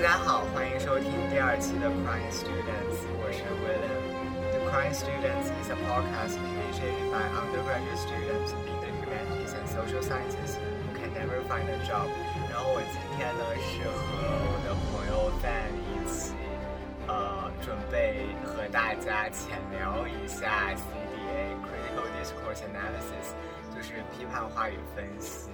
[0.00, 8.90] 家好，欢迎收听第二期的 Crying Students，我是 William。The Crying Students is a podcast initiated by undergraduate students in the
[9.02, 12.06] humanities and social sciences who can never find a job。
[12.48, 16.32] 然后我今天呢是和我的朋友 Fan 一起，
[17.08, 23.34] 呃，准备和大家浅聊一下 CDA Critical Discourse Analysis，
[23.74, 25.50] 就是批判话语分析。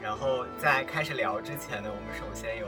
[0.00, 2.66] 然后在开始聊之前呢，我们首先有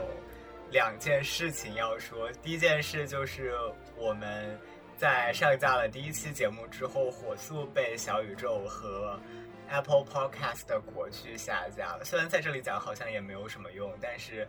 [0.70, 2.30] 两件事情要说。
[2.42, 3.54] 第一件事就是
[3.96, 4.58] 我们
[4.96, 9.18] 在上架了第一期节目之后，火速被小宇宙和
[9.68, 12.04] Apple Podcast 的国区下架了。
[12.04, 14.46] 虽然在这里讲好像也没有什么用，但是，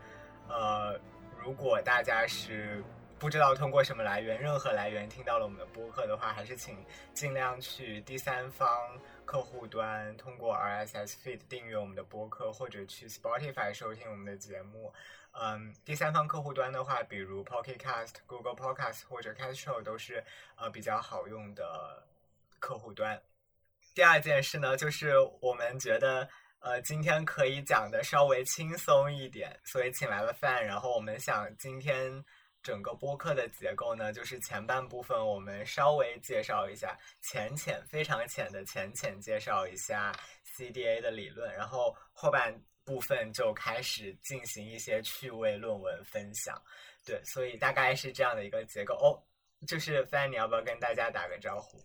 [0.48, 1.00] 呃，
[1.44, 2.84] 如果大家是
[3.18, 6.78] 不知道通过什么来源，任何来源听到了我们的播客的话，还是请
[7.14, 8.68] 尽量去第三方。
[9.32, 14.94] 客户端通过 RSS feed 订阅我们的播客，或者去 Spotify 收听我们的节目。
[15.32, 20.22] 嗯，第三方客户端的话，比如 Pocket Cast、Google Podcast 或者 Castro 都是
[20.58, 22.06] 呃比较好用的
[22.60, 23.22] 客户端。
[23.96, 26.28] 第二件事呢，就是我们觉得
[26.60, 30.62] 呃今天可以讲的稍微轻松一点，所以请来了 Fan。
[30.62, 32.26] 然后我们想今天。
[32.64, 40.12] 整个播客的结构呢，就是前半部分我们稍微介绍一下，浅浅非常浅的浅浅介绍一下
[40.56, 46.56] CDA 的理论，然后后半部分就开始进行一些趣味论文分享。
[47.04, 49.18] 对，所以大概是这样的一个结构哦。
[49.68, 51.84] 就是 Fan，你要不要跟大家打个招呼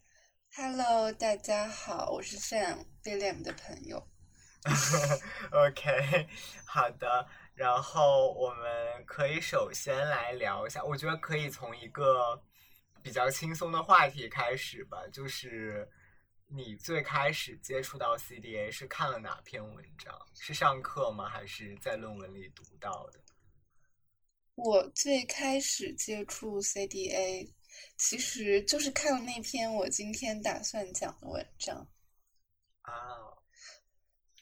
[0.54, 4.06] ？Hello，大家好，我是 Sam，William 的朋友。
[5.52, 6.28] OK，
[6.66, 7.26] 好的。
[7.56, 12.38] 然后我们可以首先来聊一下，我觉得可以从一个
[13.02, 15.88] 比较轻松的话题开始吧，就是
[16.48, 20.14] 你最开始接触到 CDA 是看了哪篇文章？
[20.34, 21.30] 是上课吗？
[21.30, 23.20] 还是在论文里读到的？
[24.54, 27.50] 我最开始接触 CDA，
[27.96, 31.88] 其实就是看了那篇我今天打算讲的文章。
[32.82, 33.35] 啊。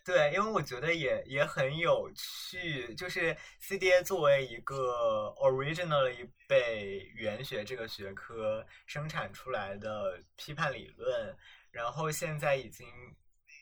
[0.04, 11.34] 对，因为我觉得也也很有趣，就是 CDA 作为一个 originally 被语言学这个学科生产出来的批判理论，
[11.70, 12.86] 然后现在已经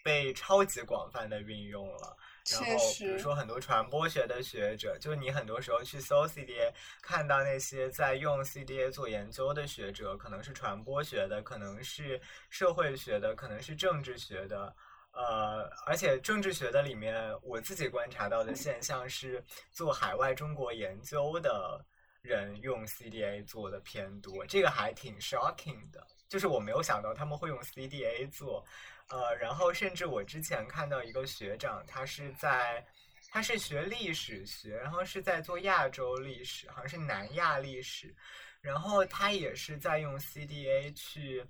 [0.02, 2.16] 被超级广泛的运用了。
[2.50, 12.20] 然后比如说很多传播学的学者，就你很多时候去搜 CDA，看到那些在用 CDA 做研究的学者，可能是传播学的，可能是
[12.50, 14.74] 社会学的，可能是政治学的。
[15.12, 21.84] 呃，而且政治学的里面，我自己观察到的现象是，做海外中国研究的
[22.22, 26.06] 人用 CDA 做的偏多，这个还挺 shocking 的。
[26.30, 28.64] 就是我没有想到他们会用 CDA 做，
[29.10, 32.82] 呃，然后甚至我之前看到一个学长，他是在
[33.30, 38.14] 他是学历史学，然后是在做亚洲历史，好像是南亚历史，
[38.62, 41.46] 然后他也是在用 CDA 去。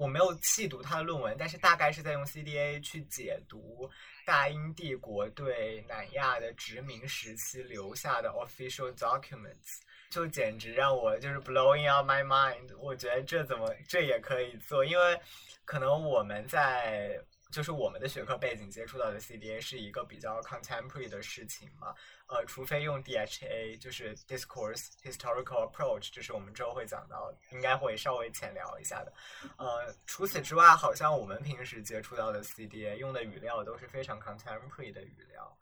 [0.00, 3.90] 我没有细读他的论文，但是大概是在用 CDA 去解读
[4.24, 12.74] 大英帝国对南亚的殖民时期留下的 official documents，就简直让我就是 blowing out my mind。
[12.78, 14.82] 我觉得这怎么这也可以做？
[14.82, 15.20] 因为
[15.66, 17.20] 可能我们在。
[17.50, 21.94] 就是我们的学科背景接触到的 CDA 是一个比较 contemporary 的事情嘛，
[22.28, 29.12] 呃，除非用 DHA，就是 Discourse Historical Approach，这是我们之后会讲到，应该会稍微浅聊一下的。
[29.58, 35.58] 呃，除此之外，好像我们平时接触到的 CDA 用的语料都是非常 contemporary 的语料，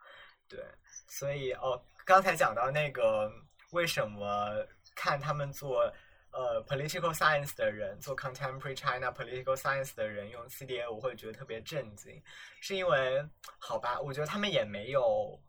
[0.49, 0.63] 对，
[1.09, 3.33] 所以哦，刚才讲到那个
[3.71, 4.55] 为什么
[4.95, 5.93] 看他们做。
[6.31, 12.23] 呃，political science 的人做 contemporary China political science 的人用 CDA，我会觉得特别震惊，
[12.61, 13.27] 是因为
[13.59, 15.41] 好吧，我觉得他们也没有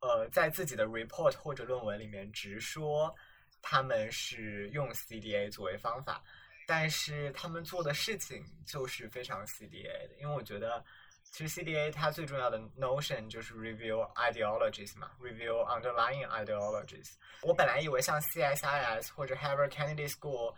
[0.00, 3.14] 呃在自己的 report 或者论文里面直说
[3.62, 6.22] 他们是用 CDA 作为方法，
[6.66, 10.84] 但是他们做的事情就是非常 CDA 的，因为我觉得。
[11.30, 17.12] 其实 CDA 它最重要的 notion 就是 review ideologies 嘛，review underlying ideologies。
[17.42, 20.54] 我本来以为像 CSIS 或者 Harvard Kennedy School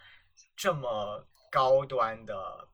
[0.56, 2.68] 这么高端的，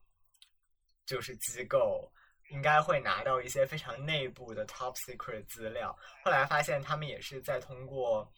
[1.05, 2.13] 就是机构，
[2.51, 5.97] 应该会拿到一些非常内部的 top secret 资料。
[6.25, 8.31] 后来发现他们也是在通过。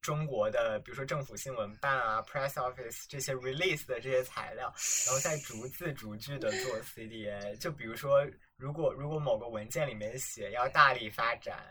[0.00, 4.72] 中国的，比如说政府新闻办啊、press office 这些 release 的这些材料，
[5.04, 7.58] 然后再逐字逐句的做 CDA。
[7.58, 8.24] 就比如说，
[8.58, 11.62] 如果如果某个文件里面写要大力发展，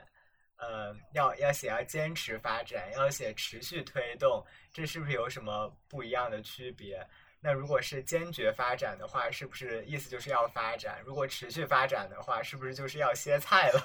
[0.56, 7.06] 呃，要要写要坚持发展，要写持续推动，这是不是有什么不一样的区别？
[7.42, 11.02] 那如果是坚决发展的话，是不是意思就是要发展？
[11.06, 13.84] 如果持续发展的话，是不是就是要歇菜了？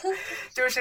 [0.54, 0.80] 就是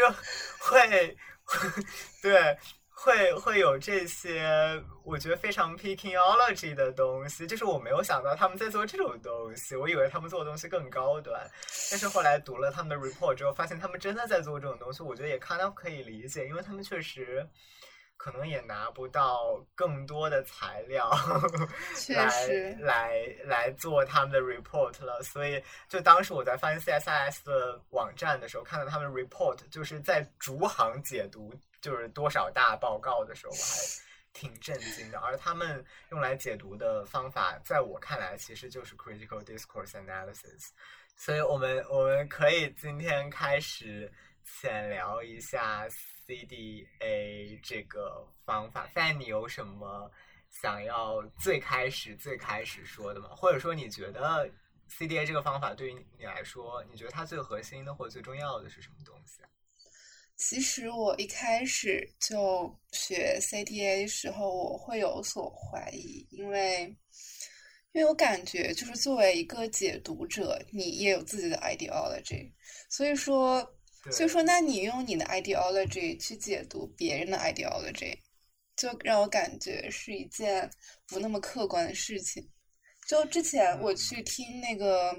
[0.60, 1.18] 会，
[2.22, 2.58] 对。
[3.04, 11.42] 会会有这些，我觉得非常 pickingology 的东西，就是我没有想到他们在做这种东西，我以为他们做的东西更高端，
[11.90, 17.44] 但是后来读了他们的 report 之后，发现他们真的在做这种东西，我觉得也 kind of 可以理解，因为他们确实
[18.18, 21.10] 可能也拿不到更多的材料
[22.08, 25.60] 来来来做他们的 report 了，所以
[25.90, 31.52] 就当时我在翻 CSIS 的网站的时候，看到他们 report 就是在逐行解读。
[31.82, 33.82] 就是多少大报告的时候，我还
[34.32, 35.20] 挺震惊的。
[35.20, 40.70] 而他们用来解读的方法，在我看来，其实就是 critical discourse analysis。
[41.18, 44.12] 所以我们我们可以今天开始
[44.44, 48.88] 浅聊一下 CDA 这个方法。
[48.94, 50.10] 但你有什么
[50.50, 53.30] 想要最开始最开始说的吗？
[53.36, 54.50] 或者说，你觉得
[54.90, 59.42] CDA 这个方法对于你来说，你觉得它最核心的或者最重要的是什么东西？
[60.42, 66.86] 其实我一开始就学 CDA 的时候，我会有所怀疑，因为
[67.94, 72.52] 因为我感觉就是作为一个解读者，你也有自己的 ideology，
[72.90, 73.62] 所以说，
[74.12, 78.18] 所以说，那你用你的 ideology 去解读别人的 ideology，
[78.76, 80.68] 就让我感觉是一件
[81.08, 82.50] 不那么客观的事情。
[83.08, 85.14] 就之前我去听那个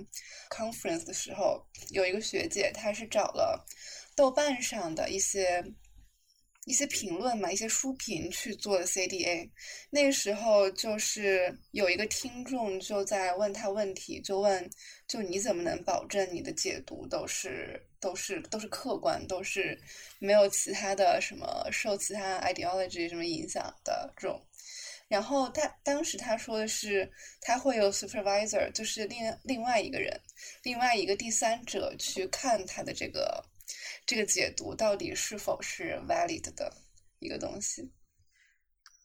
[0.51, 3.65] conference 的时候，有一个学姐，她是找了。
[4.23, 5.65] 豆瓣上的一些
[6.67, 9.51] 一些评论嘛，一些书评去做的 CDA。
[9.91, 14.71] 那个时候就是有一个听众就在问他问题，就问
[15.09, 19.77] 就你怎么能保证你的解读都是都是都是客观，都是
[20.21, 24.41] 没有其他的什么受其他 ideology 什么影响的这种。
[25.09, 27.11] 然后他当时他说的是
[27.41, 30.17] 他会有 supervisor，就是另另外一个人，
[30.63, 33.45] 另外一个第三者去看他的这个。
[34.05, 36.73] 这个解读到底是否是 valid 的
[37.21, 37.91] 一个东西？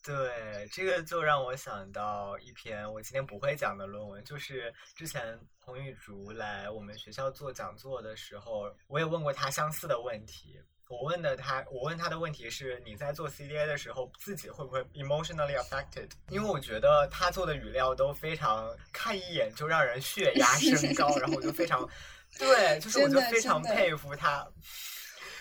[0.04, 10.58] 对，这个就让我想到一篇我今天不会讲的论文，就是之前洪玉竹来我们学校做讲座的时候，我也问过他相似的问题。
[10.90, 16.10] 我问的他，我问他的问题是：你在做 CDA 的时候，自己会不会 emotionally affected？
[16.30, 21.88] 因为我觉得他做的语料都非常看一眼就让人血压升高，然后我就非常。
[22.40, 24.48] 对，就是我就非常佩服他。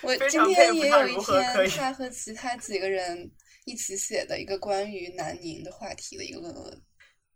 [0.01, 3.31] 我今天也有一篇他和其他几个人
[3.65, 6.83] 一起写的一个关于南宁的话题的一个论文。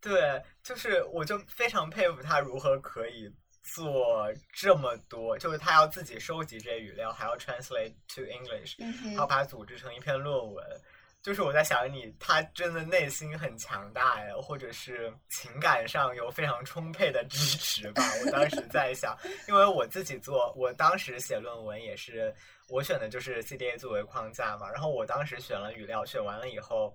[0.00, 3.28] 对，就是我就非常佩服他如何可以
[3.62, 8.76] 做这么多，就是他要自己收集这些语料，还要 translate to English，
[9.10, 10.64] 还要把它组织成一篇论文。
[11.22, 18.02] 就是我在想你，他真的内心很强大呀，或者是情感上有非常充沛的支持吧。
[18.24, 19.16] 我当时在想，
[19.46, 22.34] 因为我自己做，我当时写论文也是
[22.68, 24.68] 我选的就是 CDA 作为框架嘛。
[24.68, 26.92] 然后我当时选了语料，选完了以后，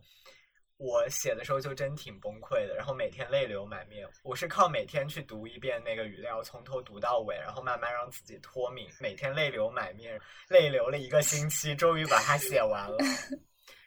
[0.76, 4.06] 我写的时候就真挺崩溃的，然后每天泪流满面。
[4.24, 12.98] 我是靠每天去读一遍那个语料，从头读到尾，然后慢慢让自己脱敏，每天泪流满面，泪流了一个星期，终于把它写完了。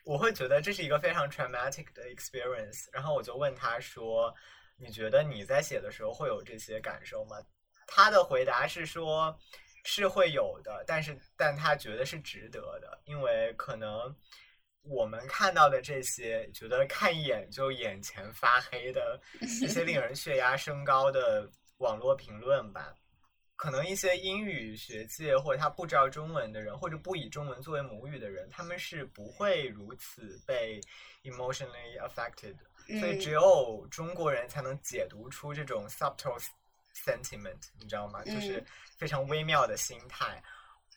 [0.04, 4.34] 我会觉得这是一个非常 traumatic 的 experience，然后我就问他说
[4.76, 7.36] ：“你觉得你在写的时候会有这些感受吗？”
[7.86, 9.36] 他的回答是说
[9.84, 14.14] ：“是会有的，但是但他觉得是值得的，因为可能
[14.82, 22.94] 我们看到的这些，觉得看一眼就眼前发黑的一些令人血压升高的网络评论吧。”
[23.60, 30.80] 可能一些英语学界或者他不知道中文的人，或者不以中文作为母语的人，他们是不会如此被
[31.24, 32.56] emotionally affected。
[32.98, 36.42] 所以只有中国人才能解读出这种 subtle
[37.04, 38.24] sentiment，你知道吗？
[38.24, 38.64] 就是
[38.96, 40.42] 非常微妙的心态。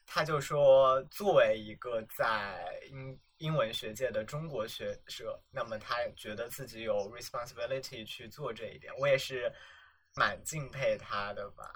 [0.08, 8.94] 他就说，作为一个在英英文学界的中国学者，那么他觉得自己有 responsibility 去做这一点。
[9.00, 9.52] 我也是
[10.16, 11.70] 蛮敬佩他的吧。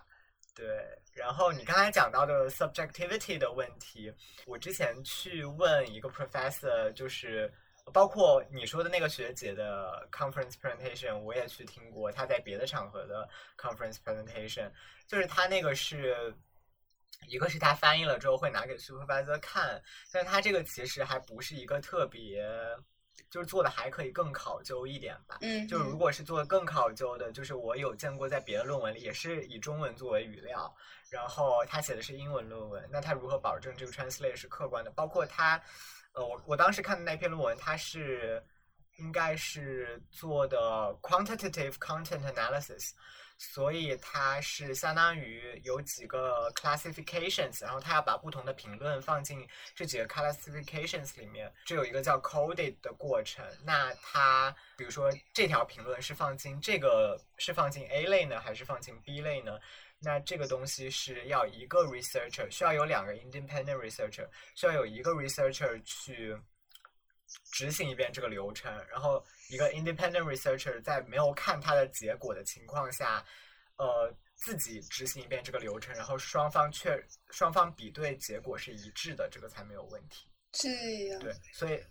[0.57, 0.65] 对，
[1.13, 4.11] 然后你刚才讲到的 subjectivity 的问题，
[4.47, 7.53] 我之前去问一个 professor，就是
[7.93, 14.71] 包括你说的那个学姐的 conference presentation，我也去听过，她在别的场合的 conference presentation，
[15.05, 16.35] 就是她那个是
[17.27, 19.79] 一个是他翻译了之后会拿给 supervisor 看，
[20.11, 22.43] 但他这个其实还不是一个特别。
[23.29, 25.37] 就是做的还可以更考究一点吧。
[25.41, 30.73] 嗯，就如果是做的更考究的，就是我有见过在别的论文里也是以中文作为语料，
[31.09, 34.91] 然后他写的是英文论文，那他如何保证这个 translate 是客观的？
[34.91, 35.61] 包括他，
[36.13, 38.43] 呃，我我当时看的那篇论文，他是
[38.97, 40.57] 应该是做的
[41.01, 42.91] quantitative content analysis，
[43.37, 53.45] 所以它是相当于有几个 classifications，然后它要把不同的评论放进这几个 classifications 里面，这有一个叫 coded 的过程。
[53.63, 59.59] 那它比如说这条评论是放进这个是放进 A 类呢，还是放进 B 类呢？
[59.99, 66.37] 那这个东西是要一个 researcher 需要有两个 independent researcher，需要有一个 researcher 去。
[67.51, 73.25] 执行一遍这个流程，然后一个 independent researcher 在没有看他的结果的情况下，
[73.77, 80.27] 呃，自己执行一遍这个流程，然后双方确双方比对结果是一致的，这个才没有问题。
[80.51, 80.69] 这
[81.07, 81.19] 样。
[81.19, 81.83] 对，所以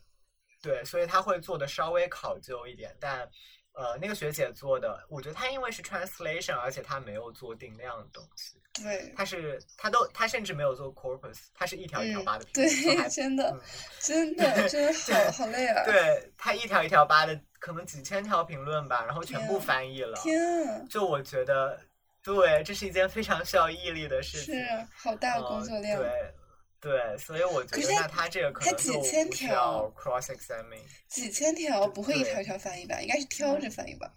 [0.63, 3.31] 对，所以他会做的稍微考究一点，但。
[3.77, 8.59] 呃，那个学姐做的，我觉得她因为是 translation，而且她没有做定量的东西。
[8.73, 12.45] 对，她是她都她甚至没有做 corpus，她是一条一条扒的。
[12.55, 12.67] 对，
[13.11, 13.55] 真的，
[14.01, 15.85] 真的， 真的好好累啊。
[15.85, 20.19] 对，她一条一条扒的，可能几千条评论吧，然后全部翻译了。
[20.23, 20.83] 天啊！
[20.89, 21.79] 就我觉得，
[22.23, 24.55] 对，这是一件非常需要毅力的事情。
[24.55, 24.65] 是，
[24.97, 26.01] 好大工作量。
[26.01, 26.35] 对。
[26.79, 30.85] 对，所以我觉得那他这个可能就不叫 cross examine。
[31.09, 33.01] 几千条不会一条一条翻译吧？
[33.01, 34.15] 应该是挑着翻译吧？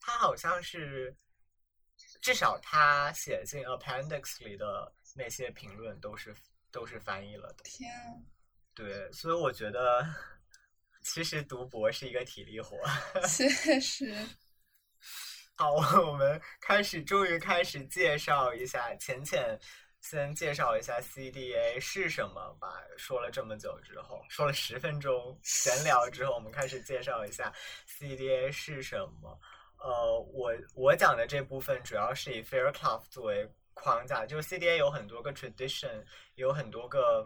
[0.00, 1.14] 他好像是，
[2.20, 6.34] 至少他写进 appendix 里的那些评论都是
[6.70, 7.64] 都是翻译了的。
[7.64, 8.16] 天啊！
[8.74, 10.06] 对，所以我觉得
[11.04, 12.78] 其实读博是一个体力活。
[13.28, 13.48] 确
[13.80, 14.16] 实。
[15.56, 19.58] 好，我们开始，终于开始介绍一下浅浅。
[20.02, 22.82] 先介绍一下 CDA 是什么吧。
[22.98, 27.52] 说了这么久之后，说了十分钟闲聊之后，我们开始介绍一下
[27.88, 29.40] CDA 是什么。
[29.78, 36.04] 呃，我我讲的这部分主要是以 Fairclough 作为框架，就是 CDA 有很多个 tradition，
[36.34, 37.24] 有很多个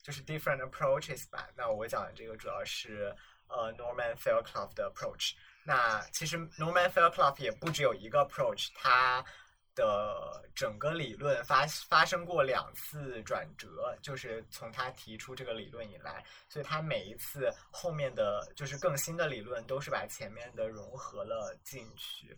[0.00, 1.48] 就是 different approaches 吧。
[1.56, 3.14] 那我讲的这个主要是
[3.48, 5.32] 呃 Norman Fairclough 的 approach。
[5.64, 9.24] 那其实 Norman Fairclough 也不只有一个 approach，它。
[9.74, 22.36] 的整个理论发发生过两次转折，就是从他提出这个理论以来，所以他每一次后面的就是更新的理论都是把前面的融合了进去。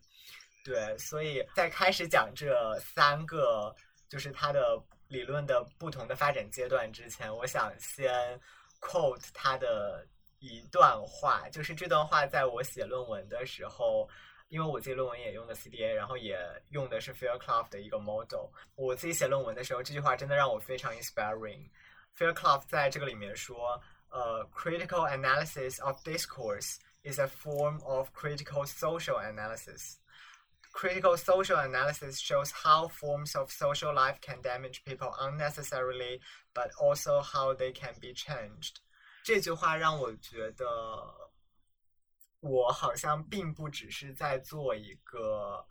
[0.64, 3.74] 对，所以在开始讲这三个
[4.08, 8.40] 就是他的理论的不同的发展阶段之前，我想先
[8.80, 10.06] quote 他的
[10.38, 14.08] 一段话，就是这段话在我写论文的时候。
[14.49, 16.35] 因为我自己论文也用的 CDA，然后也
[16.69, 18.49] 用的是 Fairclough 的一个 model。
[18.73, 29.97] 我自己写论文的时候，这句话真的让我非常 inspiring。Fairclough 在这个里面说，呃，critical analysis of discourse is a form of critical social analysis.
[30.73, 36.21] Critical social analysis shows how forms of social life can damage people unnecessarily,
[36.55, 38.77] but also how they can be changed.
[39.23, 41.22] 这句话让我觉得。
[42.44, 45.66] 我好像并不只是在做一个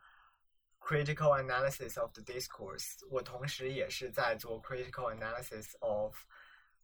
[0.79, 6.15] critical analysis of the discourse，我同时也是在做 critical analysis of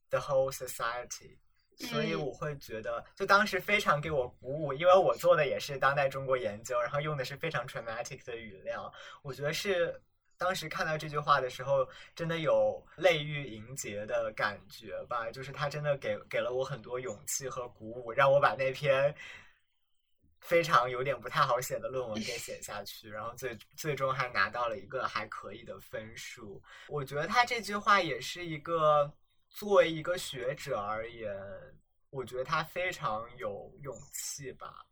[0.10, 1.40] the whole society，
[1.88, 8.94] 所以我会觉得，就当时非常给我鼓舞，因为我做的也是当代中国研究，然后用的是非常 traumatic 的语料，
[9.24, 10.00] 我觉得是
[10.38, 19.16] 当时看到这句话的时候，真的有泪欲盈睫的感觉吧，就是他真的给给了我很多勇气和鼓舞，让我把那篇。
[20.42, 26.64] 非常有点不太好写的论文给写下去，然后最最终还拿到了一个还可以的分数。
[26.88, 29.14] 我觉得他这句话也是一个
[29.50, 31.36] 作为一个学者而言，
[32.10, 34.86] 我觉得他非常有勇气吧，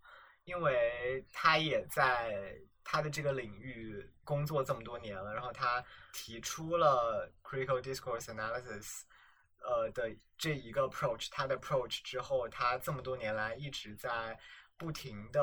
[0.43, 9.01] 因为他也在他的这个领域工作这么多年了，然后他提出了 critical discourse analysis，
[9.61, 14.37] 呃的这一个 approach，他的 approach 之后，他这么多年来一直在。
[14.77, 15.41] 不停的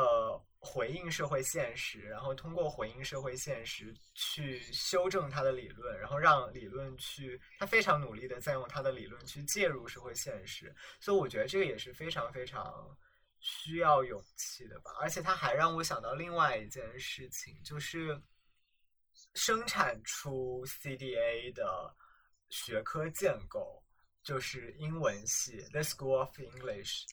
[0.58, 12.96] 回应社会现实，然后通过回应社会现实去修正他的理论，然后让理论去，他非常努力的在用他的理论去介入社会现实，所以我觉得这个也是非常非常
[13.40, 14.92] 需要勇气的吧。
[15.00, 18.18] 而且他还让我想到另外一件事情，就是
[19.34, 21.94] 生产出 CDA 的
[22.48, 23.82] 学科建构，
[24.22, 27.04] 就是英文系 The School of English。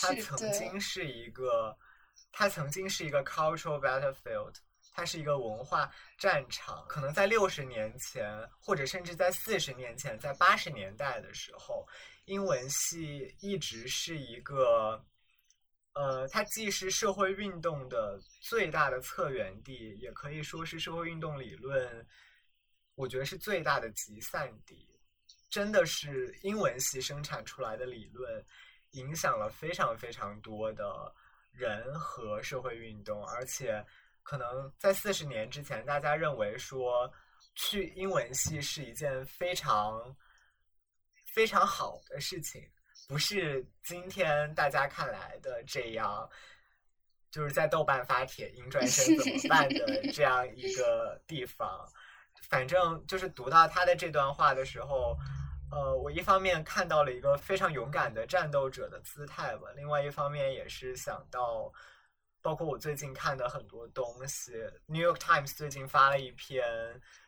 [0.00, 1.76] 它曾经是一个，
[2.32, 4.54] 它曾经是一个 cultural battlefield，
[4.92, 6.84] 它是一个文化战场。
[6.88, 11.86] 可能在六十年前，或者甚至在四十年前，在八十年代的时候，
[12.26, 15.02] 英文系一直是一个，
[15.94, 22.06] 呃，它既是社会运动的最大的策源地，也可以说是社会运动理论，
[22.94, 24.86] 我觉得是最大的集散地。
[25.48, 28.44] 真的是英文系生产出来的理论。
[28.92, 31.14] 影响了非常非常多的
[31.52, 33.84] 人和社会运动，而且
[34.22, 37.10] 可能在四十年之前，大家认为说
[37.54, 40.14] 去英文系是一件非常
[41.34, 42.62] 非常好的事情，
[43.08, 46.28] 不是今天大家看来的这样，
[47.30, 51.88] 就是在豆瓣发帖英专生怎么办的 这样一个地方。
[52.48, 55.16] 反正就是读到他的这段话的时候，
[55.72, 61.72] 呃，我一方面看到了一个非常勇敢的战斗者的姿态吧，另外一方面也是想到，
[62.42, 64.52] 包括我最近看的很多东西，
[64.86, 66.64] 《New York Times》最近发了一篇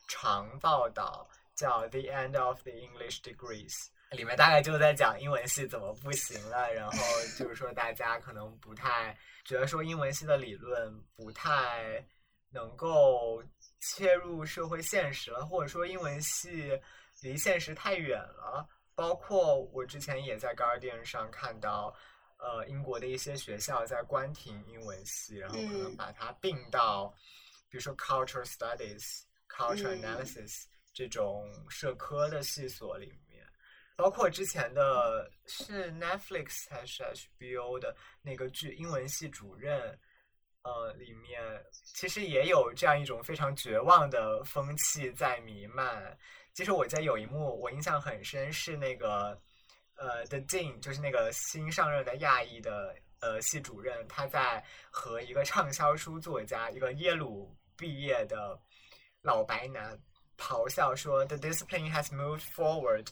[0.08, 3.72] 长报道，叫《The End of the English Degrees》，
[4.16, 6.96] 里面大概就在讲英文系怎么不行了，然后
[7.38, 12.04] 就是说大家可能不太觉得说英文系的理论不太
[12.52, 13.42] 能够。
[13.84, 16.80] 切入社会现实了，或者说英文系
[17.20, 18.64] 离现实太远了。
[18.94, 21.92] 包括我之前也在 Guardian 上看到，
[22.38, 27.12] 呃，英国的一些学校在关停英文系，然后可能把它并到，
[27.68, 30.62] 比如说 Cultural Studies、Cultural Analysis
[30.94, 33.44] 这种社科的系所里面。
[33.96, 39.92] 包括之前的是 Netflix 还是 HBO 的那个剧《英文系主任》。
[40.64, 41.40] 呃，里面
[41.72, 46.16] 其实也有这样一种非常绝望的风气在弥漫。
[46.54, 49.36] 其实我记得有一幕我印象很深，是那个
[49.96, 58.56] 呃，The Dean，就是那个新上任的亚裔的呃系主任，他在和一个畅销书作家，一个耶鲁毕业的
[59.22, 59.98] 老白男
[60.38, 63.08] 咆哮说：“The discipline has moved forward。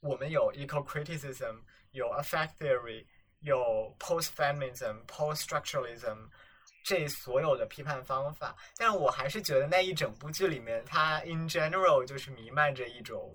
[0.00, 3.04] 我们有 eco criticism，有 affect theory，
[3.40, 6.30] 有 post feminism，post structuralism。”
[6.84, 13.34] 这所有的批判方法，但我还是觉得那一整部剧里面，它 in general 就是弥漫着一种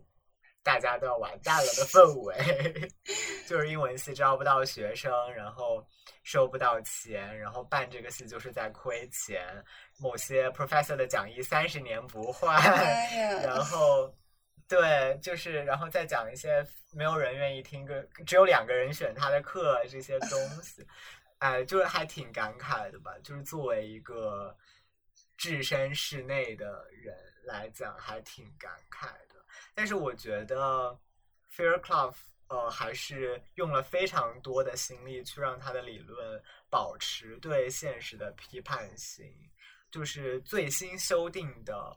[0.62, 2.92] 大家都要完蛋了的氛围，
[3.50, 5.84] 就是英文系招不到学生，然后
[6.24, 9.42] 收不到钱，然后办这个戏就是在亏钱，
[9.98, 12.56] 某些 professor 的讲义三十年不换，
[13.42, 14.14] 然后
[14.68, 20.86] 对，就是然后再讲一些没有人愿意听个，只有两个人选他的课这些东西。
[21.40, 23.18] 哎，就是还挺感慨的吧？
[23.24, 24.56] 就是作为一个
[25.38, 29.36] 置身事内的人来讲，还挺感慨的。
[29.74, 31.00] 但是我觉得
[31.56, 32.14] Fairclough
[32.50, 39.26] 呃，还是用了非常多的心力去让他的理论保持对现实的批判性。
[39.92, 41.96] 就是最新修订的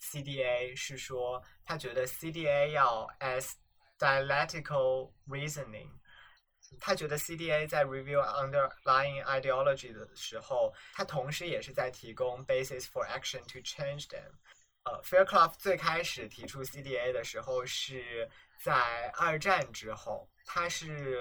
[0.00, 3.54] CDA 是说，他觉得 CDA 要 as
[3.98, 5.90] dialectical reasoning。
[6.80, 14.30] 他觉得 CDA 在 review underlying ideology 的时候，他同时也是在提供 basis for action to change them。
[14.84, 18.28] 呃，Fairclough 最开始提出 CDA 的时候是
[18.62, 21.18] 在二战之后，他是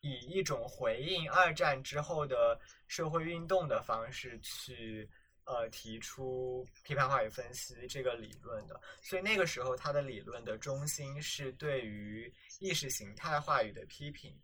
[0.00, 5.06] 以一种回应二战之后的社会运动的方式去
[5.44, 8.80] 呃提出批判话语分析这个理论的。
[9.02, 14.34] 所以那个时候他的理论的中心是对于意识形态话语的批评。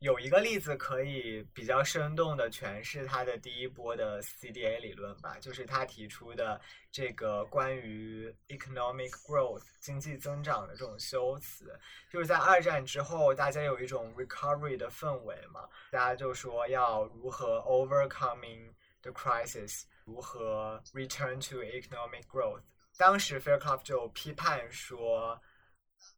[0.00, 6.60] 有一个例子可以比较生动的诠释他的第一波的 CDA 理论吧，就是他提出的
[6.92, 11.76] 这个关于 economic growth 经济增长的这种修辞，
[12.12, 22.62] 就是在二战之后，大家有一种 recovery 的氛围嘛，大家就说要如何 overcoming the crisis，如何 return to economic growth。
[22.96, 25.40] 当时 Fairclough 就批判说。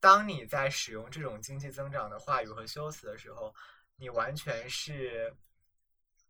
[0.01, 3.55] 当你在使用这种经济增长的话语和修辞的时候，
[3.97, 5.37] 你完全是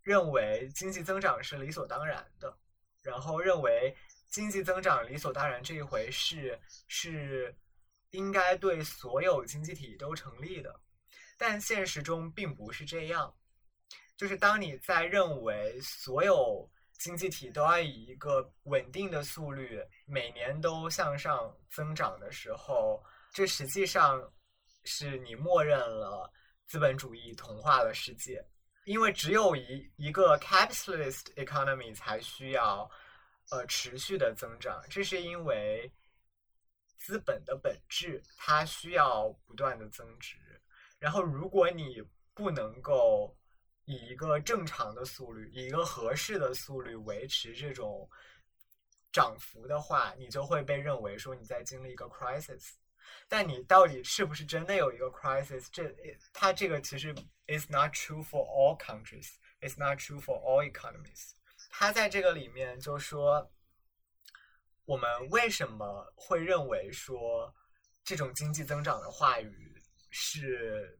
[0.03, 2.59] 认为经济增长是理所当然的，
[3.01, 7.55] 然后认为经济增长理所当然这一回事是
[8.11, 10.81] 应该对所有经济体都成立的，
[11.39, 13.33] 但现实中并不是这样。
[14.17, 23.01] 就是当你在认为所有经济体都要以一个稳定的速率每年都向上增长的时候。
[23.33, 24.33] 这实际上
[24.85, 26.31] 是你默认了
[26.67, 28.45] 资本主义同化了世界，
[28.85, 32.91] 因为只有一一个 capitalist economy 才需要
[33.51, 35.91] 呃持续的增长，这是因为
[36.97, 40.37] 资本的本质它需要不断的增值。
[40.99, 42.03] 然后，如果你
[42.35, 43.35] 不能够
[43.85, 48.09] 以一个正常的速率，以一个合适的速率维持这种
[49.13, 52.73] 涨幅的话，你就会被认为说你在经历一个 crisis。
[53.29, 55.67] 但你到底是不是真的有一个 crisis？
[55.73, 55.95] 这
[56.33, 57.15] 它这个其实
[57.47, 61.33] is not true for all countries, is not true for all economies.
[61.71, 63.51] 它在这个里面就说，
[64.85, 67.55] 我们为什么会认为说
[68.03, 70.99] 这种经济增长的话语是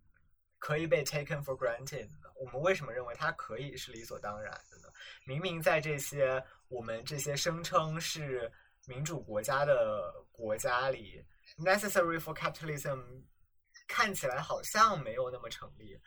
[0.59, 2.33] 可以被 taken for granted 的？
[2.37, 4.89] 我们为什么认为它可以是理所当然的呢？
[5.25, 8.51] 明明在这些我们这些声称是
[8.87, 11.25] 民主国家的国家里
[11.61, 13.23] ，necessary for capitalism
[13.87, 15.99] 看起来好像没有那么成立。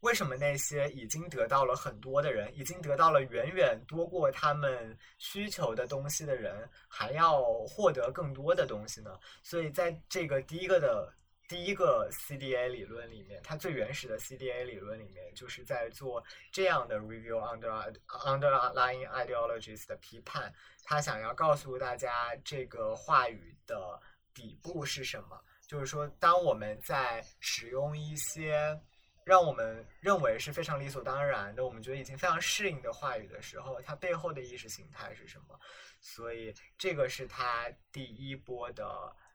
[0.00, 9.18] 为什么那些已经得到了很多的人，已经得到了远远多过他们需求的东西的人，还要获得更多的东西呢？
[9.42, 11.10] 所以在这个第一个的
[11.48, 20.52] 第一个 CDA 理论里面，它最原始的 CDA 理论里面，就是在做这样的 review under underlying ideologies 的批判。
[20.84, 24.00] 他想要告诉大家，这个话语的
[24.36, 25.40] 底部是什么？
[25.66, 28.78] 就是说，当我们在使用一些
[29.24, 35.58] 让我们认为是非常理所当然的，我们觉得已经非常适应的话语的时候，它背后的意识形态是什么？
[36.00, 38.84] 所以这个是他第一波的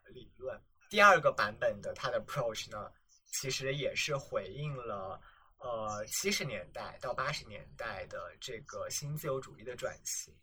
[0.06, 0.62] 理论。
[0.90, 2.92] 第二个版本的他的 approach 呢，
[3.26, 5.20] 其实也是回应了
[5.58, 10.34] 呃七十年代到八十年代的这个新自由主义的转型。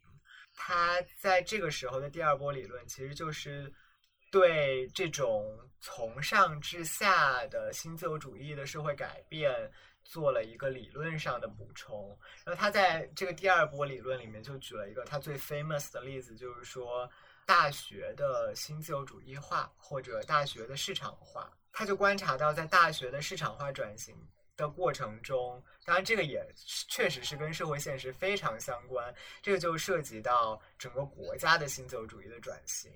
[0.55, 3.73] 他在这个时候的第二波理论，其实就是
[4.31, 5.59] 对这种。
[5.81, 9.71] 从上至下的新自由主义的社会改变
[10.03, 17.09] 做了一个理论上的补充，然后他在这个第二波理论里面就举了一个他最 famous 的例子，就是说
[17.47, 21.49] 大学的新自由主义化或者大学的市场化。
[21.73, 24.17] 他就观察到，在大学的市场化转型
[24.57, 26.45] 的过程中，当然这个也
[26.89, 32.93] 确实是跟社会现实非常相关，这个就涉及到整个国家的新自由主义的转型。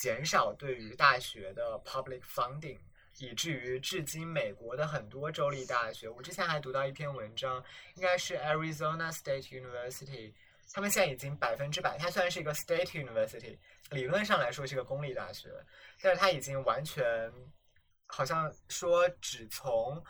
[0.00, 2.78] 减少对于大学的 public funding，
[3.18, 7.62] 以至于至今美国的很多州立大学，我之前还读到一篇文章，
[7.96, 10.32] 应该是 Arizona State University，
[10.72, 13.58] 他们现在已经百分之百，它虽然是一个 state university，
[13.90, 15.50] 理论上来说是一个公立大学，
[16.00, 17.30] 但是它已经完全
[18.06, 20.02] 好像说只从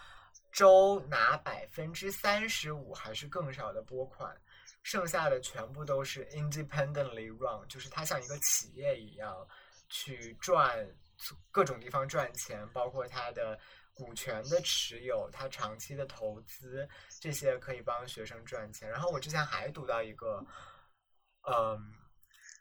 [0.52, 4.32] 州拿百分之三十五还是更少的拨款，
[4.84, 9.48] 剩下的全部都是 independently run，就是它像一个企业一样。
[9.90, 10.88] 去赚
[11.50, 13.58] 各种地方赚钱，包括他的
[13.92, 16.88] 股权的持有，他长期的投资，
[17.20, 18.88] 这些可以帮学生赚钱。
[18.88, 20.42] 然后我之前还读到一个，
[21.42, 21.92] 嗯，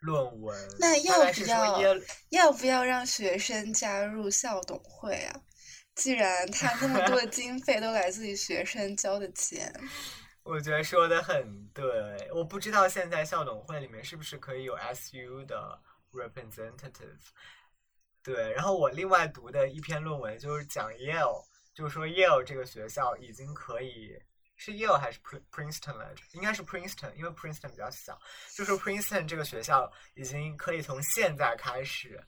[0.02, 1.96] 论文，那要不要
[2.30, 5.40] 要不要让学生加入校董会啊？
[5.94, 9.72] 既然 他那么多的经费都来自于学生交的钱，
[10.42, 11.84] 我觉得说的很对。
[12.34, 15.80] 我不知道现在校董会里面是不是可以有 SU 的。
[16.12, 17.18] representative，
[18.22, 21.44] 对，然后我另外读的一篇论文就是讲 Yale，
[21.74, 24.20] 就是说 Yale 这个学校已经可以
[24.56, 25.20] 是 Yale 还是
[25.50, 26.22] Princeton 来着？
[26.32, 28.18] 应该是 Princeton，因为 Princeton 比较小。
[28.54, 32.22] 就说 Princeton 这个学校已经可以从现在开始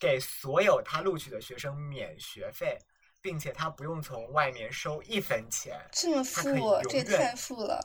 [0.00, 2.78] 给所有他录取的学生免学费，
[3.20, 5.78] 并且他不用从外面收一分钱。
[5.92, 7.80] 这么富，这太富了。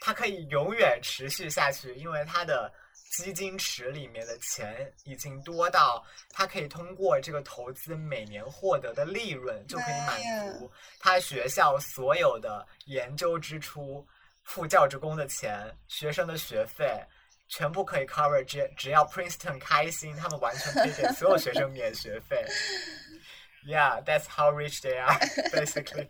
[0.00, 2.72] 他可以永远持续下去，因为他的。
[3.16, 10.20] 基金池里面的钱已经多到，他可以通过这个投资每年获得的利润就可以满
[10.58, 14.04] 足他学校所有的研究支出、
[14.42, 17.00] 付教职工的钱、学生的学费，
[17.48, 18.44] 全部可以 cover。
[18.44, 22.44] 只只要 Princeton 开心，他们完全可以给所有学生免学费。
[23.64, 25.16] Yeah, that's how rich they are,
[25.54, 26.08] basically.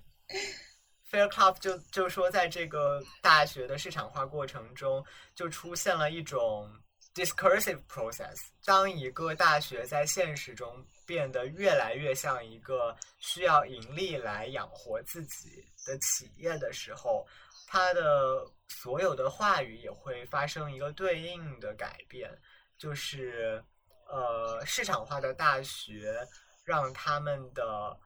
[1.10, 6.70] Fairclough 就就说，在这个大学的市场化过程中，就出现了一种。
[7.14, 17.24] Discursive process，当一个大学在现实中变得越来越像一个需要盈利来养活自己的企业的时候，
[17.68, 22.28] 它的所有的话语也会发生一个对应的改变，
[22.76, 23.62] 就是
[24.08, 26.18] 呃，市场化的大学
[26.64, 27.96] 让他们的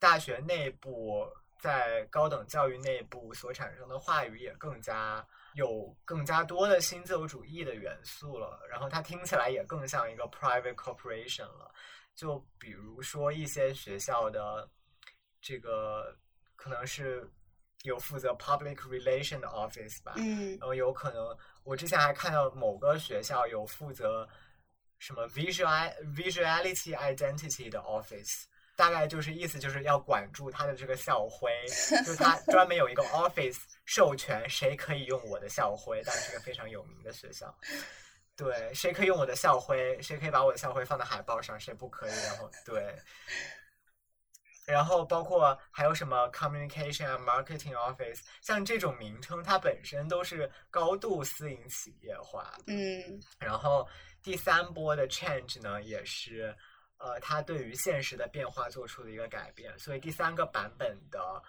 [0.00, 5.26] 大学内部在高等教育内部所产生的话语也更加。
[5.54, 11.70] 有更加多的新自由主义的元素了，然后它听起来也更像一个 private corporation 了。
[12.14, 14.66] 就比如说一些学校的
[15.42, 16.16] 这个
[16.56, 17.30] 可能是
[17.82, 24.26] 有负责 public relation 的 office 吧，嗯，然后有可能我之前还看到某个学校有负责
[25.00, 28.44] 什么 visual visuality identity 的 office。
[28.74, 31.50] 大概就是意思就是要管住他的这个校徽，
[32.04, 37.54] 就是他 专门有一个 office 授权谁可以用我的校徽，但是一个非常有名的学校。
[38.34, 42.10] 对，谁可以用我的校徽，谁可以把我的校徽放在海报上，谁不可以。
[42.26, 42.96] 然后对，
[44.66, 52.54] 然后包括还有什么 communication and marketing office，像这种名称，它本身都是高度私营企业化。
[52.66, 53.86] 嗯，然后
[54.22, 56.56] 第三波的 change 呢，也是。
[57.02, 61.42] 呃，它对于现实的变化做出了一个改变，所以第三个版本的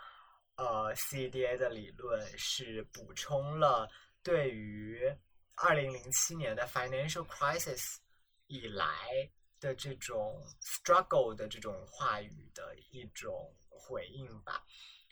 [0.56, 3.88] 呃 CDA 的理论是补充了
[4.24, 5.16] 对于
[5.56, 7.98] 二零零七年的 financial crisis
[8.48, 8.86] 以来
[9.60, 14.64] 的这种 struggle 的这种话语的一种回应吧。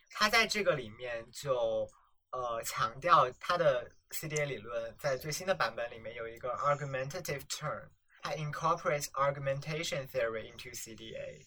[0.10, 1.88] 他在这个里面就
[2.32, 7.88] 呃强调他的 CDA 理论在最新的版本里面有一个 argumentative turn，
[8.22, 11.46] 它 incorporates argumentation theory into CDA。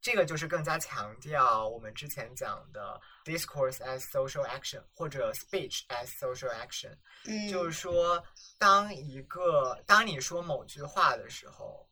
[0.00, 8.22] 这个就是更加强调我们之前讲的 discourse as social action 或者 speech as social action，嗯，就是说，
[8.58, 11.88] 当一个当你说某句话的时候，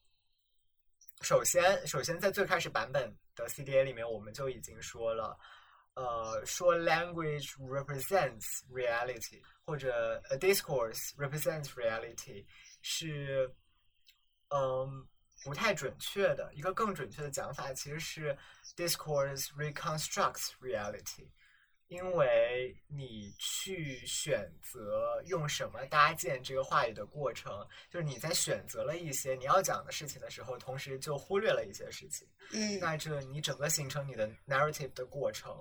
[1.23, 5.35] 首先，首先在最开始版本的 CDA 里面，我们就已经说了，
[5.95, 12.45] 呃，说 language represents reality 或者 a discourse represents reality
[12.83, 13.51] 是，
[14.52, 15.08] 嗯。
[15.44, 18.38] 不太准确的一个更准确的讲法，其实是
[18.76, 21.26] discourse reconstructs reality，
[21.88, 32.24] 因为你去选择用什么搭建这个话语的过程，就是你在选择了一些你要讲的事情的时候，同时就忽略了一些事情。
[32.52, 35.52] 嗯，那这你整个形成你的 narrative 的过程，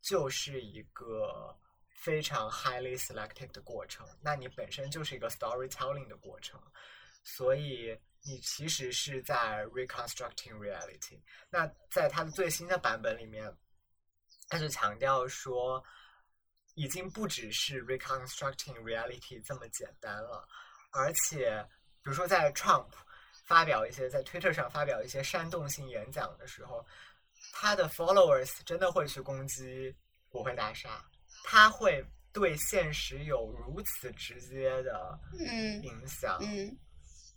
[0.00, 1.54] 就是一个
[1.90, 4.08] 非常 highly selective 的过程。
[4.22, 6.58] 那你本身就是一个 storytelling 的过程，
[7.22, 7.94] 所以。
[8.22, 11.20] 你其实是在 reconstructing reality。
[11.48, 13.50] 那在它的最新的版本里面，
[14.48, 15.82] 它就强调说，
[16.74, 20.46] 已经不只是 reconstructing reality 这么简单了，
[20.92, 21.66] 而且，
[22.02, 22.88] 比如说在 Trump
[23.44, 26.86] 发表一些在 Twitter 上发表一些煽动性演讲的时候，
[27.52, 29.94] 他的 followers 真的会去攻击
[30.28, 31.04] 国会大厦，
[31.44, 35.18] 他会对现实有如此直接的
[35.82, 36.38] 影响。
[36.42, 36.78] 嗯。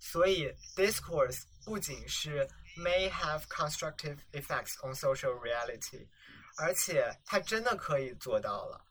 [0.03, 6.07] 所以，discourse 不仅是 may have constructive effects on social reality，
[6.57, 8.85] 而且它真的可以做到了。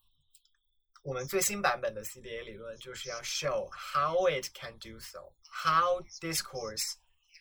[1.03, 6.95] 我们最新版本的 CDA 理论就是要 show how it can do so，how discourse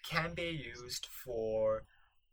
[0.09, 1.83] can be used for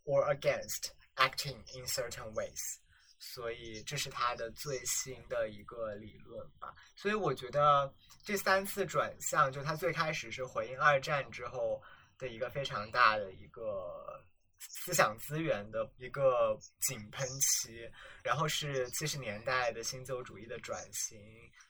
[0.05, 2.77] or against acting in certain ways。
[3.18, 6.74] 所以这是他的最新的一个理论吧。
[6.96, 7.92] 所以我觉得
[8.24, 11.82] 这三次转向，就他最开始是回应二战之后
[12.18, 14.24] 的一个非常大的一个
[14.58, 17.90] 思想资源的一个井喷期，
[18.22, 21.20] 然后是七十年代的新自由主义的转型，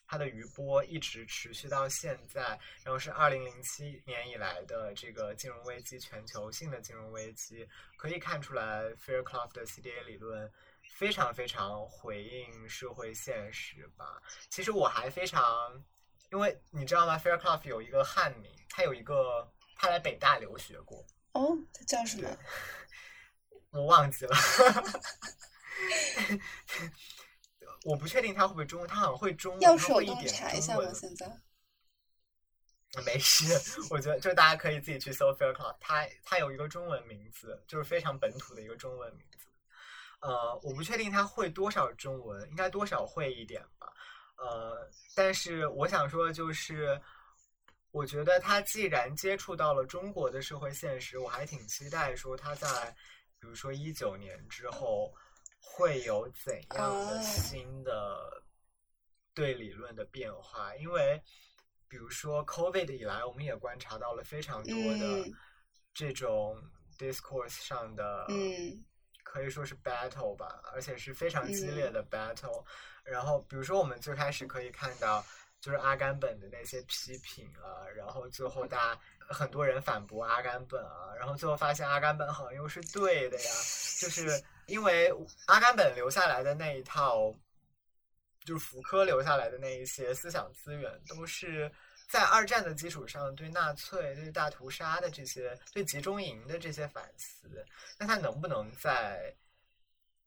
[0.06, 10.50] 它的余波一直持续到现在，然后是二零零七年以来的这个金融危机，全球性的金融危机，可以看出来 Fairclough 的 CDA 理论。
[10.98, 14.20] 非常非常回应社会现实吧。
[14.50, 15.80] 其实我还非常，
[16.32, 21.06] 因为你知道吗？Fairclough 有一个汉名，他有一个，他来北大留学过。
[21.34, 22.28] 哦，他叫什么？
[23.70, 24.34] 我忘记了。
[27.84, 30.92] 我不确定他会不会中文，他好像会中文，要手动查一下吗？
[30.92, 31.30] 现在？
[33.06, 33.44] 没事，
[33.90, 39.46] 我觉得就大家可以自己去搜 Fairclough，他他有一个中文名字，就是非常本土的一个中文名字。
[40.20, 43.92] 呃，我不确定他会多少中文，应该多少会一点吧。
[44.36, 47.00] 呃，但是我想说，就是
[47.92, 52.94] 我觉得他既然接触到了中国的社会现实，我还挺期待说他在，
[53.38, 55.14] 比如说一九年之后
[55.60, 58.42] 会有怎样的新的
[59.34, 60.74] 对理论的变化。
[60.76, 61.22] 因为
[61.86, 65.30] 比如说 COVID 以来，我们也观察到了非常多的
[65.94, 66.60] 这种
[66.98, 68.26] discourse 上的。
[69.30, 72.64] 可以说是 battle 吧，而且是非常激烈的 battle。
[73.04, 75.24] 然后，比如说我们最开始可以看到，
[75.60, 83.50] 就是阿甘本的那些批评啊，然后最后大家很多人反驳阿甘本啊，然后最后发现阿甘本好像又是对的呀，
[84.00, 85.12] 就是因为
[85.46, 87.34] 阿甘本留下来的那一套，
[88.44, 91.70] 就是福柯留下来的那一些思想资源都是。
[92.08, 97.62] 在二战的基础上，对纳粹、对大屠杀的这些、对集中营的这些反思，
[97.98, 99.36] 那它能不能在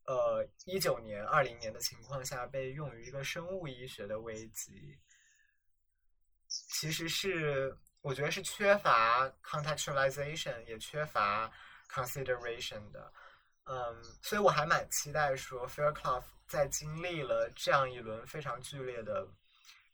[0.06, 4.96] 呃一九年、二零年的情况下被用于一个生物医学的危机？
[6.48, 11.52] 其实是我觉得是缺乏 contextualization，也缺乏
[11.90, 13.12] consideration 的。
[13.64, 19.28] 嗯，所以我还蛮期待说 Fairclough 在经历了这样一轮非常剧烈的。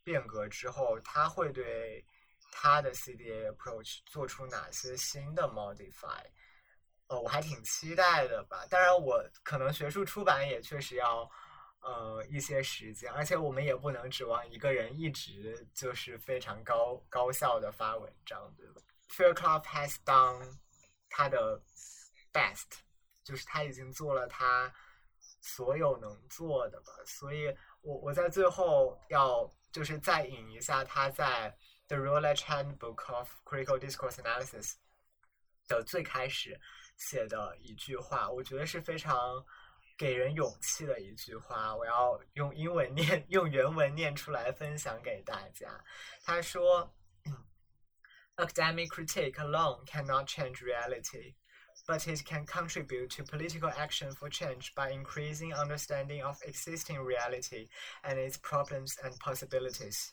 [0.07, 2.01] 变革之后，他会对
[2.49, 6.23] 他的 CDA approach 做出哪些新的 modify？
[7.07, 8.65] 呃，我还挺期待的吧。
[8.69, 11.29] 当然，我可能学术出版也确实要
[11.81, 20.57] 呃一些时间，而且我们也不能指望一个人一直就是非常高高效的发文章，对吧？Fairclough has done
[21.09, 21.61] 他的
[22.31, 22.79] best，
[23.25, 24.73] 就是他已经做了他
[25.41, 26.93] 所有能做的吧。
[27.05, 29.53] 所以我我在最后要。
[29.77, 31.55] 就是再引一下他在
[31.87, 34.71] 《The ruler chand book of Critical Discourse Analysis》
[35.67, 36.59] 的最开始
[36.95, 39.45] 写的一句话，我觉得是非常
[39.95, 41.75] 给人勇气的一句话。
[41.75, 45.69] 我要用英文念，用原文念出来分享给大家。
[46.23, 46.91] 他说
[48.37, 51.35] ：“Academic critique alone cannot change reality.”
[51.86, 57.68] but it can contribute to political action for change by increasing understanding of existing reality
[58.04, 60.12] and its problems and possibilities.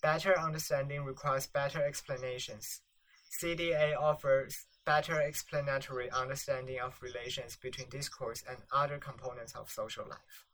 [0.00, 2.82] Better understanding requires better explanations.
[3.30, 10.46] CDA offers better explanatory understanding of relations between discourse and other components of social life.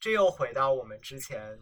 [0.00, 1.58] 这又回到我们之前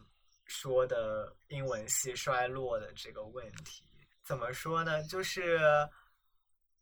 [0.46, 3.84] 说的英文系衰落的这个问题。
[4.24, 5.02] 怎么说呢？
[5.04, 5.58] 就是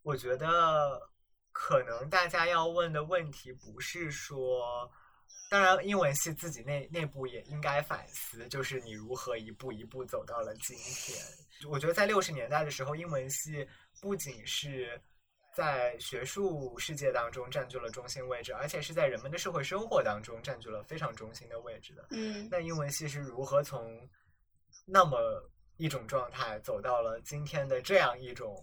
[0.02, 1.10] 我觉得
[1.53, 4.91] 可能大家要问的问题不是说，
[5.49, 11.17] 当然英文系自己内内部也应该反思，就是你如何一步一步走到了今天。
[11.69, 13.65] 我觉得在六十年代的时候，英文系
[14.01, 14.99] 不仅是
[15.55, 22.07] 在学术世界当中占据了中心位置，而且是在人们的社会生活当中占据了非常中心的位置的。
[22.09, 24.09] 嗯，那英文系是如何从
[24.87, 25.17] 那么
[25.77, 28.61] 一种状态走到了今天的这样一种？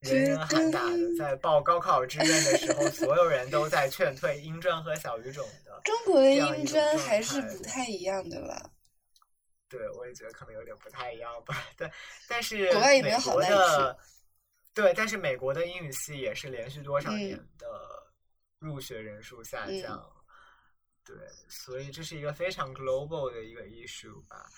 [0.00, 5.78] 人人喊打的，在报高考志愿的时候，所有人都在劝退英专和小语种的。
[5.84, 8.70] 中国的英专还是不太一样的吧？
[9.68, 11.54] 对，我也觉得可能有点不太一样吧。
[11.76, 11.90] 但，
[12.26, 13.98] 但是国外也没有好的。
[14.72, 17.66] 对，但是美国的英语系也是连续多少年的
[18.58, 20.10] 入学人数下降。
[21.04, 21.16] 对，
[21.48, 24.48] 所以这是一个非常 global 的一个 issue 吧。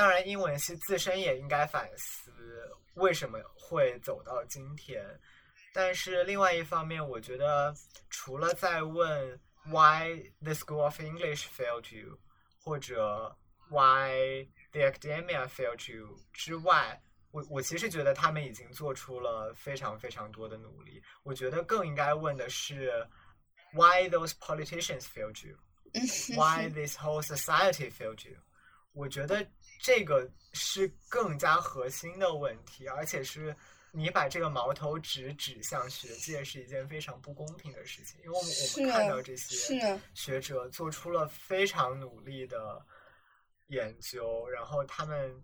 [0.00, 2.32] 当然，英文系自身也应该反思
[2.94, 5.04] 为什么会走到今天。
[5.74, 7.74] 但是另外一方面，我觉得
[8.08, 12.18] 除了在问 Why the School of English failed you，
[12.62, 13.36] 或者
[13.68, 16.98] Why the Academia failed you 之外，
[17.30, 21.02] 我我其实觉得他们已经做出了非常非常多的努力。
[21.24, 23.06] 我觉得更应该问的是
[23.74, 28.38] Why those politicians failed you？Why this whole society failed you？
[28.94, 29.46] 我觉得。
[29.82, 33.54] 这个是更加核心的问题，而且是
[33.92, 38.20] 你把这个矛头直指向学界，是一件非常不公平的事情。
[38.22, 42.84] 因为我们我们看到这些学者做出了非常努力的
[43.68, 45.42] 研究，然后他们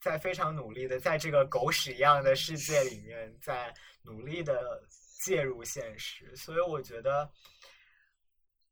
[0.00, 4.82] 在非常努力的在这个狗屎一样的世界里面，在努力的
[5.24, 7.30] 介入现实，所以我觉得。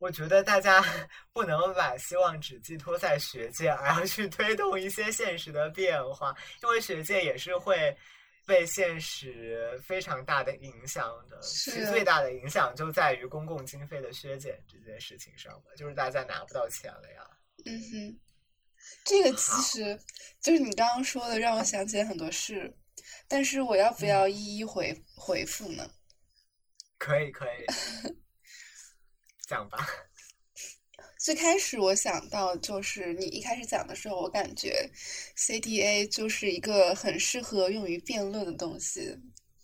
[0.02, 0.84] 我觉得大家
[1.32, 7.96] 不能把希望只寄托在学界，而要去推动一些现实的变化，因为学界也是会
[8.44, 11.38] 被现实非常大的影响的。
[11.88, 17.22] 最大的影响就在于公共经费的削减这件事情上吧，就是大家拿不到钱了呀。
[17.64, 18.20] 嗯哼，
[19.04, 19.96] 这个其实
[20.40, 22.76] 就是你刚刚说的，让我想起来很多事。
[23.28, 25.88] 但是我要不要一一回回复呢？
[26.98, 27.66] 可以，可以。
[29.52, 29.86] 讲吧。
[31.18, 34.90] 最开始我想到就是你一开始讲的时候，我感觉
[35.36, 39.14] CDA 就是一个很适合用于辩论的东西。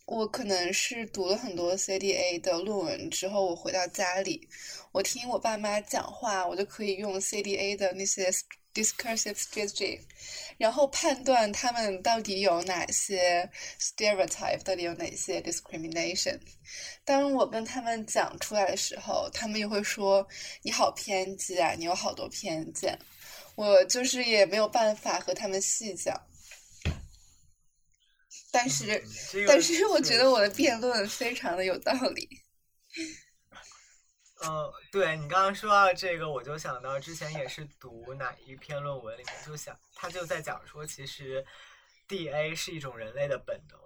[0.04, 4.46] 我可能是读了很多 CDA 的论文之后，我回到家里，
[4.92, 8.30] 我听我爸妈讲话，我就可以用 CDA 的那些。
[8.78, 10.00] Discursive strategy，
[10.56, 16.38] 然后判断他们到底有哪些 stereotype，到底有哪些 discrimination。
[17.04, 20.26] 当我跟他们讲出来的时候，他们又会说
[20.62, 22.98] 你好偏激啊，你有好多偏见。
[23.56, 26.14] 我就是也没有办法和他们细讲，
[28.52, 29.02] 但是
[29.48, 32.28] 但是我觉得我的辩论非常的有道理。
[34.44, 41.44] 嗯，对你刚刚说到这个，我就想到之前也是读哪一篇论文里面，就想他就在讲说，其实
[42.06, 43.78] D A 是一种人类的本能，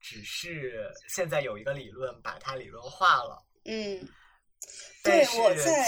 [0.00, 3.44] 只是现在有一个理论把它理论化了。
[3.64, 4.08] 嗯，
[5.02, 5.38] 但是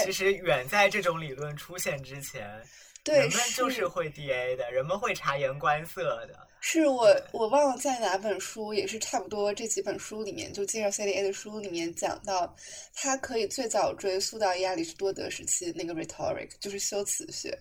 [0.03, 2.63] 其实远在这种理论出现之前。
[3.05, 6.44] 人们就是会 D A 的，人们会察言观色的。
[6.67, 12.55] 是我我忘了在哪本书，也是差不多这几本书里面，就介绍 C D A 的书里面讲到，
[12.95, 17.55] 它可以最早追溯到亚里士多德时期那个 rhetoric，就是修辞学。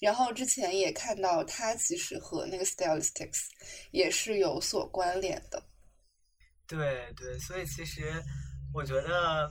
[0.00, 3.46] 然后之前也看到，它其实和那个 stylistics
[3.90, 5.62] 也是有所关联的。
[6.66, 8.22] 对对，所以其实
[8.74, 9.50] 我觉得，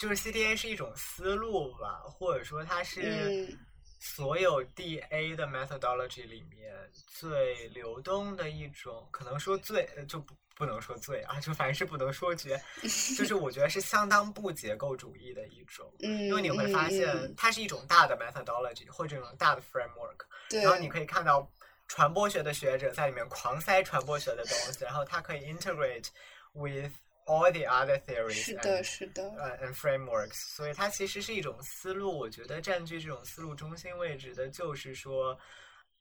[0.00, 3.56] 就是 C D A 是一种思路吧，或者说它是。
[3.98, 6.74] 所有 DA 的 methodology 里面
[7.06, 21.48] 最流动的一种，可能说最就不不能说最啊，就凡是不能说绝， 就是我觉得是相当不结构主义的一种，嗯，因为你会发现它是一种大的 methodology 或者一种大的 framework，然后你可以看到
[21.86, 26.08] 传播学的学者在里面狂塞传播学的东西，然后它可以 integrate
[26.52, 26.92] with
[27.28, 32.18] all the other theories，是的，是的，呃，and frameworks，所以它其实是一种思路。
[32.18, 35.38] 我觉得占据这种思路中心位置的，就是说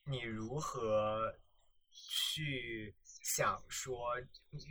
[0.05, 1.31] 你如何
[1.91, 4.15] 去想说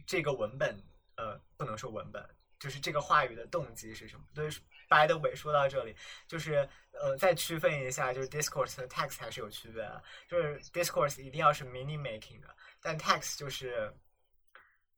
[0.07, 0.83] 这个文本，
[1.17, 2.27] 呃，不能说文本，
[2.59, 4.25] 就是这个话语的动机是什么。
[4.35, 4.49] 对
[4.89, 5.95] ，by the way，说到这里，
[6.27, 10.03] 就是呃，再区分一下，就是 discourse 和 text 还是有区别的。
[10.29, 12.49] 就是 discourse 一定要是 meaning making 的，
[12.81, 13.95] 但 text 就是。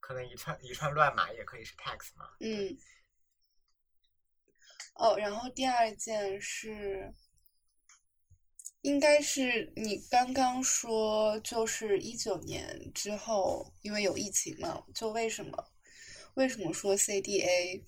[0.09, 2.30] 可能一串一串乱码也可以是 text 嘛？
[2.40, 2.74] 嗯。
[4.94, 7.12] 哦，然后第二件是，
[8.80, 15.70] 应该是你刚刚说，就是一九年之后，因为有疫情嘛，就为什么？
[16.36, 17.84] 为什么说 CDA，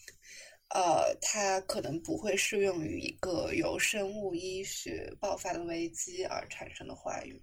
[0.74, 7.42] 呃，它可能不会适用于一个由生物医学爆发的危机而产生的话语？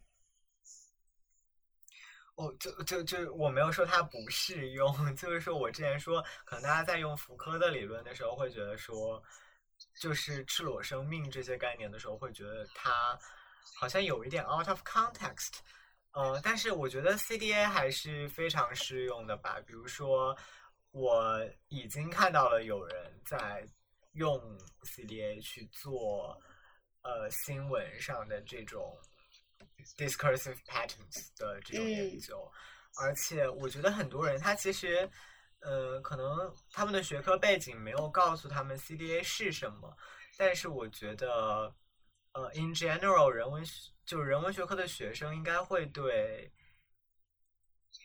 [2.38, 9.20] 哦，就就就我没有说它不适用， 就是说我之前说，可能大家在用福柯的理论的时候，会觉得说，
[10.00, 13.18] 就是赤裸生命这些概念的时候，会觉得它
[13.80, 15.62] 好像有一点 out of context。
[16.12, 19.60] 呃，但是我觉得 CDA 还是非常适用的吧。
[19.66, 20.38] 比如说，
[20.92, 23.68] 我已经看到了有人在
[24.14, 24.40] 用
[24.84, 26.40] CDA 去做
[27.02, 28.96] 呃新闻上的这种。
[29.98, 32.52] Discursive patterns 的这种研究，
[33.00, 35.10] 而且我觉得很多人他其实，
[35.60, 39.96] 呃，可能他们的学科背景没有告诉他们 CDA 是什么，
[40.38, 41.74] 但是我觉得，
[42.34, 43.64] 呃，in general 人文
[44.06, 46.52] 就是人文学科的学生应该会对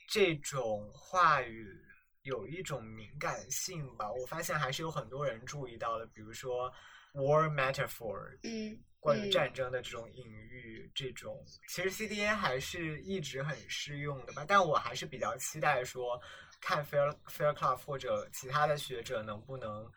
[0.08, 1.80] 这种话语
[2.22, 4.10] 有一种敏感性吧。
[4.10, 6.72] 我发现还是有很多人注意到了，比如说
[7.12, 8.82] war metaphor，嗯。
[9.00, 14.44] 关于战争的这种隐喻，这种其实 CDA 还是一直很适用的吧。
[14.46, 16.16] 但我还是比较期待说，
[16.60, 19.90] 看 Fair Fairclough 或者其他的学者能不能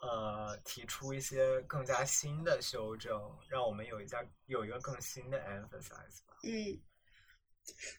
[0.00, 6.38] 呃提出一些更加新的修正，让我们有一家有一个更新的 emphasize 吧。
[6.44, 6.80] 嗯。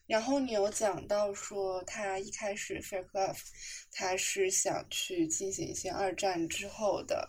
[0.08, 3.38] 然后你有讲到说，他一开始 Fairclough
[3.92, 7.28] 他是想去进行一些二战之后的。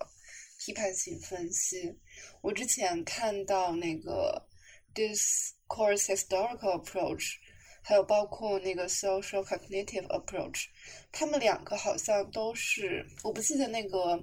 [0.65, 1.95] 批判性分析，
[2.41, 4.49] 我之前看到那个
[4.95, 7.35] discourse historical approach，
[7.83, 10.65] 还有包括那个 social cognitive approach，
[11.12, 14.17] 他们两个好像都是，我不记得那个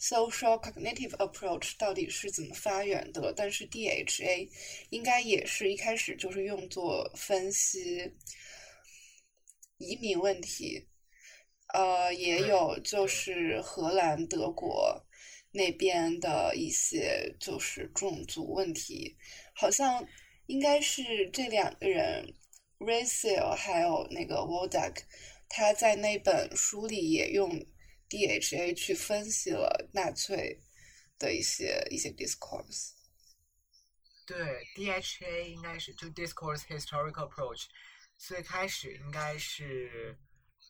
[0.00, 4.50] social cognitive approach 到底是怎么发源的，但是 DHA
[4.90, 8.12] 应该也是一开始就是用作分析
[9.78, 10.88] 移民问题，
[11.72, 15.05] 呃，也有就是荷兰、德国。
[15.56, 19.16] 那边的一些就是种族问题，
[19.54, 20.06] 好像
[20.46, 22.34] 应该是这两个人
[22.78, 25.02] r a c e l 还有那个 w o d a k
[25.48, 27.50] 他在那本书里也用
[28.08, 30.62] DHA 去分析了纳粹
[31.18, 32.90] 的一些一些 discourse。
[34.26, 34.36] 对
[34.74, 37.64] ，DHA 应该是就 discourse historical approach，
[38.18, 40.18] 最开始应该是。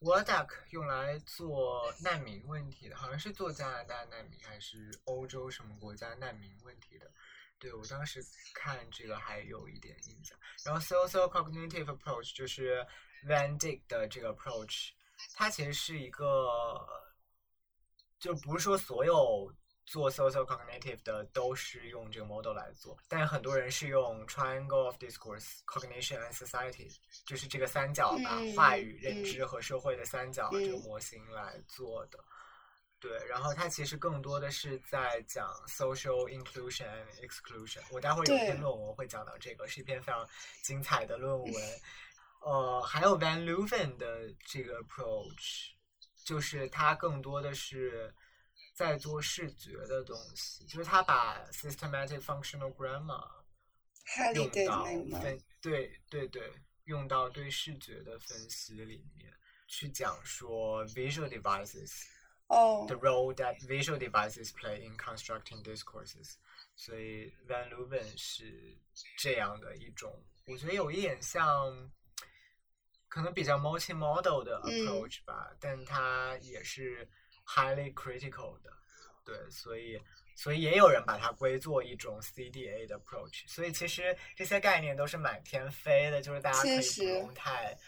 [0.01, 7.11] W o r d a k 用来做难民问题的，好像是做加拿大难民还是欧洲什么国家难民问题的。
[7.59, 8.23] 对我当时
[8.53, 10.39] 看这个还有一点印象。
[10.65, 12.87] 然后 social cognitive approach 就是
[13.27, 14.91] Van Dyck 的这个 approach，
[15.35, 16.87] 它其实是一个，
[18.19, 19.51] 就不是说所有。
[19.87, 26.93] 做 social cognitive 的都是用这个 model 来做，但很多人是用 triangle of discourse cognition and society，
[27.25, 32.19] 就是这个三角吧，话语、认知和社会的三角这个模型来做的。
[32.99, 37.81] 对，然后它其实更多的是在讲 social inclusion and exclusion。
[37.93, 40.29] 我待会儿有篇论文会讲到这个，是一篇非常
[40.65, 41.53] 精彩的论文。
[42.41, 45.69] 呃，还有 Van Leuven 的这个 approach，
[46.25, 48.13] 就是它更多的是。
[48.77, 53.27] 在做视觉的东西，就是他把 systematic functional grammar
[54.35, 54.85] 用到
[55.19, 56.53] 分，对对对，
[56.85, 59.33] 用到对视觉的分析里面
[59.67, 62.05] 去讲说 visual devices，
[62.49, 66.35] 哦，the role that visual devices play in constructing discourses。
[66.77, 68.77] 所以 Van Leuven 是
[69.17, 71.91] 这样的一种，我觉得有一点像，
[73.09, 77.09] 可能比较 multi-model 的 approach 吧，但它也是。
[77.47, 78.73] Highly critical 的，
[79.25, 80.01] 对，所以
[80.35, 83.45] 所以也有人把它归作一种 CDA 的 approach。
[83.47, 87.79] 所以其实这些概念都是满天飞的，就是大家可以不用太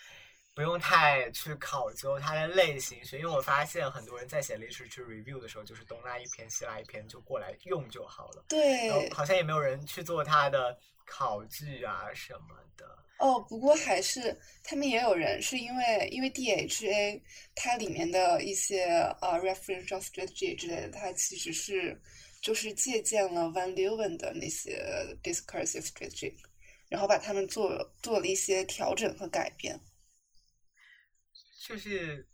[0.55, 8.45] 不用太去考究它的类型学，因为我发现很多人在写 literature review 的时候，就是东拉一篇西拉一篇就过来用就好了。
[8.49, 12.99] 对，好像也没有人去做它的考据啊什么的。
[13.19, 17.21] 哦，不过还是他们也有人是因为因为 DHA
[17.57, 18.85] 它里面的一些
[19.21, 22.01] 呃 referential strategy 之类的，它其实是
[22.41, 24.81] 就是借鉴了 Van Leeuwen 的那些
[25.21, 26.33] discursive strategy，
[26.89, 29.77] 然后把他们做做了一些调整和改变。
[31.67, 32.25] 就是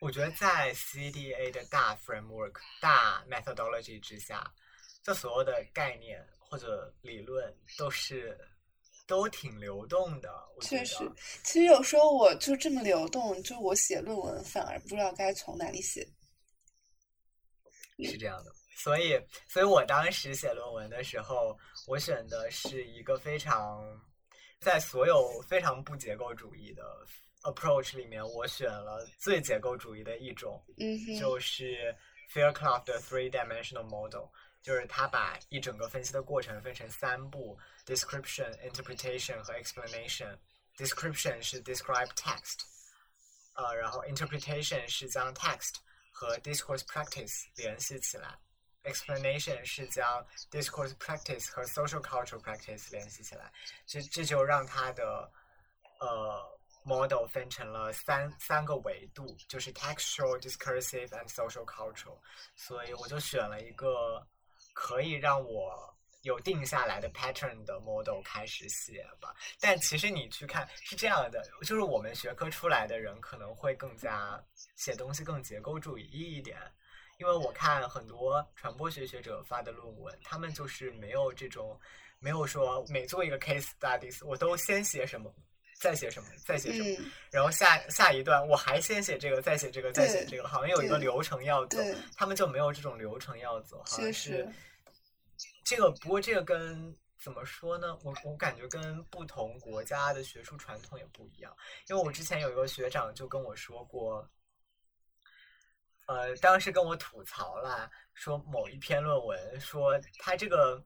[0.00, 4.54] 我觉得在 CDA 的大 framework、大 methodology 之下，
[5.02, 8.38] 这所有的概念或者理论都是。
[9.06, 10.28] 都挺流动的，
[10.60, 11.10] 确实。
[11.44, 16.06] 其实有时候我就这么流动，就我写论文反而不知道该从哪里写。
[18.04, 23.82] 是这样的，所以，所以我当时写论文的时候，我选的是一个非常
[24.60, 26.82] 在所有非常不结构主义的
[27.44, 31.94] approach 里面，我选了最结构主义的一种，嗯就是
[32.34, 34.28] Fairclough 的 three dimensional model。
[34.62, 42.61] 就是他把一整个分析的过程分成三步 ：description、interpretation 和 explanation。description 是 describe text，
[43.53, 45.75] 呃，然后 interpretation 是将 text
[46.11, 48.39] 和 discourse practice 联系起来，
[48.83, 53.51] explanation 是将 discourse practice 和 social cultural practice 联系起来。
[53.85, 55.31] 这这就让他的
[55.99, 62.19] 呃 model 分成了三三个维度，就是 textual、discursive and social cultural。
[62.55, 64.25] 所以我就选了一个。
[64.73, 65.93] 可以让我
[66.26, 74.42] 有定下来的 pattern 的 model 开始写吧，但其实你去看是这样的，就是我们学科出来的人可能会更加
[74.74, 76.58] 写东西更结构主义一点，
[77.18, 81.78] 因为我看很多传播学学者发的论文，他们就是没有这种，
[82.18, 85.32] 没有说每做一个 case studies 我都先写什么，
[85.78, 91.78] 再写什么，再写什么，然后下下一段我还先写这个，再写这个，再写这个，好像有一个流程要走，
[92.16, 94.48] 他们就没有这种流程要走，好像是。
[95.66, 97.98] 这个不过这个跟怎么说呢？
[98.04, 101.52] 我我感觉跟不同国家的学术传统也不一样。
[101.88, 104.30] 因为我之前有一个学长就跟我说过，
[106.06, 110.80] 呃，当时跟我吐槽啦，说某一篇论文，说他这个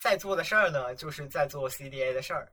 [0.00, 2.52] 在做的事儿呢，就是在做 CDA 的事儿。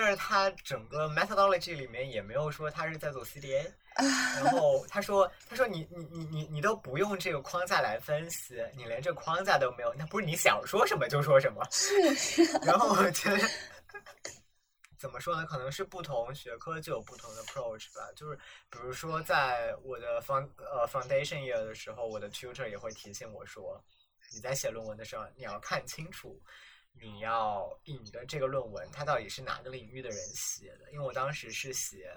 [0.00, 3.68] 但是他整个 methodology 里面也没有说他是在做 CDA，
[3.98, 11.66] 然后他说他说你你你你你都不用这个框架来分析，你连这框架都没有，那不是你想说什么就说什么。
[12.64, 13.44] 然后我觉得
[14.96, 15.44] 怎么说呢？
[15.46, 18.08] 可能是不同学科就有不同的 approach 吧。
[18.14, 18.36] 就是
[18.70, 23.82] 比如说在我的 found 呃 foundation year 的时候，我的 tutor 也会提醒我说，
[24.32, 26.40] 你在写论文的时候你要看清楚。
[27.00, 30.90] 你要引的这个论文，它到底是哪个领域的人写的？
[30.92, 32.10] 因为我当时是写，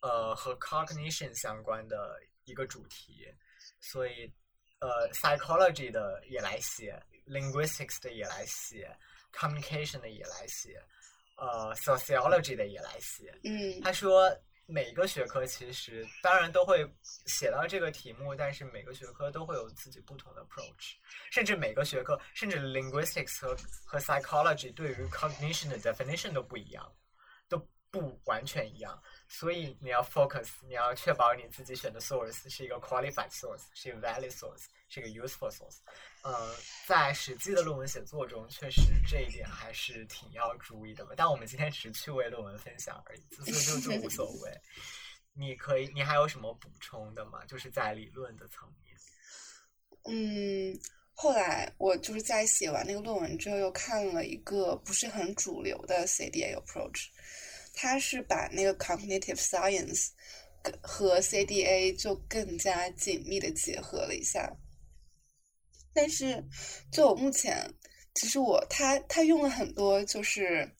[0.00, 3.26] 呃，和 cognition 相关的一个主题，
[3.80, 4.32] 所以
[4.80, 8.96] 呃，psychology 的也来写，linguistics 的也来写
[9.32, 10.82] ，communication 的也来写，
[11.36, 13.38] 呃，sociology 的也来写。
[13.44, 14.30] 嗯，他说。
[14.72, 16.90] 每个学科其实当然都会
[17.26, 20.94] 写到这个题目，但是每个学科都会有自己不同的 approach，
[21.30, 23.54] 甚至每个学科，甚至 linguistics 和
[23.84, 26.90] 和 psychology 对于 cognition 的 definition 都不一样，
[27.50, 27.58] 都
[27.90, 28.98] 不完全一样。
[29.32, 35.78] 所以你要 focus，你要确保你自己选的 source 是一个 qualified source，是一个 valid source，是一个 useful source。
[36.22, 36.54] 呃，
[36.86, 41.14] 在实际的论文写作中，确实这一点还是挺要注意的吧。
[41.16, 44.52] 但我们今天只是趣味论文分享而已，所以就就无所谓。
[45.34, 47.42] 你可以，你还有什么补充的吗？
[47.46, 48.94] 就是在理论的层面。
[50.04, 50.78] 嗯，
[51.14, 57.06] 后来我就是在写完那个论文之后，又看了一个不是很主流的 CDA approach。
[57.72, 60.08] 他是把那个 cognitive science
[60.80, 64.52] 和 CDA 就更加紧密的结合了一下，
[65.94, 66.44] 但是
[66.92, 67.68] 就我目前，
[68.14, 70.70] 其实我他他用了很多就是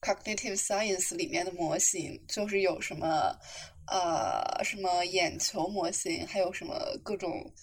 [0.00, 3.38] cognitive science 里面的模型，就是有什么
[3.86, 7.54] 呃什么眼球模型，还有什么各种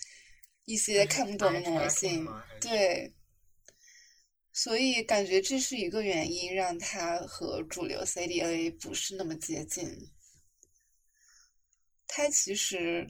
[0.65, 2.27] 一些看不懂的模型，
[2.61, 3.14] 对。
[4.65, 9.95] 所以感觉这是一个原因，让它和主流 CDA 不是那么接近。
[12.07, 13.07] 它其实，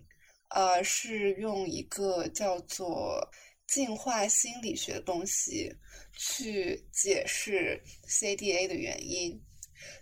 [0.50, 3.32] 呃，是用一个叫做
[3.68, 5.74] 进化心理学的东西
[6.12, 9.42] 去解释 CDA 的原因。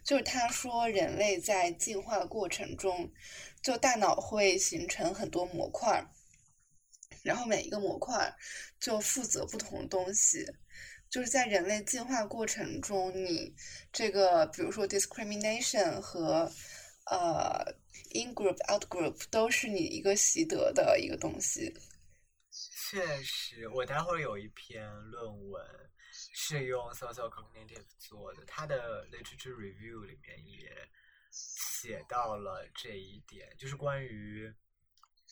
[0.03, 3.07] 就是他说，人类在进化的过程中，
[3.61, 6.03] 就大脑会形成很多模块。
[7.21, 8.35] 然后每一个模块
[8.79, 10.43] 就负责不同的东西。
[11.13, 13.55] 就是在人类进化过程中，你
[13.91, 16.51] 这个比如说 discrimination 和
[17.05, 17.63] 呃
[18.15, 21.71] in group out group 都是你一个习得的一个东西。
[22.49, 25.63] 确实，我待会儿有一篇论文
[26.09, 30.75] 是用 social cognitive 做的，它的 literature review 里面也
[31.29, 34.51] 写到了这一点，就是关于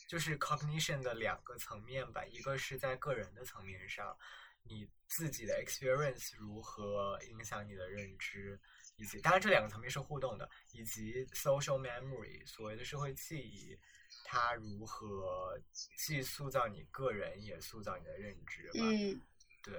[0.08, 4.16] 就是 cognition 的两个层面吧，一个是在个人的层面上。
[4.64, 8.60] 你自己的 experience 如何影响你的认知，
[8.96, 13.78] 以及当然这两个层面是互动的，以及 social memory 所谓的社会记忆，
[14.24, 15.60] 它如何
[15.98, 18.80] 既塑造你个人，也塑造你的认知吧？
[18.80, 19.22] 嗯，
[19.64, 19.74] 对。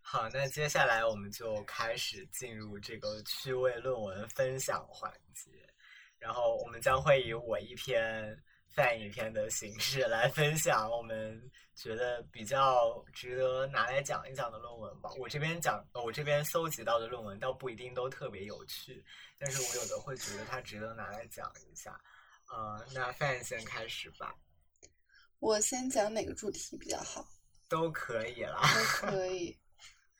[0.00, 5.50] 好，那接下来我们就开始进入这个趣味论文分享环节，
[6.18, 8.42] 然后我们将会以我一篇。
[8.76, 15.10] 翻译篇的形式来分享我们觉得比较值得拿来讲一讲的论文吧。
[15.18, 19.02] 我这边讲，我这边搜集到的论文倒不一定都特别有趣，
[19.38, 21.98] 但是我有的会觉得它值得拿来讲一下。
[22.52, 24.34] 呃，那范先开始吧。
[25.38, 27.26] 我先讲哪个主题比较好？
[27.70, 28.60] 都可以啦。
[28.74, 29.58] 都可以。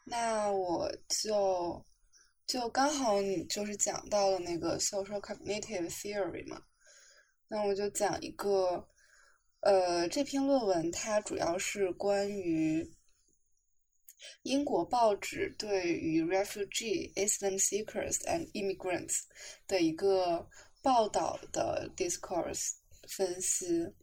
[0.03, 1.85] 那我就
[2.47, 6.59] 就刚好你就是讲到了那个 social cognitive theory 嘛。
[7.49, 8.89] 那我就讲一个，
[9.61, 12.93] 呃，这篇论文它主要是关于
[14.43, 19.21] 英国报纸对于 refugee asylum seekers and immigrants
[19.67, 20.49] 的一个
[20.83, 22.73] 报道的 discourse
[23.09, 23.95] 分析。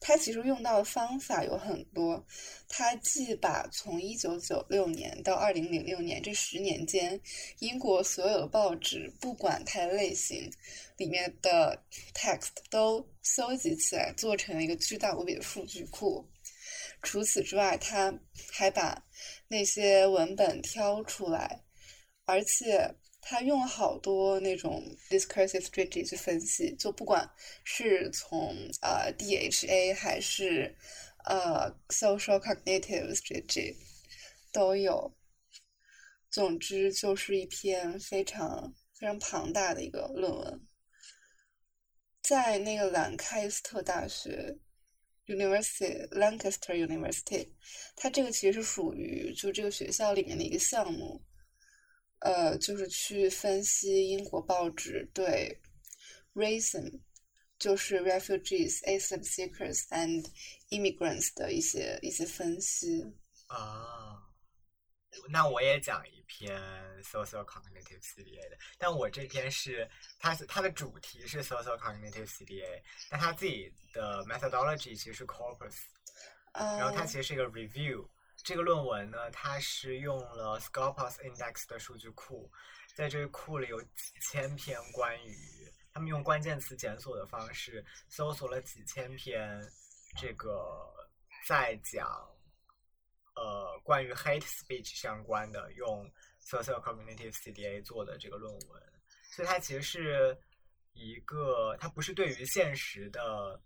[0.00, 2.24] 它其实用到的方法有很多，
[2.68, 7.20] 它既把从一九九六年到二零零六年这十年间
[7.58, 10.50] 英国所有的报纸，不管它的类型，
[10.96, 11.82] 里面的
[12.14, 16.26] text 都搜集起来，做成了一个巨大无比的数据库。
[17.02, 18.12] 除此之外，它
[18.52, 19.02] 还把
[19.48, 21.62] 那些文本挑出来，
[22.24, 22.94] 而且。
[23.28, 27.28] 他用了好多那种 discursive strategy 去分析，就不管
[27.64, 30.72] 是从呃 DHA 还是
[31.24, 33.74] 呃 social cognitive strategy
[34.52, 35.12] 都有。
[36.30, 40.60] 总之就是一篇非常非常庞大的一个论文，
[42.22, 44.56] 在那个兰开斯特大学
[45.26, 47.48] University Lancaster University，
[47.96, 51.20] 它这个其实是属于就这个学校里面的一个项目。
[52.26, 55.62] 呃，就是去分析英国报纸对
[56.34, 57.00] racism，
[57.56, 60.28] 就是 refugees, asylum seekers and
[60.70, 63.00] immigrants 的一些一些分析。
[63.46, 64.20] 啊，
[65.30, 66.60] 那我也讲一篇
[67.04, 75.76] social cognitive CDA 的，但我这篇是它是它的主题是 social cognitive CDA，但它自己的 methodology 其实是 corpus，
[76.52, 78.04] 然后它其实是一个 review。
[78.46, 82.48] 这个论文呢，它是用了 Scopus Index 的数据库，
[82.94, 85.34] 在这个库里有几千篇关于
[85.92, 89.60] 他们用关键词检索的方式搜索了几千篇
[90.16, 90.64] 这个
[91.48, 92.06] 在讲
[93.34, 96.08] 呃关于 hate speech 相关的用
[96.40, 98.82] social cognitive CDA 做的这个论文，
[99.28, 100.38] 所以它其实是
[100.92, 103.60] 一个它不是对于现实的。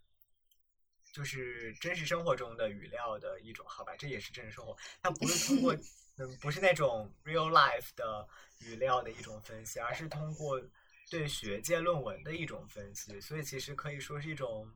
[1.12, 5.74] 就是真实生活中的语料的一种，好吧，这也是真实生活，它不是通过，
[6.18, 8.28] 嗯，不是那种 real life 的
[8.60, 10.60] 语料的一种分析，而是通过
[11.10, 14.72] 对学界论文的一种分析，所以其实可以说是一种，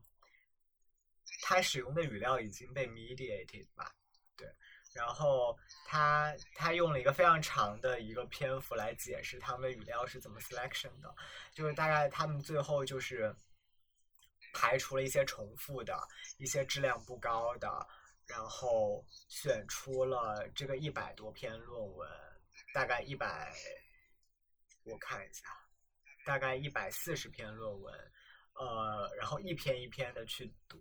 [1.42, 3.92] 它使用的语料已经被 mediated 吧，
[4.36, 4.48] 对，
[4.92, 5.56] 然后
[5.86, 11.14] 他他用了一个非常长的一个篇幅来解释他们的语料是怎么 selection 的，
[11.52, 13.32] 就是大概他们最后就是。
[14.54, 15.98] 排除了一些重复的、
[16.38, 17.68] 一些质量不高的，
[18.24, 22.08] 然后选出了这个一百多篇论文，
[22.72, 23.52] 大概一百，
[24.84, 25.44] 我看一下，
[26.24, 27.94] 大概一百四十篇论文，
[28.54, 30.78] 呃，然后一篇一篇的去读，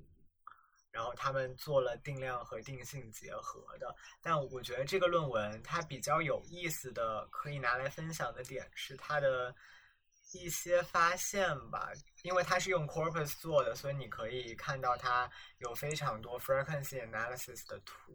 [0.92, 3.96] 然后他们做了定量和定性结合的。
[4.22, 9.54] 但我觉得这个论文它比较有意思的，可以拿来分享的点是它的。
[10.34, 11.92] 一些发现吧，
[12.24, 15.30] 因为它是用 corpus 做的，所以你可以看到它
[15.60, 18.14] 有非常多 frequency analysis 的图。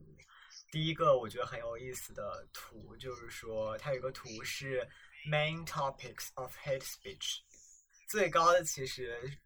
[0.70, 4.86] 第一个我觉得很有意思的图就是说，它有个图是
[5.30, 7.38] main topics of hate speech，
[8.08, 9.38] 最高的其实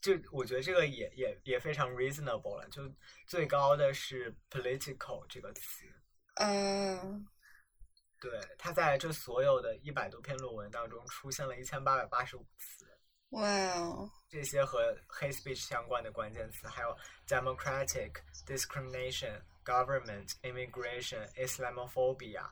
[0.00, 2.82] 就我觉得这个也也也非常 reasonable 了，就
[3.26, 5.84] 最高的是 political 这个词。
[6.36, 7.26] 嗯。
[8.20, 12.84] 对，他在这所有的一百多篇论文当中出现了一千八百八十五次。
[13.30, 16.96] 哇哦，这些和 hate speech 相关的关键词，还有
[17.26, 18.12] democratic、
[18.46, 22.50] discrimination、government、immigration、Islamophobia、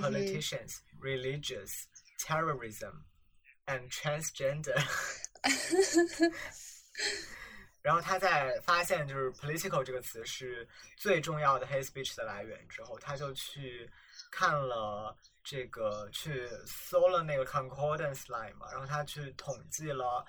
[0.00, 1.70] politicians、religious、
[2.20, 3.02] terrorism
[3.66, 4.80] and transgender。
[7.82, 13.90] 然后他在发现就是 political 这个词是最重要的 hate speech 的来源之后，他就去
[14.33, 20.25] 看了这个，去搜了那个 concordance line 嘛，然后他去统计了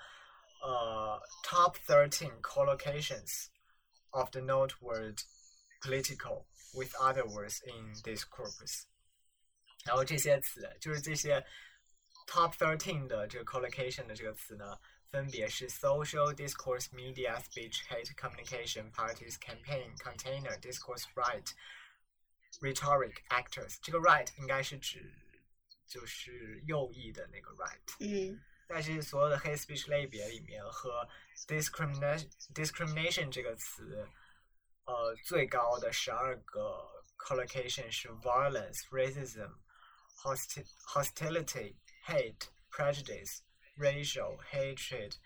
[0.61, 3.47] 呃 top thirteen collocations
[4.11, 5.19] of the note word
[5.81, 8.83] political with other words in this corpus。
[9.85, 11.43] 然后这些词就是这些
[12.27, 14.77] top thirteen 的这个 collocation 的这个词呢，
[15.09, 21.51] 分别是 social discourse, media, speech, hate, communication, parties, campaign, container, discourse, right,
[22.61, 23.77] rhetoric, actors。
[23.81, 25.13] 这个 right 应该是指
[25.87, 27.95] 就是右翼的那个 right。
[27.99, 31.05] 嗯但是所有的 hate speech 类别里面和
[31.45, 34.07] discrimination discrimination 这个词，
[34.85, 36.87] 呃，最高的十二个
[37.17, 39.51] collocation 是 violence, racism,
[40.23, 41.75] hosti hostility,
[42.05, 43.39] hate, prejudice,
[43.77, 45.17] racial hatred,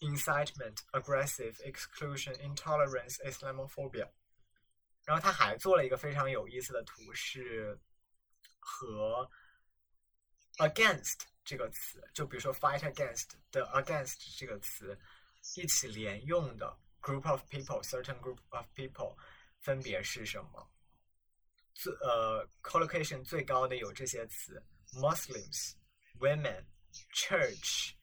[0.00, 4.08] incitement, aggressive, exclusion, intolerance, Islamophobia。
[5.03, 7.79] 然后他还做了一个非常有意思的图，是
[8.59, 9.29] 和
[10.57, 14.97] against 这个词，就比如说 fight against 的 against 这个词
[15.55, 19.17] 一起连用的 group of people certain group of people
[19.59, 20.71] 分别是什么？
[21.73, 25.73] 最呃 collocation 最高的有这些词：Muslims、
[26.19, 26.65] women、
[27.13, 27.93] church、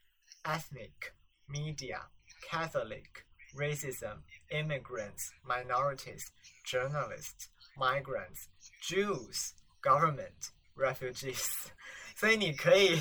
[0.42, 1.12] ethnic、
[1.46, 2.08] media、
[2.42, 3.08] Catholic、
[3.54, 6.26] racism、immigrants、minorities、
[6.68, 8.46] journalists、migrants、
[8.82, 11.66] Jews、government、refugees。
[12.14, 13.00] 所以你可以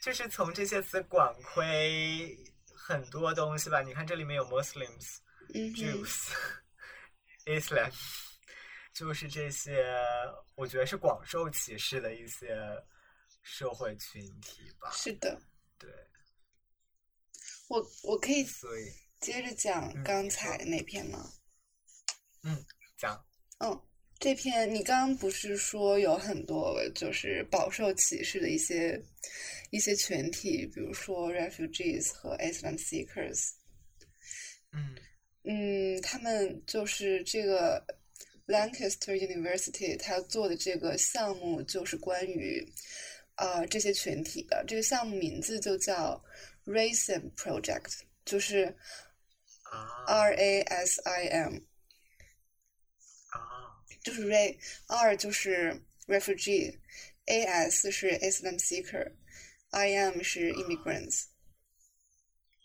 [0.00, 2.36] 就是从这些词广窥
[2.74, 3.82] 很多东西吧。
[3.82, 5.18] 你看这里面有 Muslims、
[5.50, 6.32] Jews、
[7.44, 7.92] Islam，
[8.94, 9.86] 就是这些，
[10.54, 12.56] 我觉得是广受歧视的一些
[13.42, 14.90] 社会群体吧。
[14.92, 15.38] 是的，
[15.78, 15.90] 对，
[17.68, 18.90] 我我可以所以
[19.20, 21.30] 接着讲嗯刚才那篇吗？
[23.04, 23.24] 讲
[23.58, 23.80] 嗯，
[24.18, 29.00] 这篇你刚刚不是说有很多就是饱受歧视的一些
[29.70, 33.50] 一些群体，比如说 refugees 和 asylum seekers，
[34.72, 34.96] 嗯。
[35.46, 37.84] 嗯，他们就是这个
[38.46, 42.66] Lancaster University 他做的这个项目就是关于
[43.36, 46.18] 呃这些群体的，这个项目名字就叫
[46.64, 48.74] RACIM Project，就是
[49.70, 50.06] 啊。
[50.06, 51.58] R A S I M。
[54.03, 54.57] 啊就是 Ray
[54.87, 61.25] R 就是 refugee，A S 是 asylum seeker，I M 是 immigrants。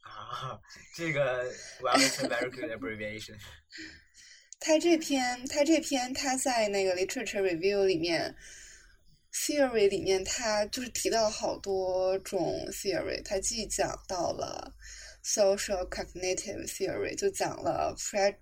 [0.03, 0.61] 啊，
[0.95, 1.51] 这个
[1.81, 3.39] well it's a very good abbreviation。
[4.61, 8.35] 他这篇他这篇他在那个 literature review 里面
[9.33, 14.75] theory 里面，他就是提到了好多种 theory，他既讲到了
[15.25, 18.37] social cognitive theory，就讲了 pre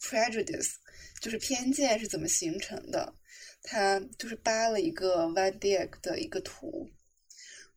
[0.00, 0.74] prejudice，
[1.23, 3.15] 就是偏见是怎么形成的。
[3.61, 6.91] 他就是扒了一个 Van Dyck 的一个图，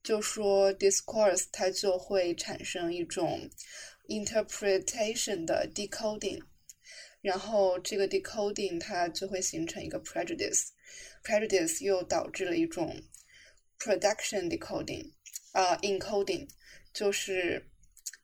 [0.02, 3.48] 就说 discourse 它就会产生一种
[4.08, 6.42] interpretation 的 decoding，
[7.20, 13.00] 然后这个 decoding 它就会形成一个 prejudice，prejudice 又导致了一种
[13.78, 15.12] production decoding，
[15.52, 16.48] 啊、encoding，
[16.92, 17.64] 就是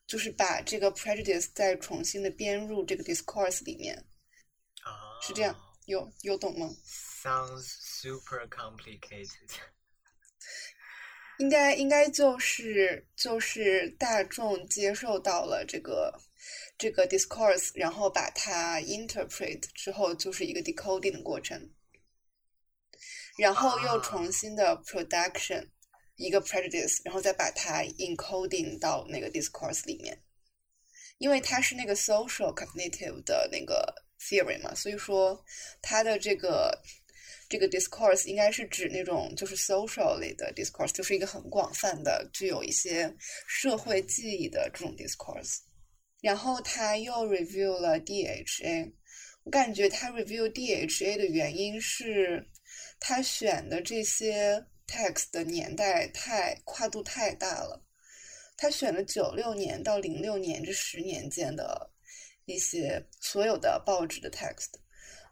[0.08, 4.04] 就是把这个 prejudice 再重新的编入这个 discourse 里面，
[5.21, 5.55] 是这样，
[5.85, 6.69] 有有懂吗？
[7.23, 9.49] Sounds super complicated。
[11.39, 16.11] 应该应该就是就是大众接受到了这个
[16.79, 21.69] 这个 discourse，然后把它 interpret 之后，就是一个 decoding 的过程，
[23.37, 25.69] 然后又啊重新的 production
[26.15, 30.19] 一个 prejudice，然后再把它 encoding 到那个 discourse 里面，
[31.19, 33.93] 因为它是那个 social cognitive 的那个
[34.28, 35.44] Theory 嘛，所以说
[35.80, 36.80] 它的这个
[37.48, 43.14] 这个 discourse 应该是指那种就是 social 类的 discourse，就是一个很广泛的、具有一些
[43.46, 45.58] 社会记忆的这种 discourse。
[46.20, 48.92] 然后他又 review 了 DHA，
[49.42, 52.48] 我感觉他 review DHA 的原因是
[53.00, 57.84] 他选的这些 text 的年代太跨度太大了，
[58.56, 61.91] 他选了九六年到零六年这十年间的
[62.44, 64.70] 一些所有的报纸的 text，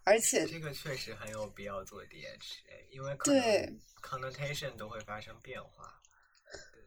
[0.03, 5.99] 而且这个确实很有必要做 DHA，因为可能对 connotation 都会发生变化。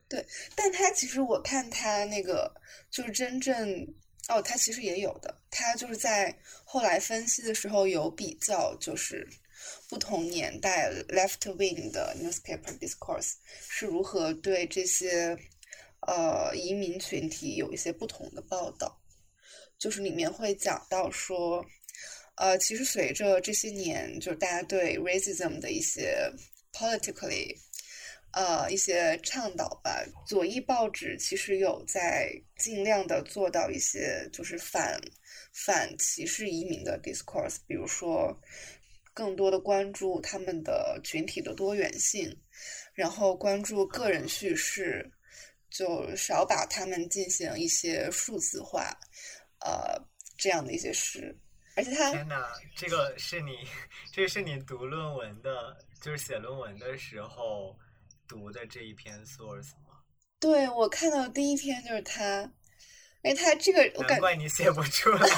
[0.09, 2.55] 对，但他其实我看他那个
[2.91, 3.87] 就是真正
[4.29, 9.27] 哦，他其实也有的，他就是在后来分析的时候有比较，就是
[9.89, 15.37] 不同年代 left wing 的 newspaper discourse 是如何对这些
[16.07, 19.01] 呃移民群体有一些不同的报道，
[19.79, 21.65] 就是里面会讲到说，
[22.37, 26.31] 呃，其实随着这些年，就是大家对 racism 的一些
[26.73, 27.57] politically。
[28.37, 35.01] 呃，一些倡导吧，左翼报纸其实有在尽量的做到一些就是反
[35.53, 38.37] 反歧视移民的 discourse，比如说
[39.13, 42.37] 更多的关注他们的群体的多元性，
[42.93, 45.09] 然后关注个人叙事，
[45.71, 48.99] 就少把他们进行一些数字化，
[49.65, 50.01] 呃，
[50.39, 51.37] 这样的一些诗。
[51.77, 53.67] 而且他天哪，这个是你，
[54.13, 57.77] 这是你读论文的，就是写论文的时候。
[58.27, 60.01] 读的这一篇 source 吗？
[60.41, 62.51] 对，我看到第一篇就是他，
[63.21, 65.29] 哎，他这个，难怪你写不出来。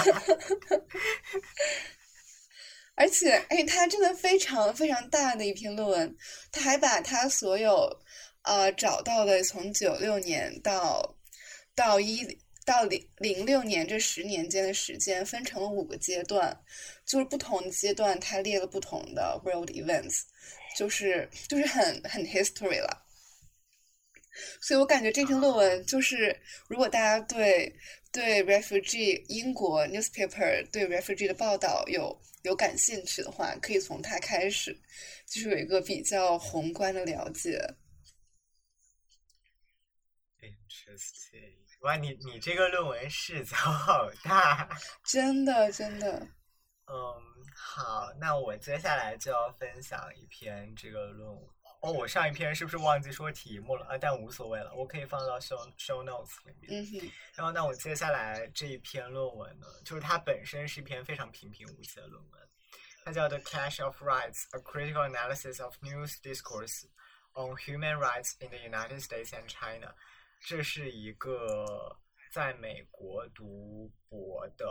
[2.94, 6.16] 而且，哎，他真的非常非常大的一篇论文，
[6.52, 7.90] 他还把他所有
[8.42, 11.18] 呃找到的从九六年到
[11.74, 12.24] 到一
[12.66, 16.54] 到零零六年这十年间的时间分成了五个阶段，
[17.06, 20.24] 就是不同阶段他列了不同的 world events。
[20.76, 23.02] 就是就是很很 history 了，
[24.60, 26.38] 所以我感觉这篇论文就是，
[26.68, 27.74] 如果大家对
[28.12, 34.78] 对 refugee 英国 newspaper 对 refugee 的报道有有感兴趣的话，可以从它开始，
[35.26, 37.58] 就是有一个比较宏观的了解。
[40.42, 41.25] Interesting，
[41.86, 44.68] 哇，你你这个论文视角好大，
[45.04, 46.18] 真的真的，
[46.86, 47.22] 嗯。
[47.54, 51.48] 好，那我接下来就要分享一篇这个论文。
[51.80, 53.96] 哦，我上一篇是不是忘记说题目了啊？
[53.96, 56.72] 但无所谓了，我可以放到 show show notes 里面。
[56.72, 57.12] 嗯哼。
[57.36, 62.48] 然后，那我接下来这一篇论文呢，就是它本身是一篇非常平平无奇的论文，
[63.04, 66.86] 它叫《The Clash of Rights: A Critical Analysis of News Discourse
[67.34, 69.86] on Human Rights in the United States and China》。
[70.40, 71.96] 这是一个。
[72.32, 74.66] 在美国读博的，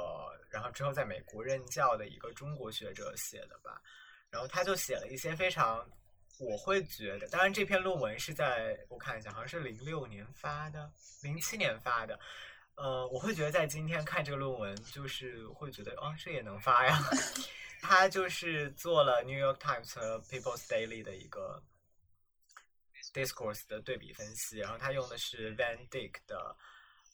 [0.52, 3.82] 然后之后在美国任教的一个中国学者写的吧，
[4.30, 5.84] 然后他就写了一些非常，
[6.38, 10.92] 我会觉得，当然这篇论文是在我看一下，好像是零六年发的，
[11.24, 12.20] 零七年发的，
[12.76, 17.00] 呃，我会觉得在今天看这个论文，就是会觉得，哦，这也能发呀。
[17.82, 21.64] 他就是做了 New York Times 和 People's Daily 的一个
[23.15, 26.57] discourse 的对比分析，然后他用的是 Van Dyck 的。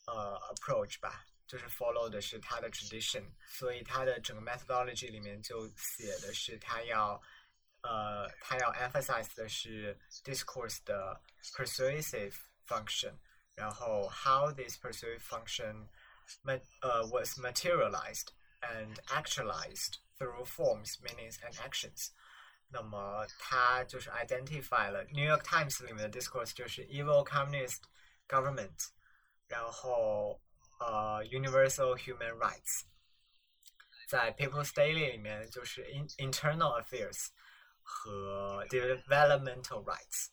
[0.08, 7.20] 呃，approach 吧，就是 follow 的是他的 tradition，所以他的整个 methodology 里面就写的是他要，
[7.82, 11.20] 呃，他要 emphasize 的是 discourse 的
[11.56, 12.36] persuasive
[12.68, 13.18] function，
[13.56, 15.88] 然后 how this persuasive function，
[16.82, 18.28] 呃 was materialized
[18.60, 22.10] and actualized through forms, meanings and actions。
[22.71, 27.81] 那么他就是 identify 了 New York Times 里面的 discourse 就是 evil communist
[28.27, 28.89] government。
[29.47, 30.39] 然后，
[30.79, 32.85] 呃，universal human rights，
[34.07, 37.27] 在 People's Daily 里面就是 in internal affairs
[37.81, 40.29] 和 developmental rights，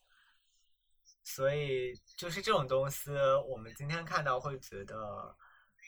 [1.24, 3.10] 所以就是这种东西，
[3.48, 5.36] 我们今天看到会觉得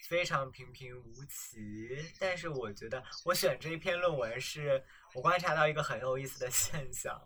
[0.09, 2.13] 非常平平无奇。
[2.19, 4.85] 但是我觉得我选这一篇论文，是
[5.15, 7.21] 我观察到一个很有意思的现象，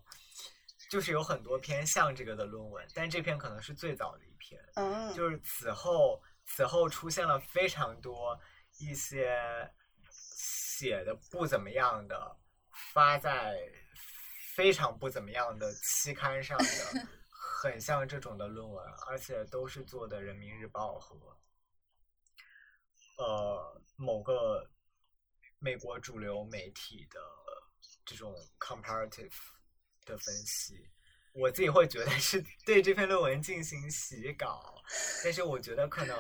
[0.91, 4.61] 就是有很多篇像这个的论文，但这篇可能是最早的一篇。
[4.75, 8.39] 嗯，就是此后，此后出现了非常多
[8.79, 9.39] 一些
[10.11, 12.37] 写的不怎么样的，
[12.93, 13.57] 发在
[14.55, 16.65] 非常不怎么样的期刊上的，
[17.61, 21.17] 很像这种的论文，而且都是做的《人民日报》和
[23.19, 24.71] 呃某个
[25.59, 27.21] 美国主流媒体的
[28.05, 29.33] 这种 comparative
[30.05, 30.89] 的分析。
[31.33, 34.81] 我自己会觉得是对这篇论文进行洗稿，
[35.25, 36.17] 但是我觉得可能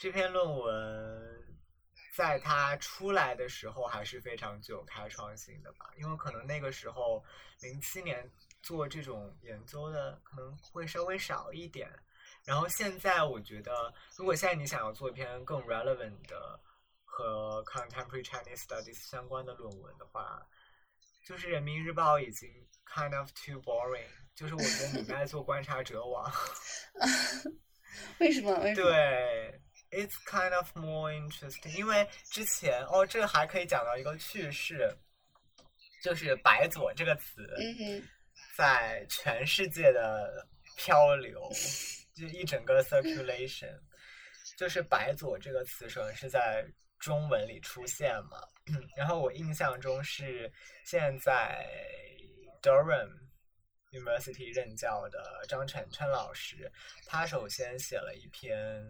[0.00, 1.56] 这篇论文
[2.16, 7.24] 在它出来的时候还是非常具有开创性的吧，因为可能那个时候
[7.60, 8.28] 零七年
[8.62, 11.88] 做这种研究的可能会稍微少一点，
[12.44, 16.60] 然后现在我觉得如果现在你想要做一篇更 relevant 的
[17.04, 20.44] 和 contemporary Chinese studies 相关的论文的话，
[21.24, 22.48] 就是人民日报已经
[22.86, 24.06] kind of too boring。
[24.34, 26.32] 就是我觉得你应该做观察者网，
[28.18, 28.58] 为什么？
[28.60, 28.90] 为什么？
[28.90, 29.60] 对
[29.90, 34.88] ，It's kind of more interesting，因为之前哦，这个还可以讲到一个趣事，
[36.02, 37.46] 就是“白左”这个词，
[38.56, 40.48] 在全世界的
[40.78, 41.38] 漂流，
[42.16, 43.78] 就一整个 circulation，
[44.56, 46.66] 就是“白左”这个词首先是在
[46.98, 48.38] 中文里出现嘛。
[48.96, 50.52] 然后我印象中是
[50.84, 51.66] 现在
[52.62, 53.10] Durham
[53.90, 56.70] University 任教的张晨晨老师，
[57.06, 58.82] 他首先写了一篇，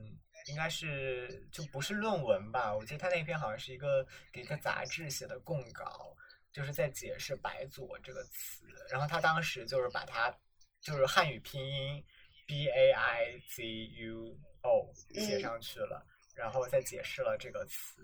[0.46, 2.74] 应该是就不是论文吧？
[2.74, 6.14] 我记得他那篇好像是一个给一个杂志写的供稿，
[6.52, 8.64] 就是在解释“白左”这个词。
[8.90, 10.32] 然后他当时就是把它
[10.80, 12.04] 就是汉语拼音
[12.46, 18.02] B A I Z U O 写上去了，然后再解释了这个词。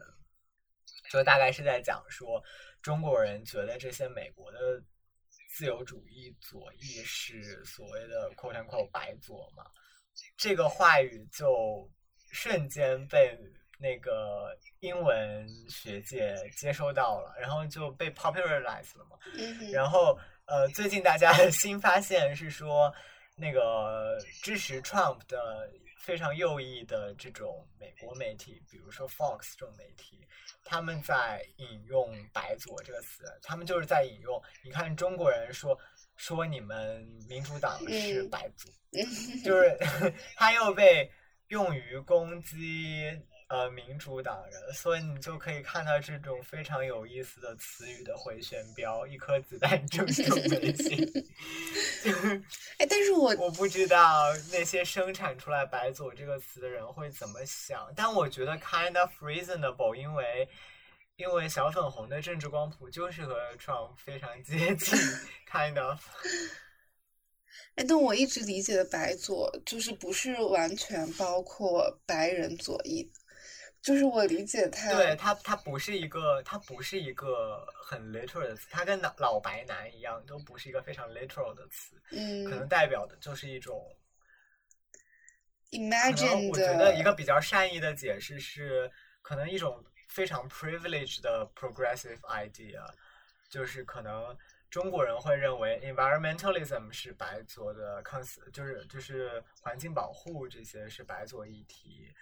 [1.10, 2.42] 就大概是在讲说，
[2.82, 4.58] 中国人觉得这些美国的
[5.54, 9.64] 自由主义左翼是所谓的 “quote unquote” 白左嘛？
[10.36, 11.90] 这个话语就
[12.32, 13.38] 瞬间被
[13.78, 19.16] 那个英文学界接收到了，然后就被 popularized 了嘛。
[19.72, 22.92] 然后呃，最近大家 新发现是说，
[23.36, 30.26] 那个支持 Trump 的非常右翼的这种美国媒体，比如说 Fox 这种媒体。
[30.64, 34.42] 他们在引用“白左”这个词，他们就是在引用。
[34.62, 35.78] 你看中国人说
[36.16, 38.70] 说你们民主党是白左，
[39.44, 39.76] 就是
[40.36, 41.10] 他又被
[41.48, 43.18] 用于攻击。
[43.48, 51.10] 呃，民主党人，所以你就可以看到这种非常有意思的词语的回旋镖，一颗子弹正中眉心。
[52.76, 60.46] 哎，但是我我不知道那些生产出来“白左”这个词的人会怎么想，但我觉得 kind of reasonable，因为
[61.16, 64.94] 因为小粉红的政治光谱就是和 Trump 非常接近，
[65.50, 65.98] kind of。
[67.76, 73.10] 哎，但我一直理解的“白左”就是不是完全包括白人左翼。
[73.88, 83.82] 就是我理解他，对他，他不是一个，他不是一个很 literal 的词，他跟老老白男一样，都不是一个非常 literal 的词，嗯，可能代表的就是一种
[85.70, 92.86] imagine 我觉得一个比较善意的解释是，可能一种非常 privileged 的 progressive idea，
[93.48, 94.36] 就是可能
[94.68, 102.12] 中国人会认为 environmentalism 是白左的 cons，就是就是环境保护这些是白左议题，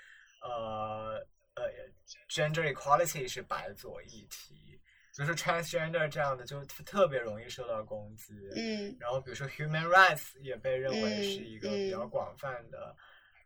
[0.40, 1.26] 呃。
[1.56, 1.64] 呃
[2.28, 4.54] ，gender equality 是白左议题，
[5.16, 8.34] 比如说 transgender 这样的就特别容易受到攻击。
[8.54, 8.96] 嗯。
[9.00, 12.94] 然后比如说 human rights 也被认为是一个比较广泛的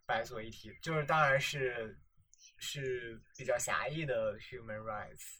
[0.04, 1.96] 白左议题，就是当然是
[2.58, 5.38] 是比较狭义的 human rights。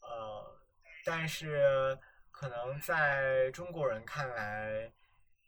[0.00, 0.58] 呃，
[1.04, 1.96] 但是
[2.32, 4.92] 可能在中国人看来，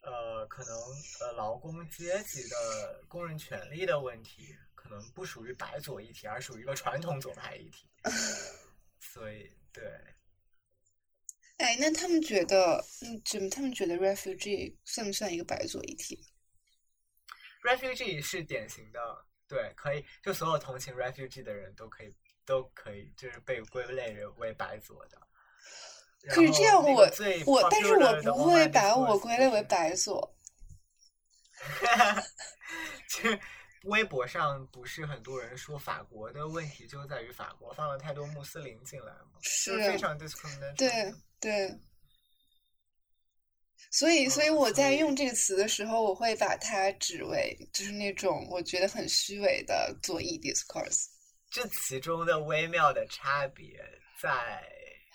[0.01, 0.73] 呃，可能
[1.21, 4.55] 呃劳工阶级的工人权利的问题。
[4.91, 7.87] 可能不属于白左一体，而属于一个传统左派一体。
[8.99, 9.85] 所以，对。
[11.59, 16.21] 哎，那他们觉得，嗯，怎么他们觉得 refugee 算不算一个白左一体
[17.63, 18.99] ？refugee 是典型的，
[19.47, 22.13] 对，可以，就所有同情 refugee 的人都可以，
[22.43, 25.17] 都可以，就是被归类为白左的。
[26.27, 27.09] 可是这样，我
[27.45, 30.35] 我，但是我不会把我归类为白左。
[31.53, 32.23] 哈哈。
[33.83, 39.39] 微博上不是很多人说法国的问题就在于法国放了太多穆斯林进来吗？
[39.41, 40.75] 是非常 discriminatory。
[40.77, 41.79] 对对。
[43.89, 51.07] 所以，所以我在用这个词的时候，我会把它指为就是那种我觉得很虚伪的左翼 discourse。
[51.49, 53.83] 这其中的微妙的差别，
[54.21, 54.63] 在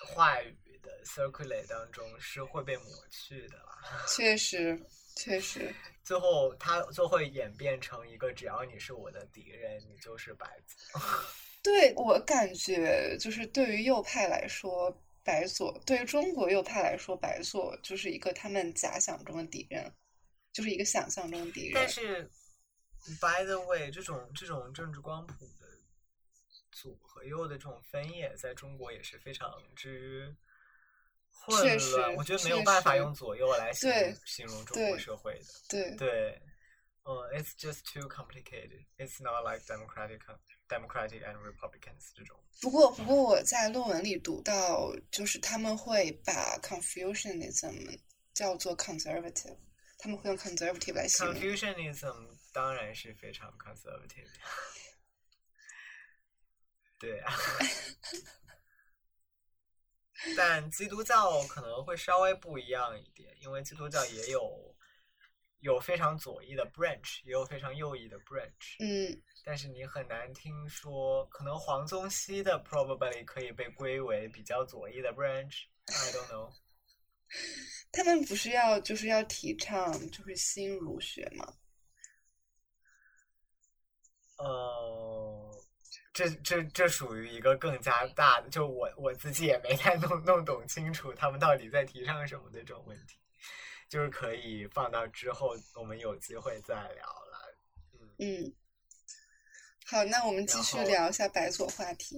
[0.04, 3.56] 话语的 circulate 当中是会被抹去的。
[4.14, 4.78] 确实，
[5.16, 5.74] 确实。
[6.06, 11.00] 最后，它就会演变成一个：只要你是我的敌人，你就是白左。
[11.64, 19.92] 对我感觉，就是对于右派来说，白左；对于中国右派来说，白左就是一个他们假想中的敌人，
[20.52, 21.72] 就是一个想象中的敌人。
[21.74, 22.30] 但是
[23.20, 25.66] ，by the way，这种这种政治光谱的
[26.70, 30.36] 左和右的这种分野，在中国也是非常之。
[31.44, 35.46] 混乱，我觉得没有办法用左右来形容形容中国社会的。
[35.68, 36.42] 对对，
[37.04, 38.84] 嗯，it's just too complicated.
[38.98, 40.20] It's not like democratic,
[40.68, 42.36] democratic and republicans 这种。
[42.60, 48.00] 不过，不过我在论文里读到，就是他们会把 Confucianism
[48.34, 49.58] 叫做 conservative，
[49.98, 51.34] 他们会用 conservative 来形容。
[51.34, 54.28] Confucianism 当然是非常 conservative。
[56.98, 57.34] 对啊。
[60.36, 64.74] 但基督教可能会稍微不一样一点，因为基督教也有
[65.60, 68.76] 有非常左翼的 branch，也有非常右翼的 branch。
[68.80, 69.22] 嗯。
[69.44, 75.64] 但是你很难听说，可能黄宗羲的 probably 可以被归为比较左翼的 branch。
[75.86, 76.52] I don't know。
[77.92, 81.54] 他们不是要就是要提倡就是新儒学吗？
[84.38, 85.64] 呃，
[86.16, 93.18] 这这这属于一个更加大的，就我我自己也没太弄弄懂清楚他们到底在提倡什么的这种问题，
[93.86, 97.58] 就是可以放到之后我们有机会再聊了。
[98.18, 98.50] 嗯，
[99.84, 102.16] 好，那我们继续聊一下白左话题。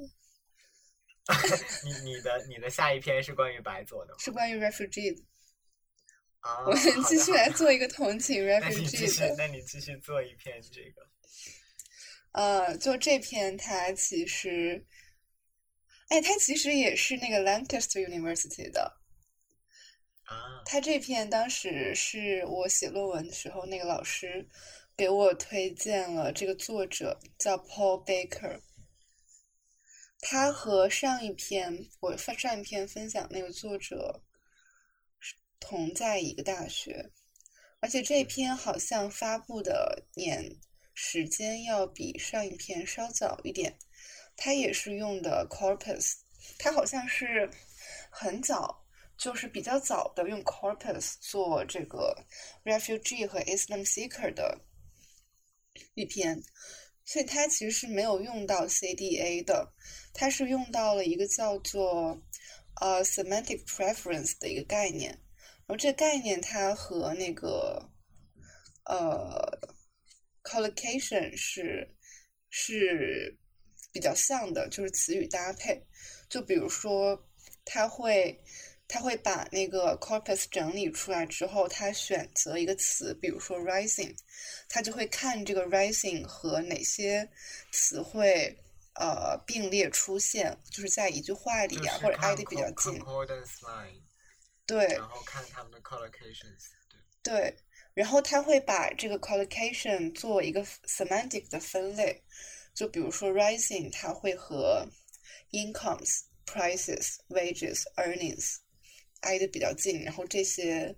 [1.83, 4.19] 你你的你的下一篇是关于白左的吗？
[4.21, 5.25] 是关于 refugee 的。
[6.39, 9.35] 啊，我们继续来做一个同情 refugee 的。
[9.37, 11.05] 那你继续做一篇这个。
[12.33, 14.85] 呃，就这篇，它其实，
[16.09, 19.01] 哎，它其实也是那个 Lancaster University 的。
[20.25, 20.63] 啊。
[20.67, 24.47] 它这篇当时是我写论文的时候，那个老师
[24.97, 28.61] 给我推荐了这个作者，叫 Paul Baker。
[30.21, 34.23] 他和上一篇我上一篇分享那个作者
[35.61, 37.11] 同在一个大学，
[37.81, 40.59] 而且这篇好像发布的年。
[41.01, 43.79] 时间要比上一篇稍早一点，
[44.37, 46.15] 它也是用的 corpus，
[46.59, 47.49] 它好像是
[48.11, 48.85] 很早，
[49.17, 52.27] 就是比较早的用 corpus 做这个
[52.65, 54.61] refugee 和 Islam seeker 的
[55.95, 56.43] 一篇，
[57.05, 59.73] 所以它其实是没有用到 CDA 的，
[60.13, 62.21] 它是用到了一个叫做
[62.81, 67.89] 呃 semantic preference 的一个概念，然后这概念它和那个
[68.87, 69.78] 呃。
[70.49, 71.95] Collocation 是
[72.49, 73.37] 是
[73.93, 75.87] 比较像的，就是词语搭配。
[76.31, 77.23] 就比如说，
[77.65, 78.43] 他会
[78.87, 84.17] 他会把那个 corpus 整理出来之后，他选择一个词，比如说 rising，
[84.69, 87.29] 他就会看这个 rising 和哪些
[87.73, 88.59] 词汇
[88.95, 92.99] 呃并列出现，就是在一句话里啊，或者挨得比较近。
[94.67, 94.87] 对。
[94.97, 96.71] 然后看他们的 collocations。
[97.23, 97.55] 对。
[97.99, 102.23] 然后他会把这个 collocation 做一个 semantic 的分类，
[102.73, 104.87] 就比如说 rising，它会和
[105.51, 108.59] incomes、prices、wages、earnings
[109.23, 110.95] 挨得比较近，然后这些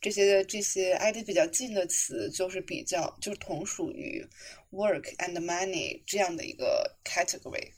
[0.00, 4.24] 这些这些挨得比较近的词就是比较就是同属于
[4.70, 7.72] work and money 这样的一个 category。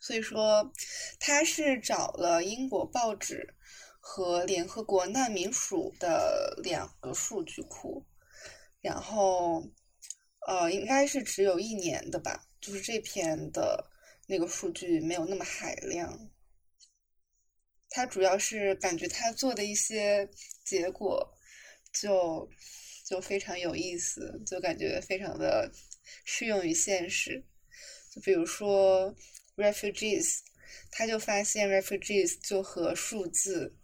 [0.00, 0.72] 所以说，
[1.20, 3.54] 他是找了英国报纸。
[4.02, 8.04] 和联合国难民署的两个数据库，
[8.80, 9.62] 然后，
[10.48, 13.90] 呃，应该是只有一年的吧，就是这篇的
[14.26, 16.30] 那个数据没有那么海量。
[17.90, 20.28] 他主要是感觉他做的一些
[20.64, 21.36] 结果
[21.92, 22.48] 就
[23.04, 25.70] 就非常有意思，就感觉非常的
[26.24, 27.44] 适用于现实。
[28.10, 29.14] 就比如说
[29.56, 30.38] refugees，
[30.90, 33.76] 他就发现 refugees 就和数字。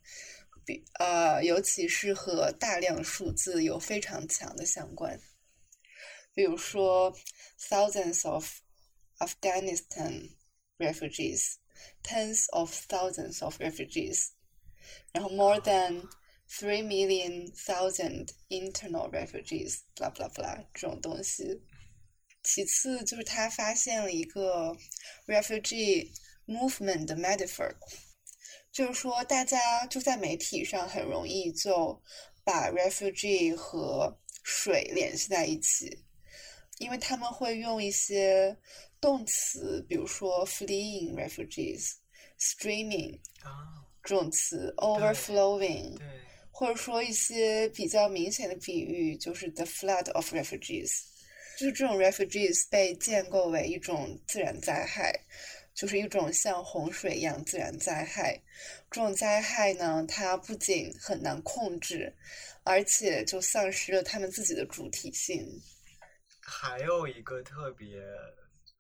[0.66, 5.20] 比呃，尤其是和大量数字有非常强的相关，
[6.34, 7.16] 比如说
[7.60, 8.48] thousands of
[9.20, 10.36] Afghanistan
[10.78, 14.30] refugees，tens of thousands of refugees，
[15.12, 16.08] 然后 more than
[16.48, 21.62] three million thousand internal refugees，blah blah blah 这种东西。
[22.44, 24.76] 其次就是他发现了一个
[25.28, 26.12] refugee
[26.48, 27.76] movement 的 metaphor。
[28.77, 31.99] 就是说，大家就在媒体上很容易就
[32.45, 36.05] 把 refugee 和水联系在一起，
[36.77, 38.55] 因为他们会用一些
[39.01, 41.93] 动词，比如说 fleeing refugees、
[42.39, 43.19] streaming
[44.05, 45.99] 这种词，overflowing，
[46.51, 51.01] 或者说一些比较明显的比喻，就是 the flood of refugees，
[51.59, 55.19] 就是这种 refugees 被建构为一种自然灾害。
[55.77, 58.35] 就是一种像洪水一样自然灾害，
[58.91, 62.11] 这种灾害呢，它不仅很难控制，
[62.65, 65.47] 而且就丧失了他们自己的主体性。
[66.41, 68.03] 还有一个特别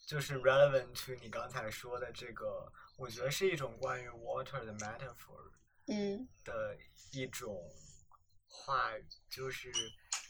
[0.06, 5.52] 就是 relevant to 你刚才说的这个，我觉得是一种关于 water 的 metaphor，
[5.88, 6.74] 嗯，的
[7.12, 7.62] 一种
[8.48, 9.70] 话语，就是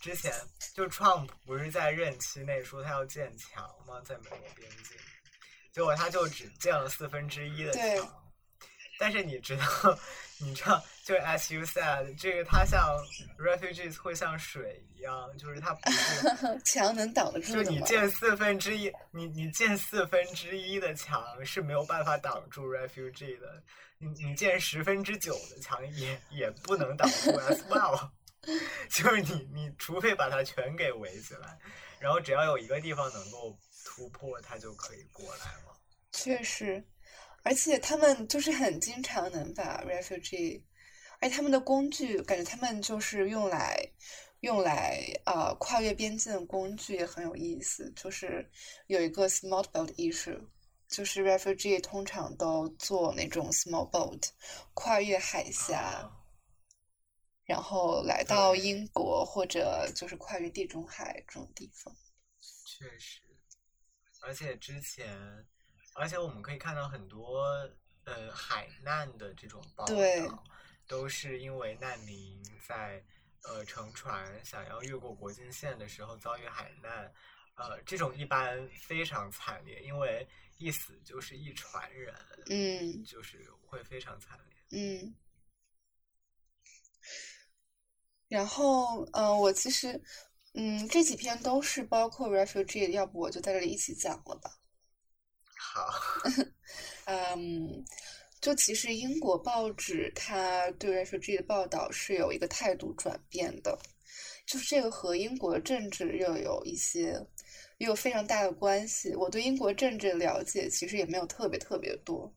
[0.01, 0.33] 之前
[0.75, 4.99] 就 Trump 不是在任期内说他要建墙吗，在美国边境。
[5.77, 8.23] 结果他就只建了四分之一的墙，
[8.99, 9.65] 但是你知道，
[10.41, 12.81] 你知道，就是 as you said，这个它像
[13.39, 23.63] refugees 会像水一样，就是它不是 墙能挡得住就你建四分之一，你你建四分之一的墙是没有办法挡住 refugee 的，
[23.99, 28.09] 你你建十分之九的墙也也不能挡住 as well，
[28.89, 31.59] 就是你你除非把它全给围起来，
[31.99, 33.59] 然后只要有一个地方能够。
[33.87, 35.81] 突破，他就可以过来了？
[36.11, 36.85] 确实，
[37.45, 40.61] 而且他们就是很经常能把 refugee，
[41.21, 43.79] 而他们的工具感觉他们就是用来
[44.41, 48.51] 用来呃跨越边境的工具也很有意思，就是
[48.89, 50.41] 有一个 small boat issue，
[50.89, 54.29] 就是 refugee 通常都坐那种 small boat
[54.75, 56.11] 跨越海峡，
[57.45, 61.95] 然后来到英国或者就是跨越地中海这种地方。
[62.65, 63.21] 确实，
[64.27, 65.47] 而且之前，
[65.95, 67.47] 而且我们可以看到很多
[68.05, 70.45] 呃海难的这种报道，
[70.87, 73.03] 都是因为难民在。
[73.49, 77.15] 呃，乘船想要越过国境线的时候遭遇海难，
[77.55, 80.27] 呃，这种一般非常惨烈，因为
[80.59, 82.13] 一死就是一船人，
[82.51, 85.15] 嗯，就是会非常惨烈，嗯。
[88.27, 90.03] 然后，嗯，我其实，
[90.57, 94.51] 嗯，这几篇都是包括 refugee，要不我就在这里一起讲了吧。
[95.57, 95.87] 好，
[97.07, 97.85] 嗯。
[98.39, 103.77] 就其实英国报纸它对 refugee 的报道是有一个态度转变的，
[104.47, 107.19] 就是这个和英国政治又有一些，
[107.79, 109.17] 也有非常大的关系。
[109.17, 112.33] 我对英国政治了解其实也没有特别特别多，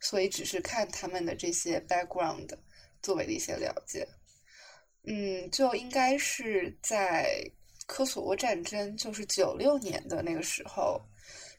[0.00, 2.48] 所以只是看他们的这些 background
[3.00, 4.08] 作为的一些了解。
[5.04, 7.28] 嗯，就应该是在
[7.92, 10.98] 科索沃战争，就是九六年的那个时候。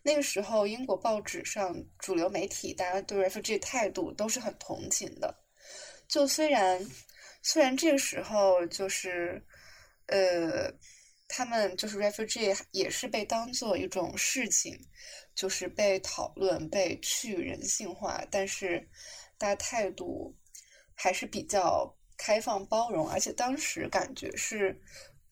[0.02, 5.32] 那个时候，英国报纸上主流媒体，大家对 refugee 态度都是很同情的。
[6.08, 6.84] 就虽然，
[7.44, 9.46] 虽然这个时候就是，
[10.08, 10.74] 呃，
[11.28, 14.76] 他们就是 refugee 也是被当做一种事情，
[15.36, 18.90] 就是被讨论、被去人性化，但是
[19.38, 20.36] 大家态度
[20.96, 24.76] 还是比较开放包容，而且当时感觉是。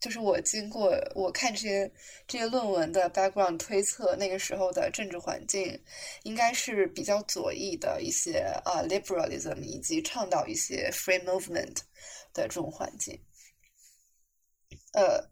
[0.02, 1.92] 就是我经过我看这些
[2.28, 5.80] 这些论文的 background 推测，那个时候的政治环境
[6.24, 11.78] 应该是比较左翼的一些啊 liberalism，以及倡导一些 free movement
[12.34, 13.22] 的这种环境。
[14.94, 15.24] 呃，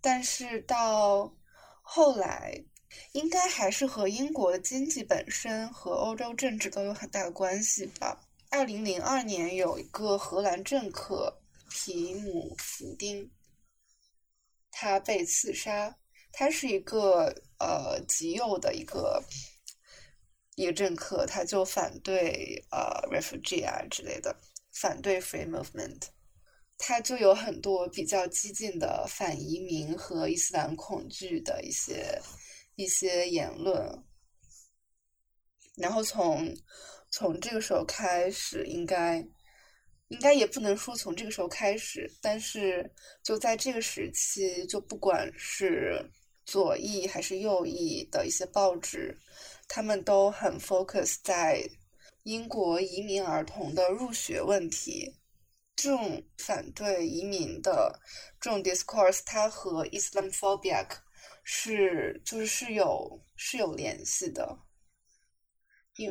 [0.00, 1.32] 但是到
[1.80, 2.60] 后来，
[3.12, 8.20] 应该还是和英国的经济本身和欧洲政治都有很大的关系吧。
[8.50, 11.40] 二零零二年有一个荷兰政客
[11.70, 13.30] 皮姆福丁。
[14.80, 15.92] 他被刺杀，
[16.30, 19.20] 他是一个呃极右的一个
[20.54, 22.78] 一个政客，他就反对呃
[23.10, 24.32] refugee 啊之类的，
[24.72, 26.00] 反对 free movement，
[26.76, 32.16] 他就有很多比较激进的反移民和伊斯兰恐惧的一些
[32.76, 34.04] 一些言论，
[35.74, 36.56] 然后从
[37.10, 39.26] 从这个时候开始，应该。
[40.08, 42.90] 应该也不能说从这个时候开始，但是
[43.22, 46.04] 就在这个时期，就不管是
[46.44, 49.16] 左翼还是右翼的一些报纸，
[49.68, 51.62] 他们都很 focus 在
[52.22, 55.14] 英国移民儿童的入学问题。
[55.76, 58.00] 这种反对移民的
[58.40, 60.84] 这种 discourse，它和 Islamophobia
[61.44, 64.58] 是就是是有是有联系的。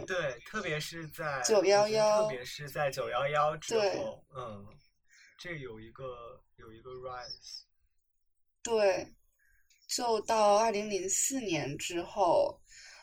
[0.06, 4.68] 对，特别是在九幺幺，特别是在九幺幺之后，嗯，
[5.40, 7.62] 这有一个有一个 rise。
[8.62, 9.16] 对，
[9.88, 12.60] 就到二零零四年之后，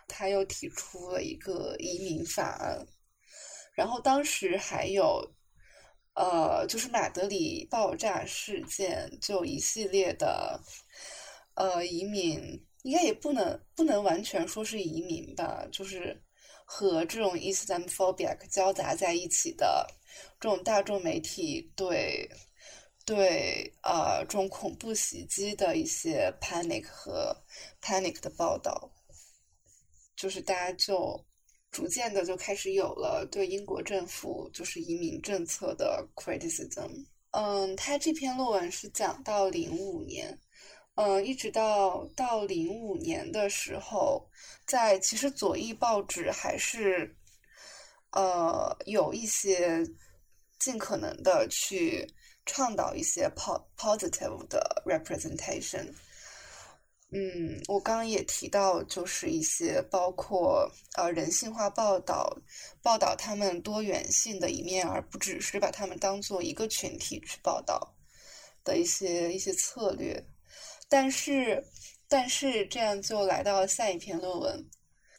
[0.07, 2.87] 他又提出了一个移民法案，
[3.73, 5.35] 然后当时还有，
[6.15, 10.61] 呃，就是马德里爆炸事件，就一系列的，
[11.55, 16.23] 呃，移民应该也不能不能完全说是移民吧，就是。
[16.65, 19.87] 和这种 Islamophobia 交杂在一起的
[20.41, 22.29] 这种大众媒体对
[23.05, 27.37] 对啊这种恐怖袭击的一些 panic 和
[27.83, 28.91] panic 的报道，
[30.17, 31.23] 就是大家就
[31.71, 37.07] 逐渐的就开始有了对英国政府就是移民政策的 criticism。
[37.33, 40.39] 嗯，他这篇论文是讲到零五年。
[40.97, 44.31] 嗯，一直到到零五年的时候，
[44.65, 47.17] 在其实左翼报纸还是，
[48.13, 49.85] 呃，有一些
[50.61, 52.09] 尽可能的去
[52.47, 55.93] 倡导一些 po positive 的 representation。
[57.11, 62.37] 嗯，我刚刚也提到，就是一些包括呃人性化报道，
[62.83, 67.97] 报道他们多元性的一面，而不只是把他们当做一个群体去报道
[68.63, 70.25] 的一些一些策略。
[70.89, 71.65] 但是，
[72.09, 74.71] 但是这样就来到了下一篇论文，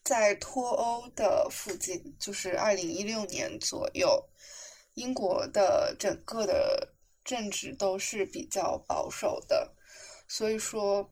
[0.03, 4.23] 在脱欧的附近，就是二零一六年左右，
[4.93, 6.93] 英国的整个的
[7.23, 9.73] 政治都是比较保守的，
[10.27, 11.11] 所以说，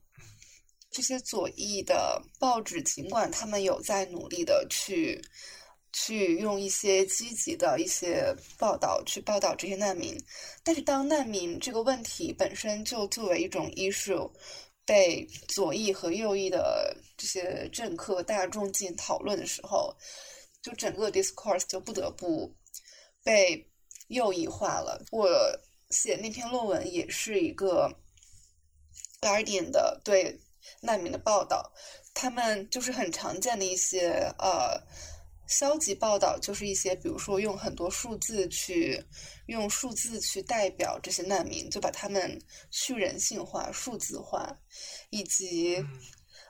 [0.92, 5.20] 这些左翼的报纸尽管他们有在努力的去
[5.94, 10.18] 去用一些积极的一些报道去报道这些难民，
[10.64, 14.30] 但是当难民这个问题本身就作为一种 issue
[14.86, 19.96] 被左翼和右翼的这些政客大众进行讨论的时候，
[20.64, 22.52] 就整个 discourse 就不得不
[23.24, 23.70] 被
[24.08, 25.00] 右翼化了。
[25.12, 25.30] 我
[25.92, 27.88] 写那篇论文也是一个
[29.22, 30.40] Guardian 的对
[30.82, 31.72] 难民的报道，
[32.16, 34.82] 他们就是很常见的一些呃。
[35.54, 39.00] 消极报道就是一些，比如说用很多数字去
[39.46, 44.50] 用数字去代表这些难民，就把他们去人性化、数字化，
[45.12, 45.78] 以及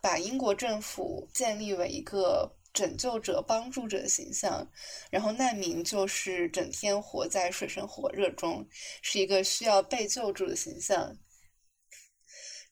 [0.01, 4.65] 把英国政府建立为一个拯救者、帮助者的形象，
[5.11, 8.65] 然后难民就是整天活在水深火热中，
[9.01, 11.13] 是一个需要被救助的形象。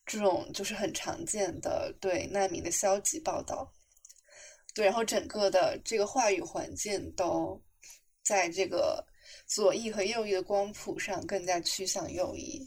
[0.05, 3.71] 这种就是很常见的对难民的消极报道。
[4.73, 7.61] 对，然后整个的这个话语环境都
[8.23, 9.05] 在这个
[9.45, 12.65] 左翼和右翼的光谱上更加趋向右翼。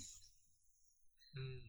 [1.34, 1.62] 嗯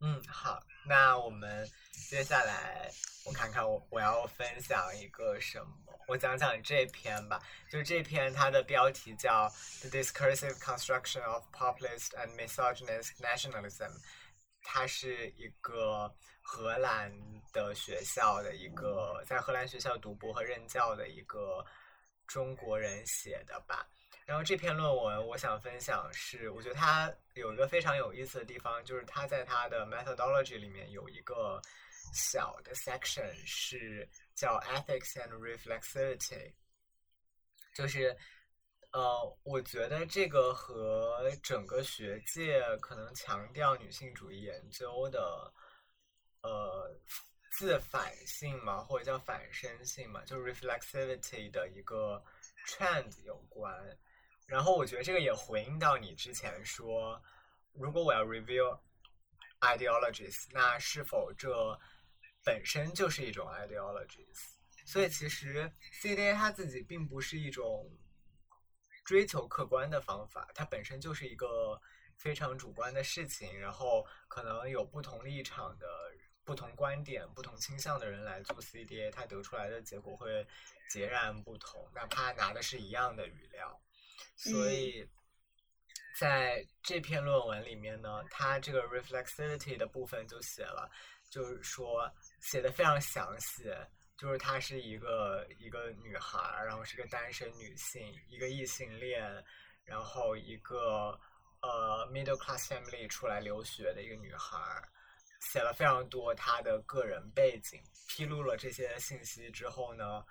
[0.00, 1.68] 嗯，好，那我们
[2.08, 2.88] 接下来
[3.24, 7.42] 我看看我我要分享一个什么，我讲讲这篇吧。
[7.68, 9.48] 就这篇它的标题叫
[9.80, 13.90] 《The Discursive Construction of Populist and Misogynist Nationalism》，
[14.62, 16.14] 它是一个。
[16.50, 17.12] 荷兰
[17.52, 21.62] 的学校的一个在荷兰学校读博和任教的一个
[22.26, 23.86] 中国人写的吧。
[24.24, 31.60] 然后这篇论文我想分享是，我觉得它有一个非常有意思的地方，就是它在它的 methodology 里面有一个
[32.14, 36.50] 小的 section 是叫 ethics and reflexivity，
[37.74, 38.16] 就是
[38.92, 45.52] 呃，我觉得这个和整个学界可能强调女性主义研究的。
[46.42, 46.96] 呃，
[47.50, 52.22] 自反性嘛，或者叫反身性嘛，就是 reflexivity 的一个
[52.66, 53.74] trend 有关。
[54.46, 57.20] 然后我觉得这个也回应到你之前说，
[57.72, 58.78] 如果我要 review
[59.60, 61.76] ideologies，那是否这
[62.44, 64.38] 本身就是一种 ideologies？
[64.86, 65.70] 所以其实
[66.00, 67.90] CDA 它自己并不是一种
[69.04, 71.78] 追求客观的方法，它本身就是一个
[72.16, 73.58] 非常主观的事情。
[73.58, 75.86] 然后可能有不同立场的。
[76.48, 80.46] 不同观点、不同倾向的人来做 CDA，他得出来的结果会
[80.88, 83.78] 截然不同，哪怕拿的是一样的语料。
[84.34, 85.06] 所以，
[86.18, 90.90] 在这篇论文里面呢，他这个 reflexivity 的部分就写了，
[91.28, 92.10] 就是说
[92.40, 93.64] 写的非常详细，
[94.16, 99.22] 就是她是一个一个女孩，然后是个单身女性，一个异性恋，
[99.84, 101.10] 然后一个
[101.60, 104.56] 呃 middle class family 出来留学的一个女孩。
[105.40, 110.24] 写了非常多他的个人背景，披露了这些信息之后呢，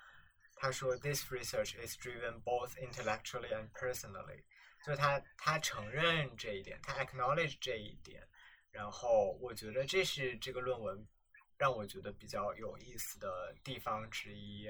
[0.54, 4.44] 他说：“This research is driven both intellectually and personally。”
[4.86, 8.26] 就他他承认这一点，他 acknowledge 这一点。
[8.70, 11.06] 然后我觉得这是这个论文
[11.56, 14.64] 让我觉得比较有意思的地方之一。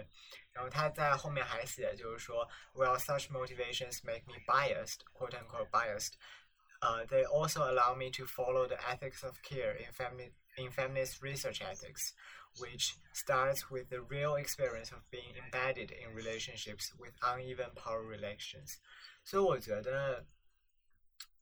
[0.53, 6.13] 然后他在后面还写，就是说 will such motivations make me biased, quote unquote biased。”
[6.82, 11.22] Uh, they also allow me to follow the ethics of care in, femi- in feminist
[11.22, 12.14] research ethics,
[12.60, 18.80] which starts with the real experience of being embedded in relationships with uneven power relations.
[19.24, 20.26] 所以我觉得，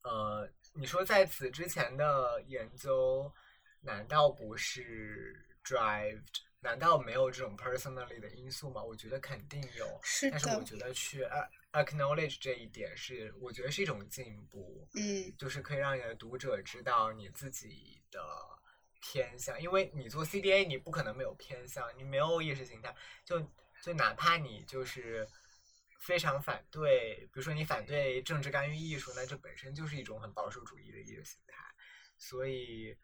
[0.03, 3.33] 呃，你说在此之前的研究，
[3.81, 6.21] 难道不是 drive？
[6.59, 8.83] 难道没有这种 personally 的因素吗？
[8.83, 11.23] 我觉得肯定有，但是我觉得去
[11.72, 18.18] acknowledge 这一点是，我觉得是一种进步，嗯，就是可以让你的读者知道你自己的
[19.00, 22.94] 偏向，因为你做 CDA，你不可能没有偏向，你没有意识形态，
[23.24, 23.40] 就
[23.82, 25.28] 就哪怕你就是
[26.00, 31.62] 非常反对，比如说你反对政治干预艺术，那这本身就是一种很保守主义的意识形态，
[32.16, 32.96] 所以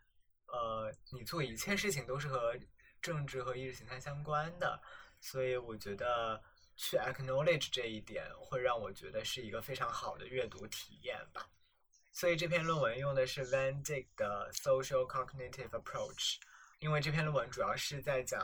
[0.47, 2.59] 呃，你做一切事情都是和
[3.03, 4.81] 政治和意识形态相关的，
[5.21, 6.43] 所以我觉得。
[6.77, 11.49] 去 acknowledge 这一点，会让我觉得是一个非常好的阅读体验吧。
[12.13, 16.37] 所以这篇论文用的是 Van Dyck 的 Social Cognitive Approach，
[16.81, 18.43] 因为这篇论文主要是在讲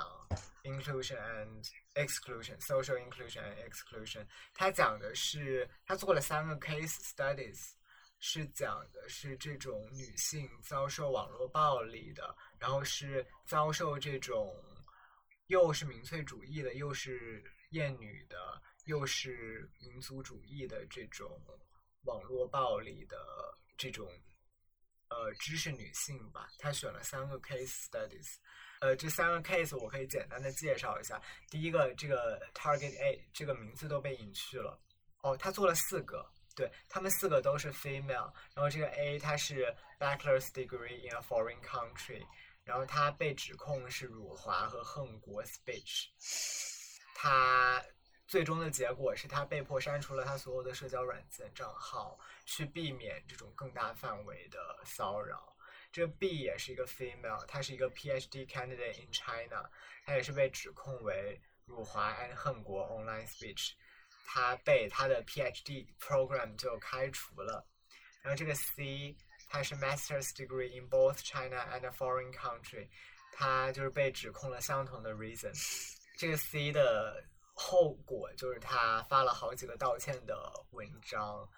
[0.63, 4.27] inclusion and exclusion，social inclusion and exclusion。
[4.55, 7.73] 他讲的是，他做了三个 case studies，
[8.21, 14.55] 是讲的是这种女性遭受网络暴力的，然后是遭受这种
[15.49, 21.41] 又是民粹主义的，又是厌女的，又是民族主义的这种
[22.03, 23.19] 网络暴力的
[23.77, 24.09] 这种
[25.09, 28.37] 呃知识女性吧，她选了三个 case studies，
[28.81, 31.21] 呃，这三个 case 我可以简单的介绍一下。
[31.51, 34.81] 第一个，这个 Target A 这个名字都被隐去了。
[35.23, 36.25] 哦，他做了四个，
[36.55, 38.33] 对他们四个都是 female。
[38.55, 42.25] 然后这个 A 他是 bachelor's degree in a foreign country，
[42.65, 46.07] 然后他被指控是辱华和恨国 speech。
[47.21, 47.85] 他
[48.29, 52.17] 最终的结果是他被迫删除了他所有的社交软件账号，
[52.47, 55.53] 去避免这种更大范围的骚扰。
[55.91, 59.69] 这个 B 也是一个 female，她是一个 PhD candidate in China，
[60.05, 63.73] 她也是被指控为辱华 and 恨国 online speech，
[64.25, 67.67] 她被她的 PhD program 就开除了。
[68.23, 69.17] 然后这个 C，
[69.49, 72.89] 她是 master's degree in both China and a foreign country，
[73.33, 75.53] 她就是被指控了相同的 reason。
[76.19, 77.25] 这个 C 的
[77.55, 81.49] 后果就是他发了好几个道歉的文章，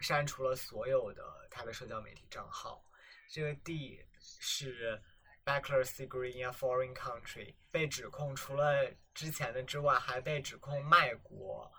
[0.00, 2.84] 删除了所有的他的社交媒体账号。
[3.30, 5.00] 这个 D 是
[5.44, 11.70] bachelor's degree in a foreign country，被指控除了之前的之外，还被指控卖国，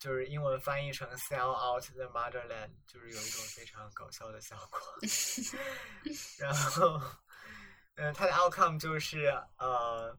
[0.00, 4.80] 就是英文翻译成 sell out the motherland，就是有一种非常搞笑的效果。
[6.40, 7.00] 然后，
[7.94, 9.26] 嗯，他的 outcome 就是
[9.58, 10.18] 呃，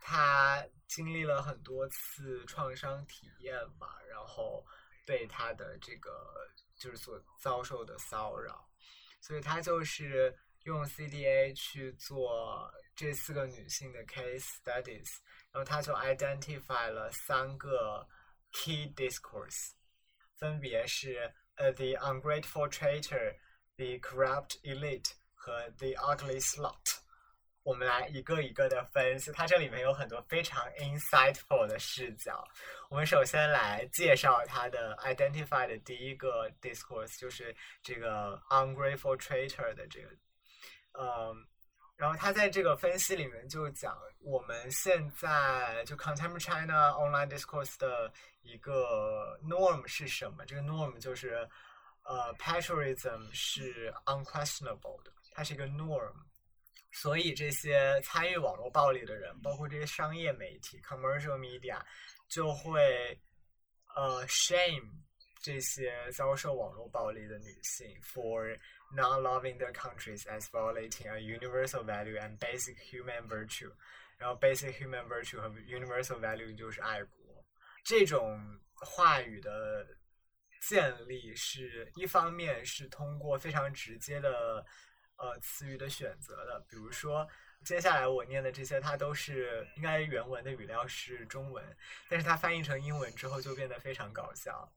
[0.00, 4.66] 他经历了很多次创伤体验嘛，然后
[5.06, 6.10] 被他的这个
[6.76, 8.68] 就是所遭受的骚扰。
[9.20, 15.08] 所以他就是用 CDA 去做这四个女性的 case studies，
[15.52, 18.08] 然后他就 identify 了三个
[18.52, 19.72] key discourse，
[20.38, 27.00] 分别是呃 the ungrateful traitor，the corrupt elite 和 the ugly slut。
[27.62, 32.42] 我们来一个一个的分析，它这里面有很多非常 insightful 的视角。
[32.88, 40.08] 我们首先来介绍它的 identify 的第一个 discourse，就是这个 ungrateful traitor 的这个，
[40.98, 41.46] 嗯，
[41.96, 48.10] 然后他在这个分析里面就讲，我们现在就 contemporary China online discourse 的
[48.40, 50.46] 一个 norm 是什么？
[50.46, 51.46] 这个 norm 就是
[52.04, 56.14] 呃 patriotism 是 unquestionable 的，它是一个 norm。
[56.92, 61.80] 所以这些参与网络暴力的人，包括这些商业媒体 （commercial media），
[62.28, 63.16] 就会
[63.94, 64.90] 呃 shame
[65.40, 68.58] 这些遭受网络暴力的女性 for
[68.92, 73.72] not loving their countries as violating a universal value and basic human virtue。
[74.18, 77.44] 然后 basic human virtue 和 universal value 就是爱国。
[77.84, 78.38] 这种
[78.74, 79.86] 话语的
[80.68, 84.66] 建立是一方面是通过非常直接的。
[85.20, 87.28] 呃，词语的选择的，比如说
[87.62, 91.76] 接下来我念的这些，它都是应该原文的语料是中文，
[92.08, 94.72] 但是它翻译成英文之后就变得非常搞笑。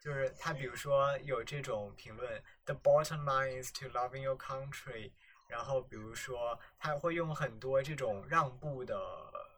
[0.00, 5.12] 就是它比如说有这种评论：“The bottom line is to loving your country。”
[5.48, 8.98] 然后比如说它会用很多这种让步的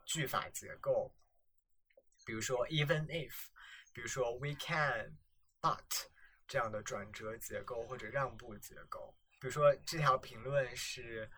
[0.04, 1.10] 句法结构，
[2.26, 3.46] 比如说 “even if”，
[3.94, 5.16] 比如说 “we can
[5.62, 6.04] but”
[6.46, 9.16] 这样的转折结构或者让步结构。
[9.39, 11.30] 比如说这条评论是，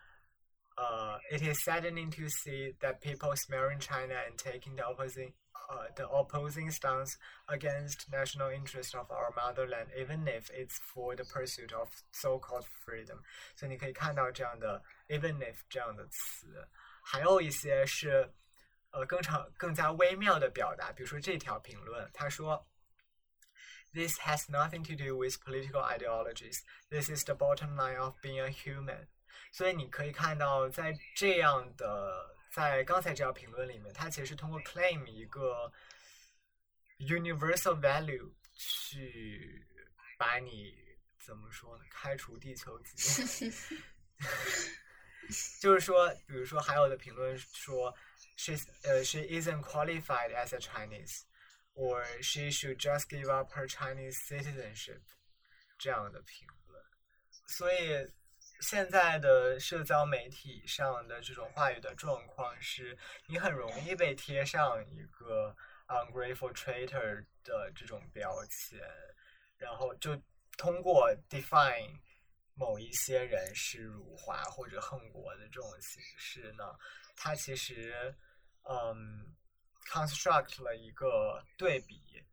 [0.76, 6.04] 呃，It is saddening to see that people smearing China and taking the opposing, uh, the
[6.04, 7.14] opposing stance
[7.46, 13.22] against national interest of our motherland, even if it's for the pursuit of so-called freedom。
[13.56, 16.68] 所以你可以看到这样的 even if 这样的词，
[17.02, 18.30] 还有一些是，
[18.90, 20.92] 呃，更长、更加微妙的表达。
[20.92, 22.66] 比如说这条评论，他说。
[23.92, 26.62] This has nothing to do with political ideologies.
[26.90, 29.06] This is the bottom line of being a human.
[29.52, 35.72] 所以你可以看到，在这样的，在刚才这条评论里面，它其实是通过 claim 一个
[36.98, 39.64] universal value 去
[40.18, 40.74] 把你
[41.20, 41.84] 怎么说呢？
[41.88, 43.52] 开除地球籍。
[45.60, 47.94] 就是说，比如说，还有的评论说，
[48.36, 51.22] she's 呃，she isn't qualified as a Chinese。
[51.79, 54.99] Or she should just give up her Chinese citizenship
[55.77, 56.83] 这样的评论。
[57.47, 58.11] 所以
[58.59, 62.97] 现在的社交媒体上的这种话语的状况是，
[63.27, 65.55] 你很容易被贴上一个
[65.87, 68.77] ungrateful traitor 的这种标签，
[69.55, 70.21] 然后就
[70.57, 71.97] 通过 define
[72.55, 76.77] 某一些人是辱华或者恨国的这种形式呢，
[77.15, 78.13] 它其实，
[78.63, 79.33] 嗯。
[79.91, 82.23] Construct 了一个对比，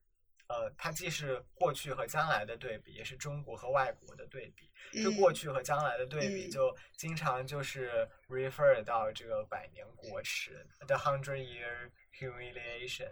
[0.49, 4.71] 呃，它既是过去和将来的对比，也是中国和外国的对比。
[4.93, 13.11] 这过去和将来的对比，就经常就是 refer 到这个百年国耻 the hundred year humiliation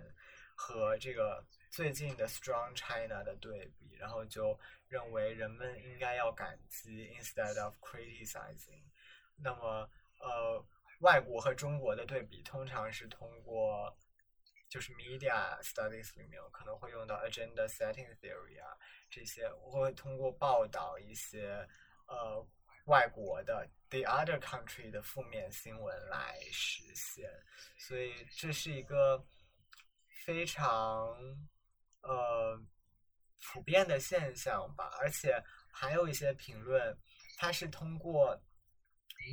[0.55, 4.59] 和这个最近的 strong China 的对比，然后就
[4.89, 8.85] 认为人们应该要感激 instead of criticizing。
[9.39, 9.89] 那么，
[10.21, 10.65] 呃。
[11.01, 13.95] 外国和中国的对比，通常是通过
[14.75, 18.77] 就是 media studies 里面可能会用到 agenda setting theory 啊
[19.09, 21.65] 这些，我会通过报道一些
[22.09, 22.45] 呃
[22.87, 27.31] 外国的 the other country 的负面新闻来实现，
[27.79, 29.25] 所以这是一个
[30.25, 31.17] 非常
[32.03, 32.61] 呃
[33.45, 35.41] 普遍的现象吧，而且
[35.73, 36.99] 还有一些评论，
[37.39, 38.37] 它是通过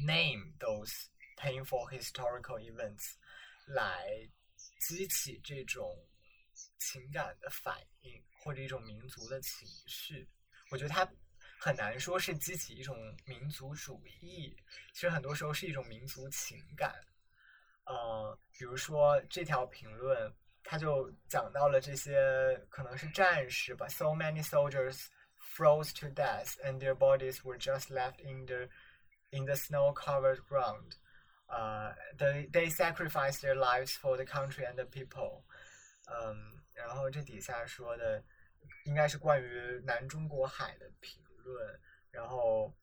[0.05, 3.15] name those painful historical events
[3.65, 4.29] 来
[4.81, 5.97] 激起这种
[6.79, 10.27] 情感的反应或者一种民族的情绪。
[10.69, 11.09] 我觉得它
[11.59, 12.95] 很难说是激起一种
[13.25, 14.55] 民族主义，
[14.93, 16.93] 其实很多时候是一种民族情感。
[17.85, 20.33] 呃，比如说这条评论，
[20.63, 25.07] 他就讲到了这些可能是战士吧，so many soldiers
[25.55, 28.69] froze to death and their bodies were just left in the
[29.31, 30.93] in the snow-covered ground.
[31.50, 35.44] Uh, they they sacrificed their lives for the country and the people.
[36.08, 38.22] 嗯，然后这底下说的
[38.84, 41.80] 应该是关于南中国海的评论，
[42.10, 42.74] 然后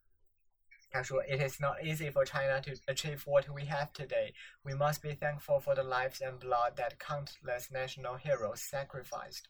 [0.89, 4.33] 他说：“It is not easy for China to achieve what we have today.
[4.61, 9.43] We must be thankful for the lives and blood that countless national heroes sacrificed.”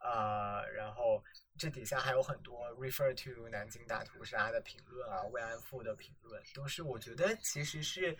[0.00, 1.24] 呃，然后
[1.58, 8.16] 这底下还有很多 refer to 南京大屠杀的评论啊，慰安妇的评论，都是我觉得其实是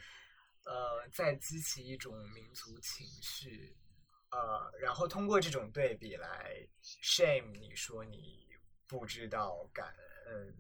[0.70, 3.76] 呃在激起一种民族情绪，
[4.30, 6.56] 呃，然后通过这种对比来
[7.02, 8.48] shame 你说你
[8.88, 9.88] 不知道感
[10.28, 10.56] 恩，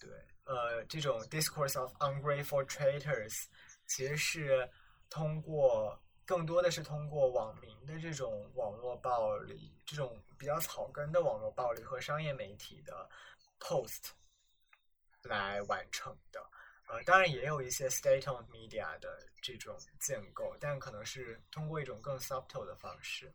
[0.00, 0.10] 对，
[0.44, 3.44] 呃，这种 discourse of ungrateful traitors
[3.86, 4.68] 其实是
[5.08, 13.08] 通过更多的是通过网民的这种网络暴力，这种比较草根的网络暴力和商业媒体的
[13.60, 14.10] post
[15.22, 16.44] 来完成的。
[16.90, 23.32] 呃，当然也有一些 state-owned media 的这种建构，但可能是通过一种更 subtle 的方式。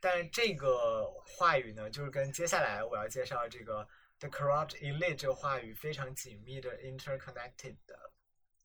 [0.00, 3.86] 但这个话语呢，就是跟接下来我要介绍这个
[4.20, 8.10] the corrupt elite 这个话语非常紧密的 interconnected 的。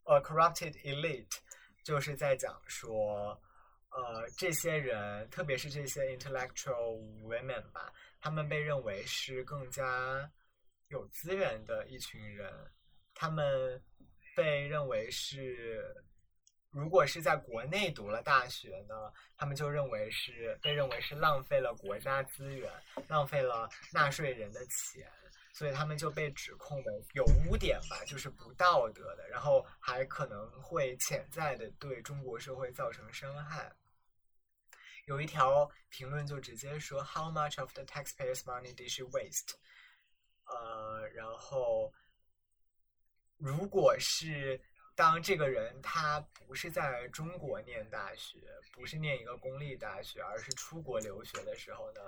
[0.06, 1.38] 呃，corrupted elite
[1.84, 3.42] 就是在讲说，
[3.90, 7.92] 呃，这些人，特别是这些 intellectual women 吧，
[8.22, 10.32] 他们被认为是更加
[10.88, 12.54] 有资源的一群人，
[13.14, 13.82] 他们
[14.36, 15.96] 被认为是，
[16.72, 22.72] 如果是在国内读了大学呢，他们就认为是被认为是浪费了国家资源，
[23.08, 25.08] 浪费了纳税人的钱，
[25.54, 33.72] 所以他们就被指控的有污点吧，就是不道德的，然后还可能会潜在的对中国社会造成伤害。
[35.06, 39.54] 有一条评论就直接说，How much of the taxpayers' money did she waste？
[40.46, 41.94] 呃，然后。
[43.44, 44.58] 如果是
[44.96, 46.18] 当这个人他
[46.48, 48.40] 不是在中国念大学，
[48.72, 52.00] 不是念一个公立大学，而是出国留学的时候呢，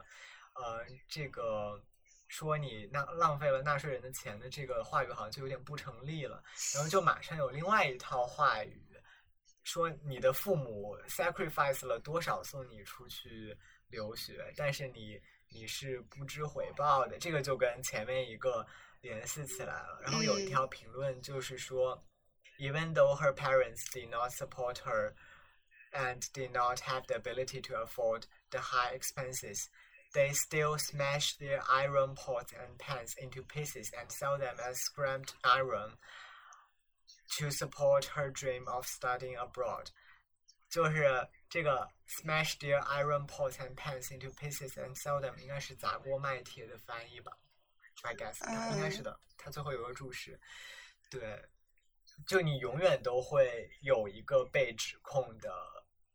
[0.54, 1.84] 呃，这个
[2.30, 6.42] 说你那浪费了纳税人的钱的这个话语好像就有点不成立了。
[6.74, 8.82] 然后就马上有另外一套话语，
[9.66, 13.54] 说你的父母 sacrifice 了多少送你出去
[13.90, 17.18] 留学，但是你你是不知回报的。
[17.18, 18.66] 这个就跟前面一个。
[19.05, 20.01] 联系起来了。
[20.03, 22.05] 然后有一条评论就是说，
[22.59, 25.15] Even though her parents did not support her
[25.93, 29.69] and did not have the ability to afford the high expenses,
[30.13, 35.25] they still smash their iron pots and pans into pieces and sell them as scrap
[35.43, 35.97] iron
[37.39, 39.91] to support her dream of studying abroad.
[40.69, 47.33] 就是这个 smash their iron pots and pans into pieces and sell them 应该是砸锅卖铁的翻译吧。
[48.04, 49.20] I guess，应该是的。
[49.38, 50.40] 他最后有个注释，
[51.10, 51.40] 对，
[52.28, 55.52] 就你永远都会有一个被指控的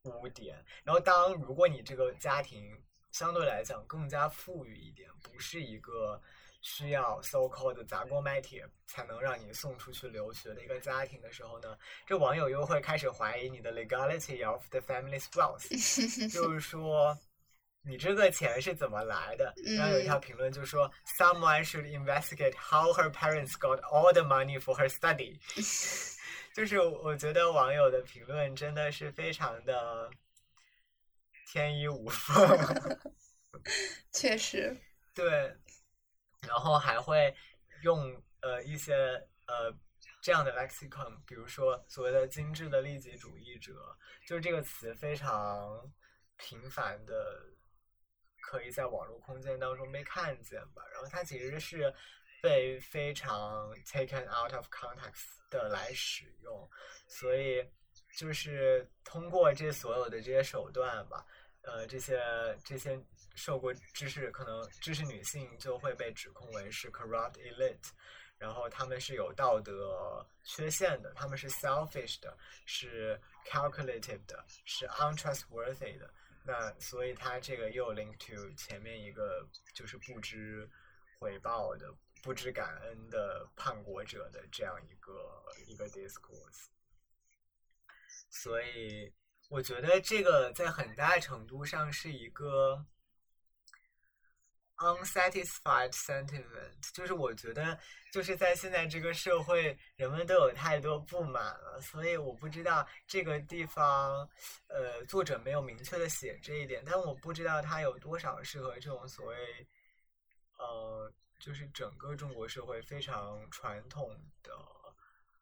[0.03, 0.65] 污点。
[0.85, 2.77] 然后，当如果你这个家庭
[3.13, 6.21] 相对来讲更加富裕一点，不是一个
[6.61, 11.77] 需要 so called 砸锅卖铁才能让你送出去留学的一个家庭的时候呢，
[12.07, 17.17] 这网友又会开始怀疑你的 legality of the family's wealth，就是说。
[17.83, 19.55] 你这个钱是怎么来的？
[19.77, 25.41] 然后有一条评论就说，Someone should investigate how her parents got all the money for her study。
[26.55, 30.11] 就是我觉得网友的评论真的是非常的
[31.51, 33.11] 天衣无缝。
[34.13, 34.77] 确实。
[35.15, 35.57] 对。
[36.47, 37.35] 然后还会
[37.83, 38.95] 用呃一些
[39.47, 39.75] 呃
[40.21, 43.73] 这样的 lexicon，比如说所谓的精致的利己主义者，
[44.27, 45.91] 就是这个词非常
[46.37, 47.15] 频繁的。
[48.51, 51.95] 可以在网络空间当中被看见吧，然后它其实是
[52.43, 56.69] 被非常 taken out of context 的来使用，
[57.07, 57.65] 所以
[58.17, 61.25] 就是通过这所有的这些手段吧，
[61.63, 62.21] 呃，这些
[62.65, 63.01] 这些
[63.37, 67.93] 受过知识可能知识女性就会被指控为是 corrupt elite，
[68.37, 72.37] 然后他们是有道德缺陷的，他们是 selfish 的，
[72.67, 73.17] 是
[73.47, 76.13] calculative 的，是 untrustworthy 的。
[76.51, 80.69] 那所以他这个又 link to 前面一个就是不知
[81.21, 81.95] 回报的、
[82.25, 86.67] 不知感恩的叛国者的这样一个一个 discourse。
[88.31, 89.13] 所以
[89.49, 92.85] 我觉得这个在很大程度上是一个
[94.81, 97.79] unsatisfied sentiment，就是我觉得
[98.13, 104.29] 就是在现在这个社会，人们都有太多不满了，所以我不知道这个地方，
[104.69, 109.37] 呃，作者没有明确的写这一点，但我不知道它有多少适合这种所谓，
[110.59, 114.09] 呃，就是整个中国社会非常传统
[114.43, 114.53] 的，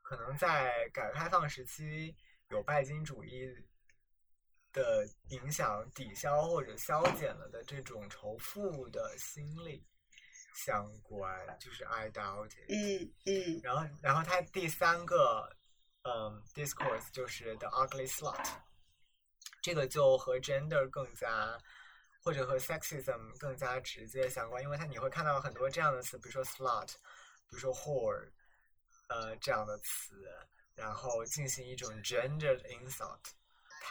[0.03, 2.15] 可能在改革开放时期
[2.51, 3.49] 有拜金主义。
[4.73, 9.85] 的影响抵消或者消减了的这种仇富的心理
[10.55, 12.67] 相关，就是 I doubt it。
[12.69, 13.61] 嗯嗯。
[13.63, 15.49] 然后，然后它第三个
[16.03, 18.47] 嗯 discourse 就是 the ugly slut，
[19.63, 21.59] 这个就和 gender 更加
[22.23, 26.89] 或者和 sexism 更加直接相关，因为它你会看到很多这样的词，比如说 slut，
[27.49, 28.31] 比如说 whore，
[29.09, 30.29] 呃这样的词，
[30.75, 33.21] 然后进行一种 gender insult。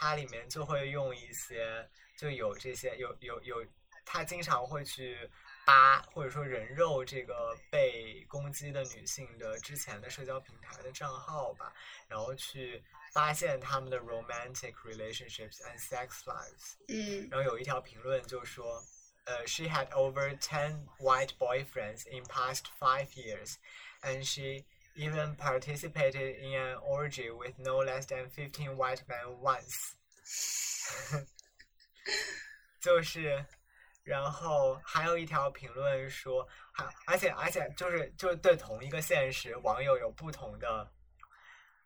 [0.00, 3.66] 它里面就会用一些，就有这些，有有有，
[4.04, 5.28] 他经常会去
[5.66, 11.74] 扒或者说人肉这个被攻击的女性的之前的社交平台的账号吧，
[12.06, 12.80] 然后去
[13.12, 16.76] 发现他们的 romantic relationships and sex lives。
[16.86, 17.26] 嗯。
[17.28, 18.80] 然后有一条评论就说，
[19.24, 24.64] 呃，she had over ten white boyfriends in past five years，and she
[24.97, 29.93] even participated in an orgy with no less than fifteen white men once。
[32.79, 33.43] 就是，
[34.03, 40.91] 然后还有一条评论说，还而且而且就是就是对同一个现实，网友有不同的，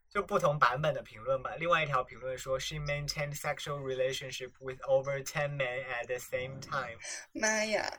[0.09, 1.55] 就不同版本的评论吧。
[1.57, 6.99] 另外一条评论说，she maintained sexual relationship with over ten men at the same time。
[7.31, 7.89] 妈呀！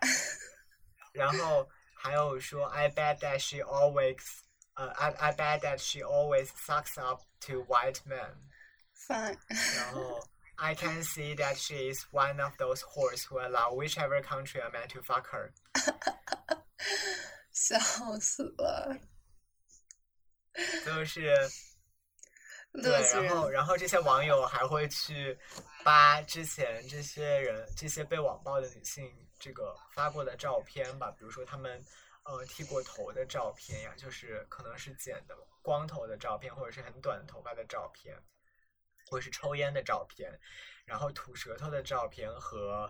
[1.13, 4.19] 然后还有说，I bet that she always。
[4.76, 8.36] 呃、uh,，I I bet that she always sucks up to white men.
[9.08, 9.38] Fine.
[9.78, 14.62] 然后 I can see that she is one of those whores who allow whichever country
[14.62, 15.52] a man to fuck her.
[17.52, 17.80] 笑
[18.20, 18.98] 死了。
[20.86, 21.50] 就是。
[22.82, 25.38] 对，然后，然后这些网友还会去
[25.84, 31.86] 扒之前这些人、这些被网暴的女性这个发过的照片吧，比如说他们
[32.26, 38.18] 呃，剃过头的照片呀，就是可能是剪的光头的照片，或者是很短头发的照片，
[39.08, 40.40] 或者是抽烟的照片，
[40.86, 42.90] 然后吐舌头的照片和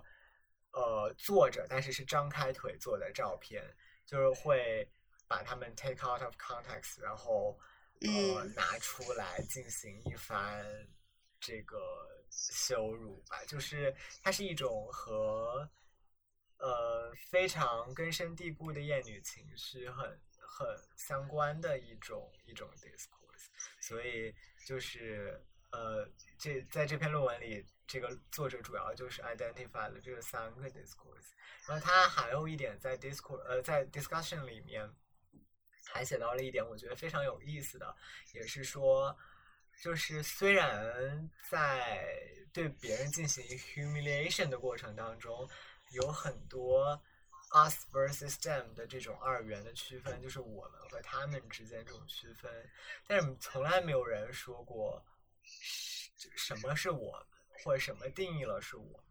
[0.72, 4.88] 呃坐着但是是张开腿坐的照片，就是会
[5.28, 7.58] 把他们 take out of context，然后
[8.02, 10.64] 呃拿出来进行一番
[11.40, 11.80] 这个
[12.30, 15.68] 羞辱吧，就是它是一种和。
[16.64, 20.66] 呃，非常根深蒂固的厌女情绪，很很
[20.96, 23.48] 相关的一种一种 discourse，
[23.82, 24.34] 所以
[24.66, 26.10] 就是呃，
[26.40, 31.34] 这在这篇论文里，这个作者主要就是 identify 了这三个 discourse，
[31.68, 34.90] 然后他还有一点在 discourse 呃在 discussion 里面
[35.92, 37.94] 还写到了一点，我觉得非常有意思的，
[38.34, 39.14] 也是说，
[39.82, 42.08] 就是虽然在
[42.54, 45.50] 对别人进行 humiliation 的过程当中。
[45.94, 47.02] 有很多
[47.52, 52.52] us versus them 的这种二元的区分，就是我们和他们之间这种区分，
[53.08, 55.04] 但是从来没有人说过
[56.36, 57.26] 什么是我们，
[57.64, 59.04] 或者什么定义了是我们。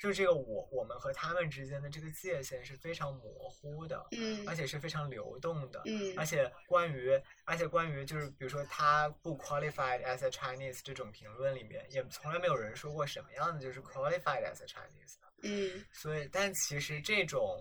[0.00, 15.16] 就是这个我我们和他们之间的这个界限是非常模糊的，嗯，而且是非常流动的，嗯，而且关于而且关于就是比如说他不 qualified as a Chinese 这种评论里面，也从来没有人说过什么样的就是 qualified as a Chinese。
[15.42, 17.56] 嗯，所以，但其实这种，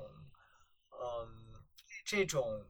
[0.92, 1.64] 嗯，
[2.06, 2.66] 这种，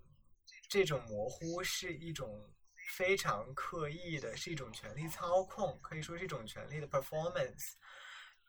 [0.70, 2.50] 这种模糊是一种
[2.98, 7.74] 非常刻意的，是一种权力操控，可以说是一种权力的 performance。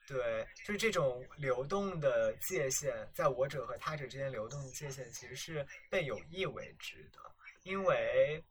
[0.06, 7.18] 对，就是这种流动的界限，在我者和他者之间流动的界限，其实是被有意为之的，
[7.62, 8.42] 因为，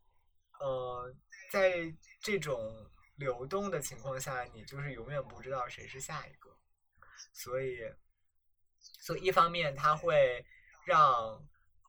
[0.59, 1.13] 呃，
[1.51, 6.56] 在这种流动的情况下，你就是永远不知道谁是下一个。
[7.33, 7.79] 所以，
[9.01, 10.45] 所以一方面，它会
[10.85, 11.41] 让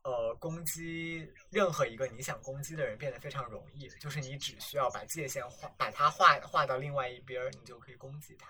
[0.03, 8.49] 呃，攻击任何一个你想攻击的人变得非常容易，就是你只需要把界限画，把它画画到另外一边儿，你就可以攻击他。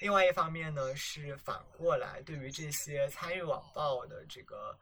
[0.00, 4.78] 另外一方面呢，是反过来，对于这些参与网暴的这个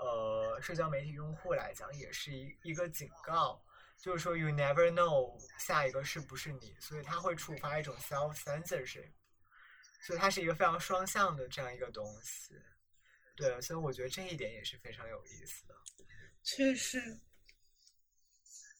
[0.00, 3.62] 呃社交媒体用户来讲，也是一一个警告，
[3.98, 9.10] 就是说 you never know 下一个是不是你，所以它会触发一种 self censorship，
[10.04, 12.54] 所以它是一个非常双向的这样一个东西。
[13.34, 15.74] 对，所以我觉得这一点也是非常有意思的。
[16.42, 17.18] 确实，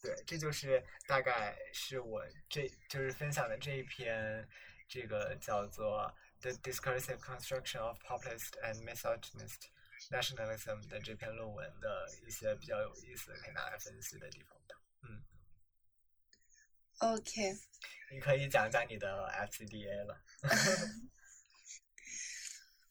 [0.03, 4.47] 对，这就是大概是我这就是分享的这一篇，
[4.87, 9.71] 这个叫做《The Discursive Construction of Populist and Misogynist
[10.11, 14.77] Nationalism》的这篇论文的一些比较有意思的可以拿来分析的地方吧。
[15.03, 15.25] 嗯
[16.99, 17.33] OK，
[18.13, 20.23] 你可以讲讲你的 FCDA 了。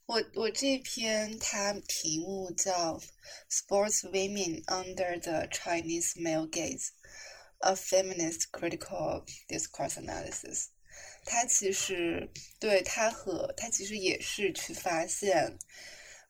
[0.06, 2.98] 我我这篇它题目叫
[3.50, 6.90] 《Sports Women Under the Chinese Male Gaze:
[7.60, 10.66] A Feminist Critical Discourse Analysis》。
[11.26, 15.58] 它其实对它和它其实也是去发现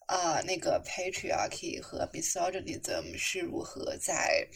[0.06, 4.48] 啊、那个 patriarchy 和 misogynism 是如何在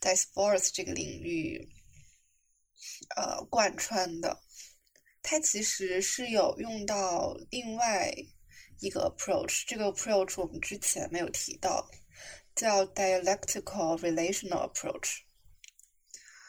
[0.00, 1.68] 在 sports 这个领域
[3.14, 4.42] 呃贯穿的。
[5.22, 8.12] 它其实是有用到另外
[8.80, 11.88] 一个 approach，这个 approach 我们之前没有提到，
[12.54, 15.18] 叫 dialectical relational approach。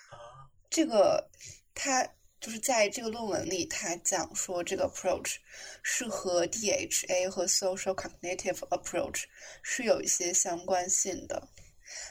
[0.09, 1.29] 啊，这个
[1.73, 2.03] 它
[2.39, 5.35] 就是在这个论文里，它讲说这个 approach
[5.83, 9.25] 是和 DHA 和 social cognitive approach
[9.61, 11.47] 是有一些相关性的。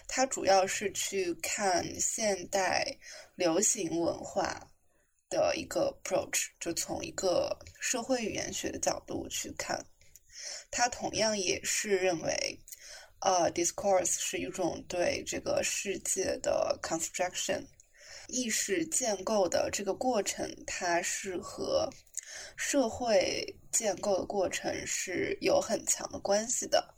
[0.07, 2.87] 它主要是去看现代
[3.35, 4.71] 流行文化
[5.31, 9.85] 的一个 approach，就从一个社会语言学的角度去看。
[10.71, 12.59] 它同样也是认为，
[13.21, 17.67] 呃，discourse 是一种对这个世界的 construction
[18.29, 21.91] 意识建构的这个过程，它是和
[22.57, 26.95] 社会建构的过程是有很强的关系的。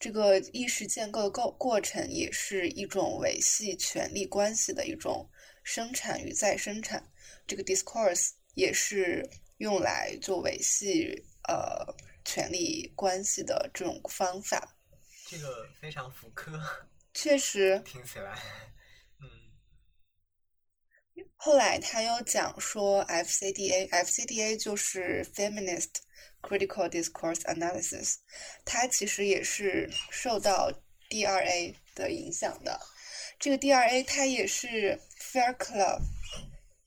[0.00, 5.30] 这个意识建构的过过程也是一种维系权力关系的一种
[5.62, 7.08] 生产与再生产。
[7.46, 9.24] 这个 discourse 也是
[9.58, 11.86] 用来做维系呃
[12.32, 14.74] 权力关系的这种方法。
[15.28, 16.58] 这个非常福柯，
[17.12, 18.32] 确实，听起来，
[19.20, 19.28] 嗯
[21.36, 25.90] 后来他又讲说 FCDA，FCDA 就是 Feminist
[26.40, 28.16] Critical Discourse Analysis，
[28.64, 30.72] 它其实也是受到
[31.10, 32.80] DRA 的影响的。
[33.38, 36.00] 这个 DRA 它也是 Fair Club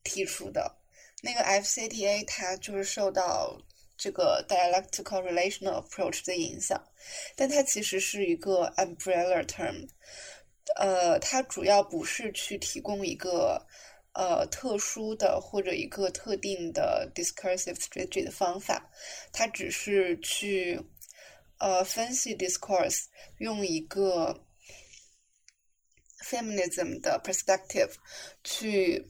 [0.03, 0.75] 提出的，
[1.21, 3.61] 那个 FCDA 它就是受到
[3.97, 6.81] 这个 Dialectical Relational Approach 的影响，
[7.35, 9.87] 但它其实是一个 umbrella term，
[10.75, 13.65] 呃，它主要不是去提供一个
[14.13, 18.89] 呃特殊的或者一个特定的 discursive strategy 的方法，
[19.31, 20.79] 它只是去
[21.59, 23.05] 呃分析 discourse，
[23.37, 24.45] 用一个
[26.23, 27.93] feminism 的 perspective
[28.43, 29.07] 去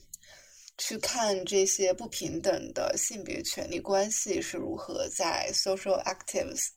[0.78, 6.68] 去看这些不平等的性别权利关系是如何在 social actives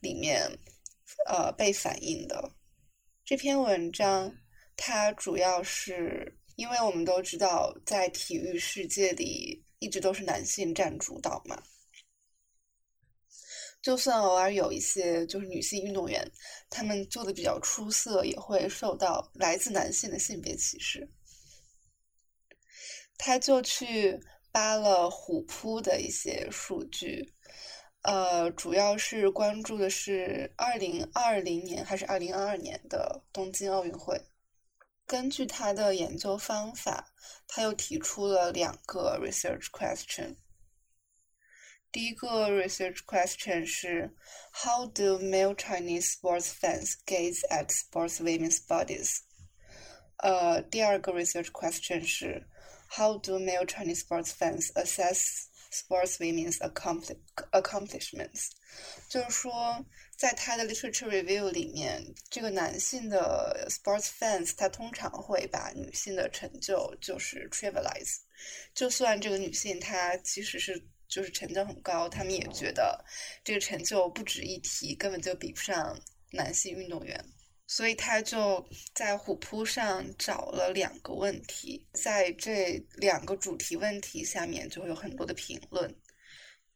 [0.00, 0.48] 里面
[1.26, 2.52] 呃被反映的。
[3.24, 4.32] 这篇文章
[4.76, 11.62] 它主要是因为我们都知道，在体育世界里一直都是男性占主导嘛。
[13.80, 16.28] 就算偶尔有一些就是女性运动员，
[16.68, 21.08] 她们做的比较出色，也会受到来自男性的性别歧视。
[23.18, 24.18] 他就去
[24.50, 27.34] 扒了虎扑的一些数据，
[28.02, 34.18] 呃，主要是关注的是二零二零年还是二零二二年的东京奥运会。
[35.06, 37.12] 根据他的研究方法，
[37.46, 40.36] 他又提出了两个 research question。
[41.90, 44.14] 第一个 research question 是
[44.52, 49.20] How do male Chinese sports fans gaze at sports women's bodies？
[50.18, 52.46] 呃，第二个 research question 是
[52.90, 57.16] How do male Chinese sports fans assess sports women's accompli
[57.52, 58.50] accomplishments？
[59.08, 59.84] 就是说，
[60.16, 68.16] 在他的 literature review 里面，这个男性的 sports fans 他通常会把女性的成就就是 trivialize，
[68.74, 73.04] 就算这个女性她其实是就是成就很高，他们也觉得
[73.44, 75.98] 这个成就不值一提，根本就比不上
[76.30, 77.22] 男性运动员。
[77.70, 85.94] 所以他就在虎扑上找了两个问题，在这两个主题问题下面就会有很多的评论。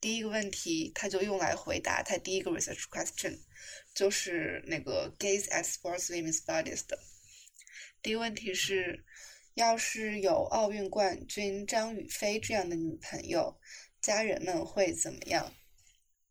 [0.02, 3.39] 第一个问题，他就用来回答他第一个 research question，
[3.94, 6.98] 就是那个 gaze at sports women's bodies 的。
[8.02, 9.02] 第一个问题是，
[9.55, 13.59] 要是有奥运冠军张雨霏这样的女朋友，
[14.02, 15.55] 家人们会怎么样？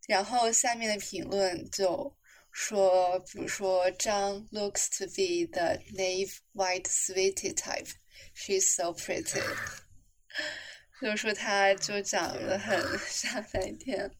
[0.08, 2.16] 然后下面的评论就
[2.51, 7.89] 说，比如说张 looks to be the naive white sweetie type,
[8.35, 9.43] she's so pretty。
[11.01, 14.11] 就说她就长得很傻白甜，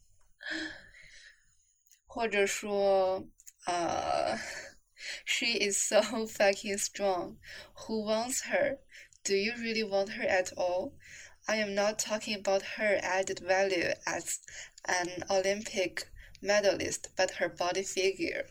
[2.05, 3.27] 或者说
[3.65, 4.37] 呃。
[5.25, 7.37] She is so fucking strong.
[7.85, 8.79] Who wants her?
[9.23, 10.93] Do you really want her at all?
[11.47, 14.39] I am not talking about her added value as
[14.85, 16.07] an Olympic
[16.42, 18.46] medalist, but her body figure.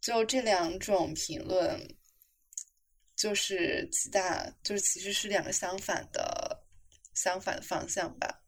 [0.00, 1.96] 就这两种评论，
[3.16, 6.64] 就是极大，就是其实是两个相反的
[7.14, 8.42] 相反的方向吧。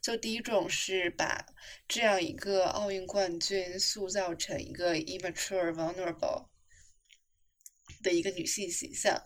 [0.00, 1.46] 就第一种是把
[1.88, 6.48] 这样一个奥运冠军塑造成一个 immature vulnerable
[8.02, 9.22] 的一个女性形象，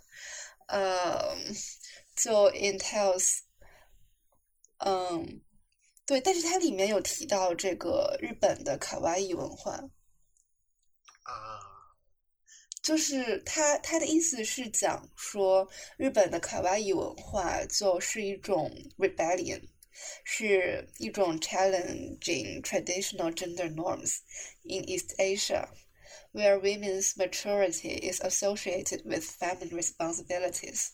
[0.69, 1.37] 呃，
[2.15, 3.41] 就 entails，
[4.79, 5.41] 嗯，
[6.06, 9.74] 对，但是它里面有提到这个日本的卡哇伊文化，
[11.24, 11.60] 啊，
[12.82, 19.68] 就是他他的意思是讲说日本的卡哇伊文化就是一种 rebellion。
[20.24, 24.20] 是一种 challenging traditional gender norms
[24.64, 25.68] in East Asia,
[26.32, 30.92] where women's maturity is associated with feminine responsibilities。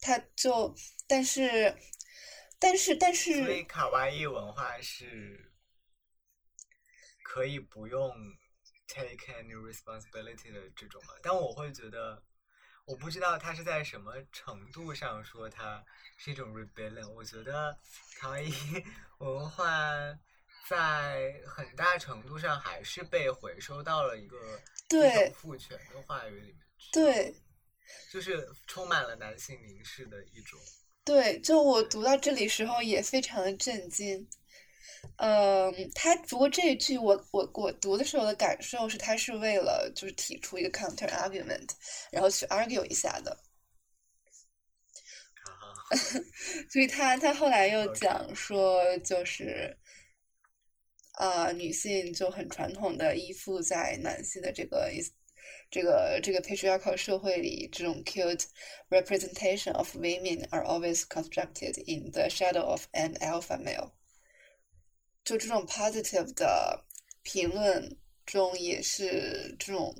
[0.00, 0.74] 他就，
[1.06, 1.76] 但是，
[2.65, 5.53] 但是，但是，所以卡哇伊文化是
[7.23, 8.11] 可以不用
[8.87, 11.13] take any responsibility 的这种嘛？
[11.21, 12.23] 但我会觉得。
[12.87, 15.83] 我不知道他是在什么程度上说它
[16.17, 17.09] 是一种 rebellion。
[17.09, 17.75] 我觉得
[18.19, 18.53] 卡哇伊
[19.17, 19.65] 文化
[20.69, 24.37] 在很大程度上还是被回收到了一个
[24.87, 26.91] 对父权的话语里面去。
[26.91, 27.35] 对，
[28.11, 30.59] 就是充满了男性凝视的一种。
[31.05, 34.27] 对，就我读到这里时候也非常的震惊。
[35.17, 41.69] 嗯，他不过这一句我我我读的时候的感受是，他是为了就是提出一个 counter argument，
[42.11, 43.37] 然后去 argue 一下的。
[46.71, 49.77] 所以他他后来又讲说，就是
[51.13, 54.91] 啊，女性就很传统的依附在男性的这个
[55.70, 58.44] 这个这个 patriarchal 社会里，这种 cute
[58.88, 63.92] representation of women are always constructed in the shadow of an alpha male。
[65.22, 66.84] 就这种 positive 的
[67.22, 67.96] 评论
[68.26, 69.94] 中，也是这种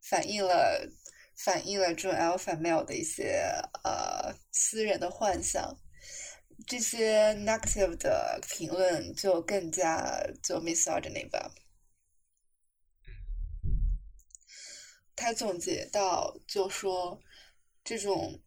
[0.00, 0.88] 反映了
[1.36, 3.42] 反映了这种 alpha male 的一些
[3.84, 5.78] 呃私人的幻想。
[6.66, 11.54] 这些 negative 的评论就更加就 misogyny 吧。
[15.16, 17.20] 他总结到就说
[17.84, 18.40] 这种。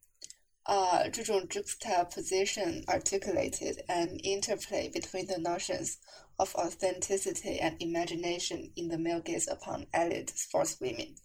[0.66, 5.98] uh, 这种 juxtaposition articulated an interplay between the notions
[6.38, 11.16] of authenticity and imagination in the male gaze upon elite sportswomen。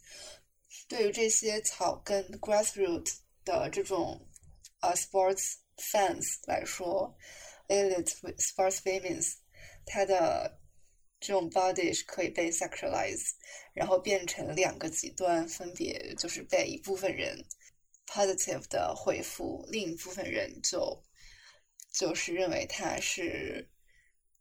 [0.89, 4.27] 对于这些草根 grassroots 的这种
[4.81, 7.15] 呃 sports fans 来说，
[7.69, 9.23] elite sportswomen
[9.85, 10.59] 它的
[11.22, 13.34] 这种 body 是可以被 sexualize，
[13.74, 17.46] 然后变成两个极端，分别就是被一部分人
[18.08, 21.04] positive 的回复，另一部分人就
[21.94, 23.70] 就是认为它是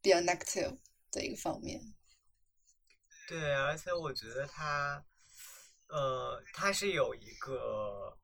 [0.00, 0.78] 比较 negative
[1.12, 1.80] 的一个方面。
[3.28, 5.04] 对，而且我觉得它，
[5.88, 8.18] 呃，它是有一个，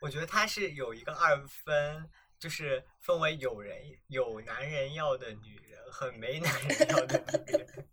[0.00, 3.76] 我觉得它是有一个二分，就是分为有人
[4.08, 7.88] 有男人要的女人和没男人要的女人。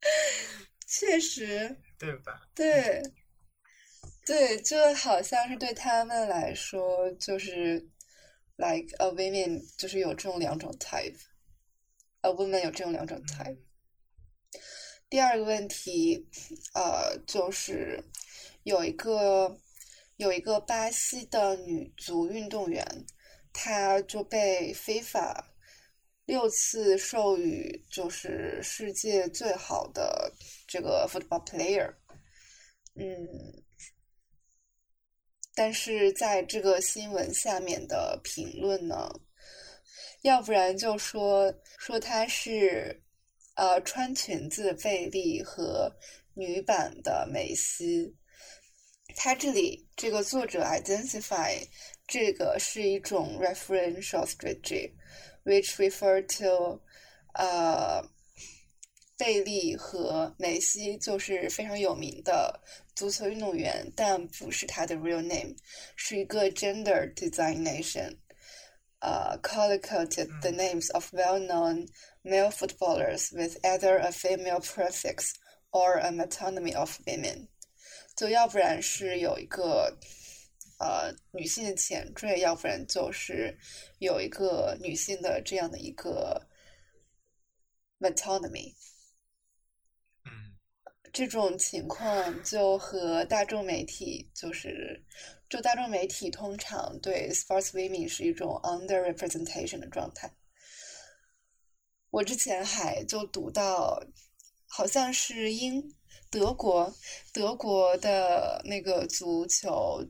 [0.86, 1.76] 确实。
[1.98, 2.48] 对吧？
[2.54, 3.02] 对。
[4.24, 7.78] 对，就好像是对他们来说，就是
[8.56, 13.56] like a women，就是有这种两种 type，a woman 有这种两种 type。
[15.08, 16.28] 第二个问题，
[16.74, 18.04] 呃，就是
[18.64, 19.58] 有一个
[20.16, 22.84] 有一个巴西的女足运动员，
[23.60, 25.52] 他就被非法
[26.26, 30.32] 六次授予就是世界最好的
[30.68, 31.92] 这个 football player，
[32.94, 33.04] 嗯。
[35.56, 39.10] 但是在这个新闻下面的评论呢，
[40.22, 43.02] 要不然就说说他是，
[43.56, 45.92] 呃，穿裙子贝利和
[46.34, 48.14] 女版的梅西，
[49.16, 51.60] 他这里这个作者 identify
[52.07, 56.81] 这个是一种 referential strategy，which refer to
[57.33, 58.03] 呃
[59.17, 62.61] 贝利和梅西就是非常有名的
[62.95, 65.55] 足球运动员，但不是他的 real name，
[65.95, 71.87] 是一个 gender designation。uh, collocated the names of well-known
[72.23, 75.33] male footballers with either a female prefix
[75.71, 77.47] or a metonymy of women，
[78.15, 79.97] 就要不然是有一个
[80.78, 83.56] 呃女性的前缀，要不然就是
[83.98, 86.46] 有一个女性的这样的一个
[87.98, 88.74] metonymy。
[90.24, 90.56] 嗯
[91.10, 95.02] 这种情况就和大众媒体就是，
[95.48, 100.30] 就大众媒体通常对 sports women 是一种 underrepresentation 的状态。
[102.10, 104.00] 我之前还就读到，
[104.66, 105.82] 好像是英
[106.30, 106.94] 德国
[107.32, 110.06] 德国的那个足球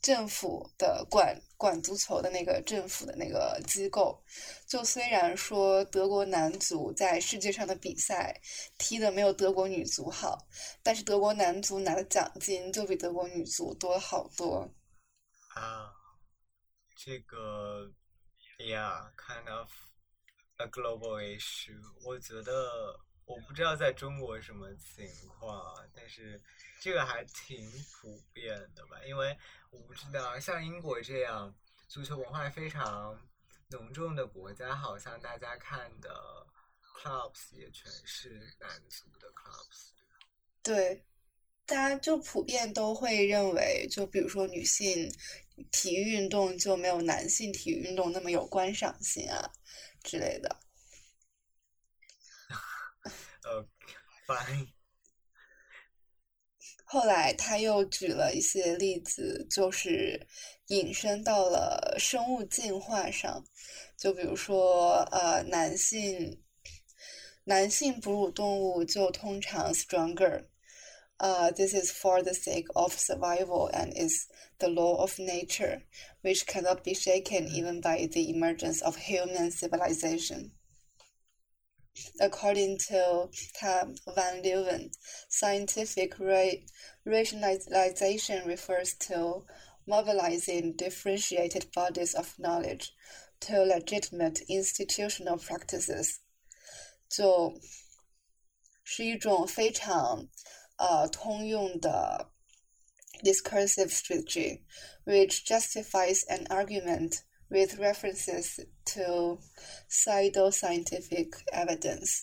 [0.00, 4.22] 政府的管管足球的那个政府的那个机构，
[4.66, 8.40] 就虽然说德国男足在世界上的比赛
[8.78, 10.38] 踢的没有德国女足好，
[10.82, 14.72] 但是德国男足拿的奖金就比德国女足多好多。
[15.54, 15.92] 啊，
[16.96, 17.92] 这个
[18.58, 19.68] ，yeah，kind of
[20.56, 21.78] a global issue。
[22.06, 22.98] 我觉得
[23.30, 26.42] 我不知道在中国什么情况，但是
[26.80, 29.00] 这个还挺普遍的吧？
[29.06, 29.38] 因为
[29.70, 31.54] 我不知道，像英国这样
[31.86, 33.16] 足球文化非常
[33.68, 36.10] 浓重的国家，好像大家看的
[36.82, 39.90] clubs 也全是男足的 clubs。
[40.60, 41.04] 对，
[41.64, 45.08] 大家就普遍都会认为，就比如说女性
[45.70, 49.52] 体育运动就没有男性体育运动那么有观赏性啊
[50.02, 50.58] 之类的。
[53.44, 53.66] 呃。
[56.84, 60.26] 后来他又举了一些例子，就是
[60.68, 63.44] 引申到了生物进化上，
[63.96, 66.42] 就比如说，呃，男性
[67.44, 70.46] 男性哺乳动物就通常 stronger，
[71.18, 75.82] 呃、t h i s is for the sake of survival and is the law of nature,
[76.22, 80.50] which cannot be shaken even by the emergence of human civilization.
[82.19, 84.91] According to Tam van Leeuwen,
[85.29, 86.61] scientific ra-
[87.05, 89.45] rationalization refers to
[89.87, 92.91] mobilizing differentiated bodies of knowledge
[93.39, 96.19] to legitimate institutional practices，
[97.09, 97.53] 就
[98.83, 100.27] 是一种非常
[100.77, 102.29] 呃通用的
[103.23, 104.61] discursive strategy,
[105.05, 109.38] which justifies an argument with references to
[109.90, 112.22] pseudoscientific evidence，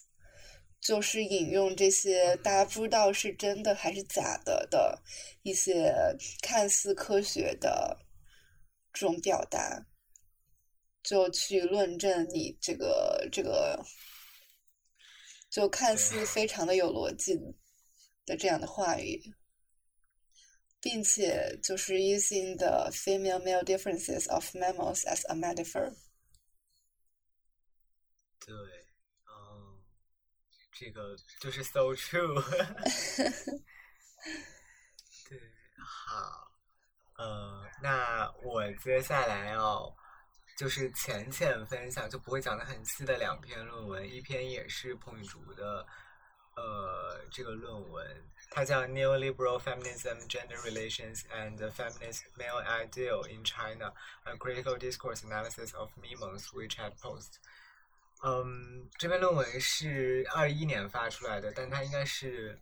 [0.79, 5.03] 就是引用这些大家不知道是真的还是假的的
[5.43, 5.93] 一些
[6.41, 7.99] 看似科学的
[8.93, 9.85] 这种表达，
[11.03, 13.83] 就去论证你这个这个，
[15.49, 17.35] 就看似非常的有逻辑
[18.25, 19.21] 的这样的话语。
[20.80, 25.94] 并且就是 using the female-male differences of mammals as a metaphor。
[28.44, 28.54] 对，
[29.26, 29.80] 嗯，
[30.72, 32.42] 这个就是 so true
[35.28, 35.38] 。对，
[35.78, 36.52] 好，
[37.16, 39.94] 呃，那我接下来要
[40.58, 45.86] 就是浅浅分享，就不会讲的很细的两篇论文，一篇也是彭宇竹的，
[46.57, 48.03] 呃，这个论文，
[48.49, 53.93] 它叫《Neoliberal Feminism, Gender Relations and the Feminist Male Ideal in China:
[54.23, 57.33] A Critical Discourse Analysis of Memos，WeChat Post》。
[58.23, 62.59] 嗯，这篇论文是二一年发出来的，但它应该是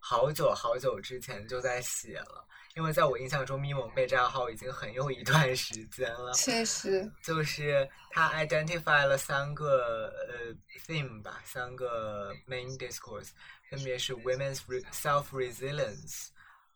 [0.00, 2.44] 好久好久之前就在写了，
[2.74, 6.32] 因为在我印象中，咪蒙被账号已经很有一段时间了。
[6.32, 10.54] 确实，就是他 identify 了三个呃
[10.86, 13.30] theme 吧，三个 main discourse，
[13.70, 16.28] 分别是 women's self resilience，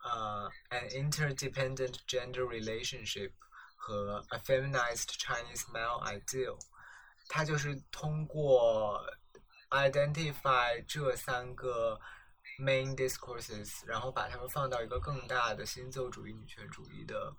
[0.04, 3.32] 呃，an interdependent gender relationship
[3.74, 6.58] 和 a feminized Chinese male ideal。
[7.28, 9.02] 他就是通过
[9.70, 11.98] identify 这三个
[12.58, 17.34] main discourses，然后把它们放到一个更大的新自由主义、女权主义的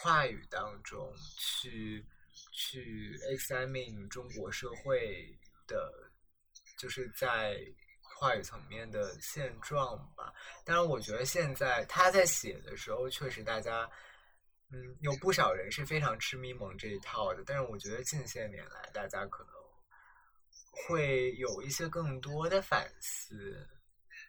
[0.00, 2.04] 话语当中去
[2.52, 5.92] 去 examine 中国社会的，
[6.78, 7.56] 就是在
[8.18, 10.32] 话语层面的现状吧。
[10.64, 13.90] 当然，我觉得现在他在写的时候，确实大家。
[14.74, 19.52] 嗯，有不少人是非常吃咪蒙这一套的，但是我觉得近些年来，大家可能
[20.72, 23.68] 会有一些更多的反思。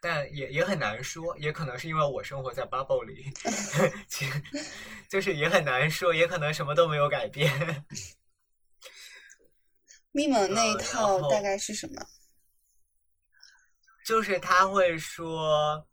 [0.04, 3.32] 但也也很难说，也可能是因为我生活在 bubble 里，
[4.10, 4.44] 其实
[5.08, 7.86] 就是也很难说，也可能什么都没有改变。
[10.12, 12.06] 密蒙那一套大概是什么？
[14.06, 15.88] 就是他会说，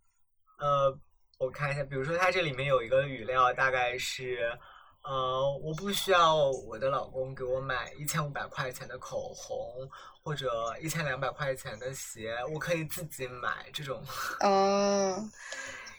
[0.58, 0.98] 呃，
[1.38, 4.58] 我看一下，比如说他这里面有一个语料，大概是，
[5.02, 9.88] 呃，我不需要我的老公给我买一千五百块钱的口红
[10.22, 14.04] 或者一千两百块钱的鞋，我可以自己买这种。
[14.40, 15.18] 哦，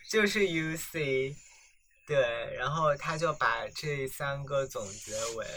[0.10, 1.36] 就是 U C，
[2.06, 5.48] 对，然后他就把这三个总结为，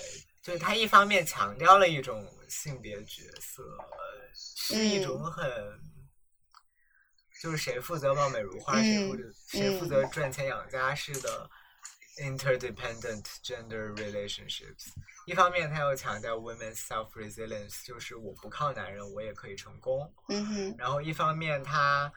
[0.43, 3.63] 就是他一方面强调了一种性别角色，
[4.35, 5.45] 是一种嗯很，
[7.43, 11.51] 就是谁负责貌美如花，谁嗯或者谁负责赚钱养家似的
[12.19, 14.93] interdependent gender relationships。
[15.27, 20.13] 一方面，他又强调 women's self resilience，就是我不靠男人，我也可以成功。
[20.29, 22.13] 嗯哼，然后一方面他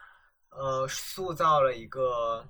[0.50, 2.46] 呃塑造了一个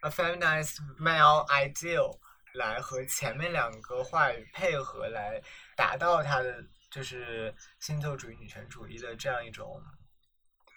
[0.00, 2.18] a feminized male ideal
[2.54, 5.42] 来和前面两个话语配合来
[5.76, 9.82] 达到他的就是新自由主义女权主义的这样一种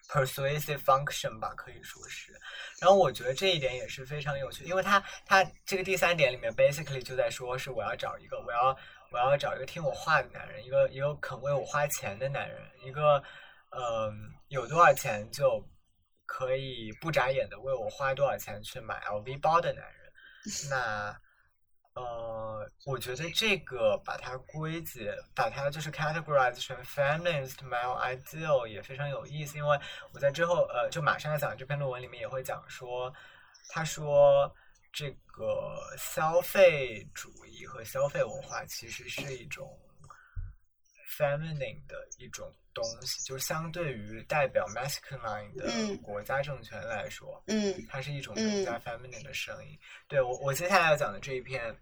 [0.09, 2.33] persuasive function 吧，可以说是。
[2.79, 8.77] 然后我觉得这一点也是非常有趣，因为他他这个第三点里面 basically 就在说是我要找一个我要
[9.11, 13.23] 我要找一个听我话的男人，一个一个肯为我花钱的男人，一个
[13.71, 15.63] 嗯有多少钱就
[16.25, 20.11] 可以不眨眼的为我花多少钱去买 LV 包的男人。
[20.69, 21.19] 那
[21.95, 29.79] 呃，我觉得这个把它归结，把它就是 categorize 成 feminist male ideal 也非常有意思，因为
[30.11, 33.13] 我在之后呃，就马上要讲这篇论文里面也会讲说，
[33.69, 34.53] 他说
[34.91, 39.77] 这个消费主义和消费文化其实是一种
[41.17, 49.77] feminine 的一种东西，就是相对于代表 masculine 的嗯国家政权来说，嗯它是一种嗯更加 feminine 的声音。
[50.07, 51.75] 对我，我接下来要讲的这一篇，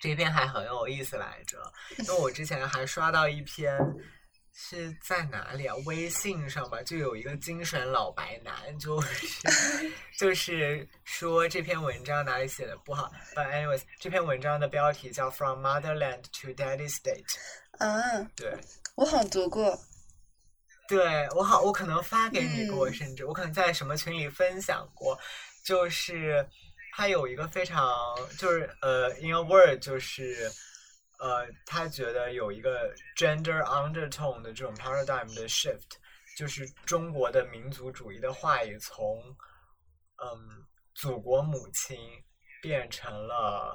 [0.00, 1.58] 这一篇还很有意思来着，
[1.98, 3.78] 因为我之前还刷到一篇。
[4.52, 5.74] 是在哪里啊？
[5.86, 9.48] 微信上吧，就有一个精神老白男，就是
[10.18, 13.10] 就是说这篇文章哪里写的不好。
[13.34, 17.24] But anyways，这篇文章的标题叫《From Motherland to Daddy State》。
[17.80, 18.54] 啊，对，
[18.94, 19.78] 我好像读过，
[20.86, 25.18] 对我好，我可能发给你过，嗯甚至我可能在什么群里分享过，
[25.64, 26.46] 就是
[26.94, 27.90] 他有一个非常
[28.36, 30.52] 就是呃，in a word 就是
[31.18, 35.96] 呃，他觉得有一个 gender undertone 的这种 paradigm 的 shift，
[36.36, 39.18] 就是中国的民族主义的话语从
[40.22, 41.98] 嗯祖国母亲
[42.60, 43.74] 变成了。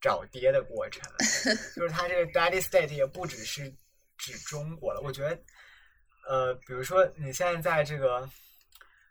[0.00, 1.02] 找爹的过程，
[1.74, 3.68] 就是他这个 daddy state 也不只是
[4.16, 5.00] 指中国了。
[5.00, 5.38] 我觉得，
[6.28, 8.28] 呃，比如说你现在在这个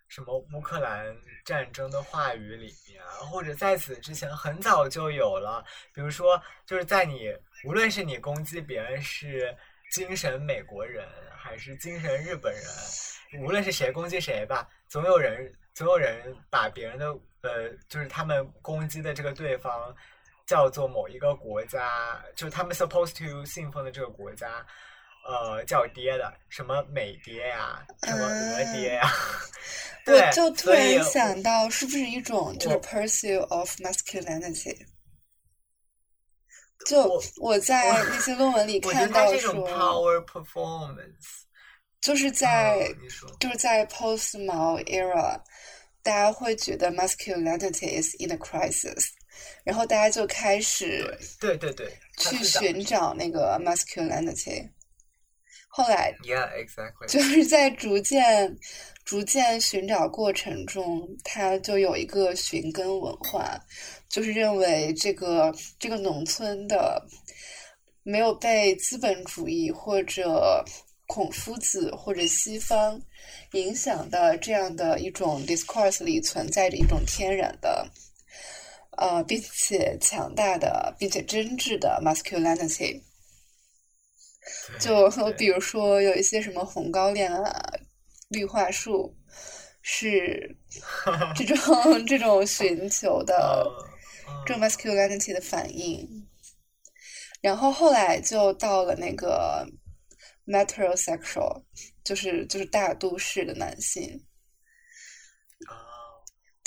[0.07, 5.61] 什么乌克兰战争的话语里面，或者在此之前很早就有了。
[5.93, 7.35] 比如说，就是在你
[7.65, 9.53] 无论是你攻击别人是
[9.91, 11.05] 精神美国人
[11.35, 17.07] 还是精神日本人，无论是谁攻击谁吧，总有人总有人把别人的
[17.41, 19.93] 呃，就是他们攻击的这个对方。
[20.47, 24.65] 叫做某一个国家，就是他们 supposed to 信奉的这个国家，
[25.27, 29.11] 呃，叫爹的，什么美爹呀，什么俄爹呀，
[30.05, 34.87] 对，我就突然想到，是不是一种就是 pursuit of masculinity？
[36.85, 41.43] 就我我在那些论文里看到得它是一种说，power performance，
[41.99, 42.89] 就是在
[43.41, 45.41] 就是在 post Mao era，
[46.01, 49.09] 大家会觉得 masculinity is in a crisis，
[49.63, 54.69] 然后大家就开始对对对，去寻找那个 masculinity。
[55.69, 58.57] 后来，Yeah, exactly，就是在逐渐、
[59.05, 63.59] 逐渐寻找过程中，他就有一个寻根文化，
[64.09, 67.05] 就是认为这个这个农村的
[68.01, 70.65] 没有被资本主义或者
[71.05, 72.99] 孔夫子或者西方
[73.51, 77.87] 影响的这样的一种 discourse 里存在着一种天然的。
[78.97, 83.01] 呃，并且强大的，并且真挚的 masculinity，
[84.79, 87.51] 就比如说有一些什么红高粱啊、
[88.29, 89.15] 绿化树，
[89.81, 90.57] 是
[91.35, 93.63] 这种这种寻求的
[94.25, 96.27] 呃这种嗯 masculinity 的反应。
[97.39, 99.63] 然后后来就到了那个
[100.47, 101.63] metrosexual，
[102.03, 104.23] 就是就是大都市的男性。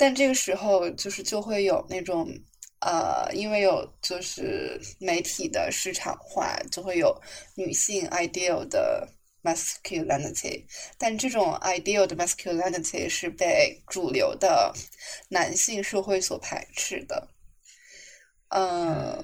[0.01, 2.27] 但这个时候就是就会有那种
[2.79, 7.15] 呃，因为有就是媒体的市场化，就会有
[7.53, 9.07] 女性 ideal 的
[9.43, 10.65] masculinity，
[10.97, 14.73] 但这种 ideal 的 masculinity 是被主流的
[15.29, 17.27] 男性社会所排斥的。
[18.49, 19.23] 嗯，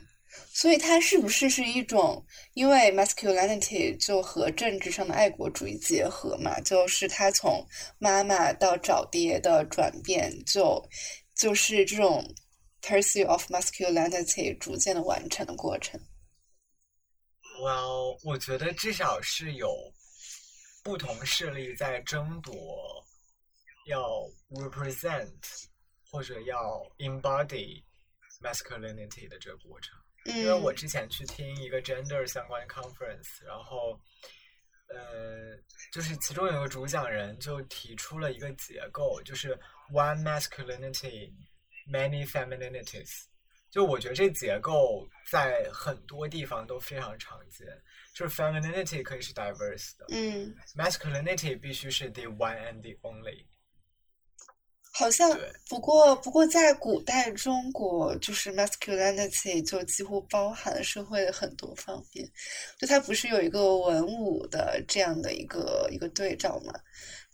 [0.59, 2.25] 所以它是不是是一种
[2.55, 6.59] 因为 masculinity 就和政治上的爱国主义结合嘛？
[6.61, 7.63] 就是他从
[7.99, 10.83] 妈妈到找爹的转变，就
[11.35, 12.25] 就是这种
[12.81, 16.01] pursuit of masculinity 逐渐的完成的过程。
[17.61, 19.69] Well，我觉得至少是有
[20.83, 22.55] 不同势力在争夺
[23.85, 24.01] 要
[24.49, 25.35] represent
[26.09, 27.83] 或者要 embody
[28.41, 29.95] masculinity 的这个过程。
[30.27, 33.99] 因为我之前去听一个 gender 相关的 conference，然后，
[34.89, 35.57] 呃，
[35.91, 39.57] 就是其中有个主讲人就提出了一个结构，就是
[39.91, 41.31] one masculinity
[41.89, 43.23] many femininities。
[43.69, 47.67] 就我觉得这结构在很多地方都非常常见，
[48.13, 53.45] 就是 femininity 可以是 diverse 的，嗯，masculinity 必须是 the one and the only。
[54.97, 55.29] 好像
[55.69, 62.27] 不过不过在古代中国，就是 masculinity 就几乎包含了社会的很多方面，
[62.79, 66.73] 就它不是有一个文武的这样的一个一个对照嘛？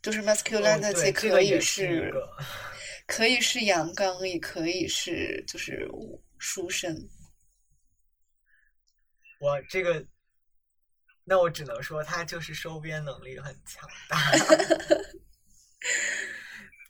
[0.02, 2.12] 就是哦 masculinity 可以是。
[3.06, 5.86] 可以是阳刚，也可以是就是
[6.38, 6.96] 书生。
[9.40, 10.06] 我这个，
[11.26, 14.18] 那我只能说他就是收编能力很强大。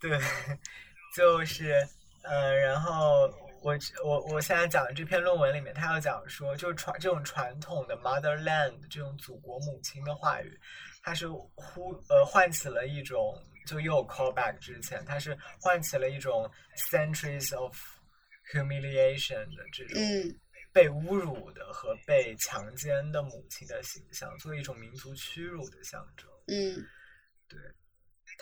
[0.04, 0.20] 对，
[1.16, 1.82] 就是
[2.24, 3.22] 呃，然后
[3.62, 3.74] 我
[4.04, 10.60] 我我现在讲的这篇论文里面，他要讲说，就是传这种传统的 motherland 这种祖国母亲的话语，
[11.02, 13.34] 它是呼呃唤起了一种，
[13.66, 16.52] 就又有 callback 之前，它是唤起了一种
[16.92, 17.74] centuries of
[18.54, 20.02] humiliation 的这种。
[20.02, 20.40] 嗯
[20.74, 26.28] 被侮辱的和被强奸的母亲的形象，作为一种民族屈辱的象征。
[26.48, 26.84] 嗯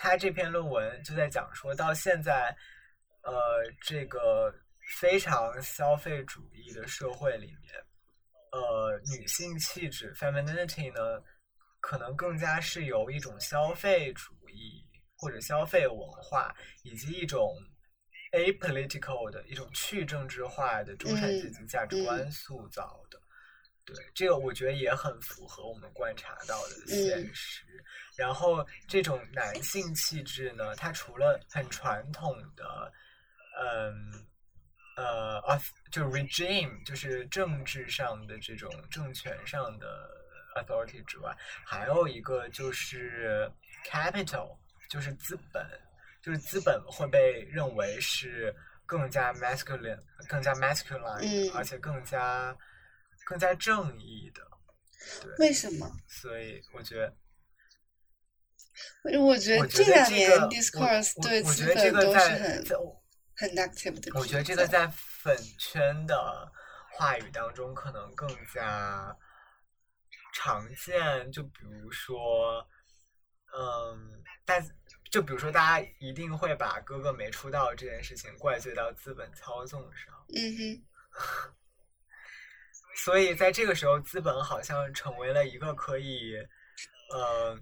[0.02, 2.52] 他这篇论文就在讲说，到现在，
[3.22, 3.32] 呃，
[3.80, 4.52] 这个
[4.98, 7.72] 非常消费主义的社会里面，
[8.50, 11.22] 呃，女性气质 femininity 呢，
[11.78, 14.84] 可能更加是由一种消费主义
[15.14, 16.52] 或者消费文化，
[16.82, 17.54] 以及一种
[18.32, 23.11] apolitical 的一种去政治化的中产阶级价值观塑造的。
[23.84, 27.64] 对，这个我觉得也很符合我们观察到的现实。
[28.16, 32.92] 然后这种男性气质呢，它除了很传统的，
[33.58, 34.26] 嗯，
[34.96, 40.08] 呃，auth- 就 regime，就是政治上的这种政权上的
[40.56, 41.34] authority 之外，
[41.64, 43.50] 还有一个就是
[43.84, 44.56] capital，
[44.88, 45.66] 就是资本，
[46.22, 48.54] 就是资本会被认为是
[48.86, 49.98] 更加 masculine、
[50.28, 52.56] 更加 masculine，、嗯而且更加
[53.26, 54.42] 更加正义的。
[55.22, 55.90] 对，为什么？
[56.08, 57.16] 所以我觉得。
[59.04, 62.64] 我觉得这这两年个，discourse 对资本都是很，
[63.36, 66.50] 很 negative 的我觉得这个在粉圈的
[66.92, 69.16] 话语当中可能更加
[70.34, 71.30] 常见。
[71.30, 72.66] 就比如说，
[73.54, 74.64] 嗯，但
[75.10, 80.26] 就比如说，大家一定会把哥哥没出道这件事情怪罪到资本操纵上。
[80.34, 81.54] 嗯哼，
[82.94, 86.34] 所以在这个时候，资本好像成为了一个可以，
[87.10, 87.58] 呃，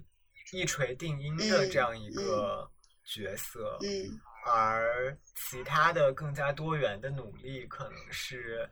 [0.51, 2.69] 一锤定音的这样一个
[3.05, 8.67] 角色，嗯而其他的更加多元的努力，可能是，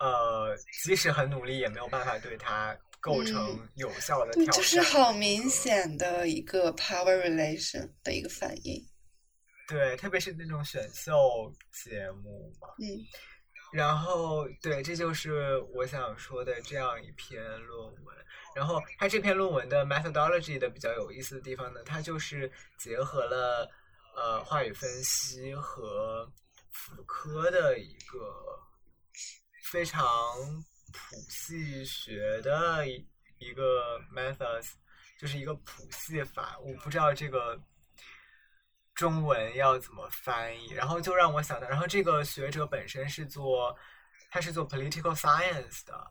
[0.00, 4.60] 呃，即使很努力，也没有办法对它构成有效的对，挑战。
[4.60, 5.48] 就是好明。
[5.48, 8.84] 显的一个 power relation 的一个反应。
[9.68, 11.14] 对，特别是那种选秀
[11.70, 12.68] 节目嘛。
[12.80, 12.84] 嗯
[13.74, 18.16] 然后，对，这就是我想说的这样一篇论文。
[18.54, 22.48] 然后，它这篇论文的 methodology 的比较有意思的地方呢，它就是
[22.78, 23.68] 结合了
[24.14, 26.24] 呃话语分析和
[26.70, 28.60] 妇科的一个
[29.72, 30.00] 非常
[30.92, 33.04] 谱系学的一
[33.38, 34.70] 一个 methods，
[35.18, 36.56] 就是一个谱系法。
[36.60, 37.60] 我不知道这个
[38.94, 43.76] 中文要怎么翻译，然后就让我想到，然后这个学者本身是做，
[44.30, 46.10] 他是做 political science 的，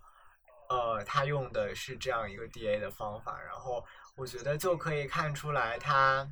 [0.69, 3.85] 呃，他用的是这样一个 DA 的方法，然后
[4.15, 6.29] 我觉得就可以看出来，他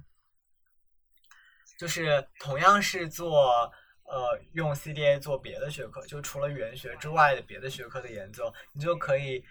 [1.79, 3.71] 就是同样是做。
[4.03, 9.41] 呃，用 CDA 做别的学科，就除了语言学之外的别的学科的研究，你就可以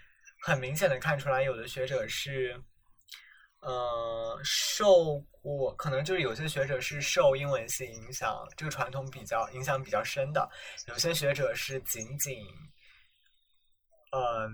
[0.43, 2.61] 很明显的看出来，有的学者是，
[3.61, 10.49] 呃，受过，可能就是有些学者是受英文系影响，这个传统比较影响比较深的，
[10.87, 12.43] 有些学者是仅仅，
[14.11, 14.49] 嗯，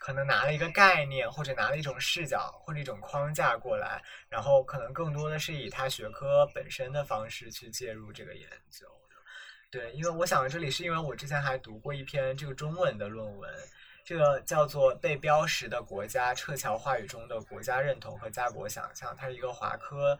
[0.00, 9.16] 可能拿了一个概念，或者拿了一种视角，或者一种框架过来，然后可能更多的是以他学科本身的方式去介入这个研究的。
[9.70, 13.54] 对，因为我想这里是因为我之前还读过一篇这个中文的论文，
[14.08, 20.18] 这个叫做《被标识的国家：撤侨话语中的国家认同和家国想象》，它是一个华科，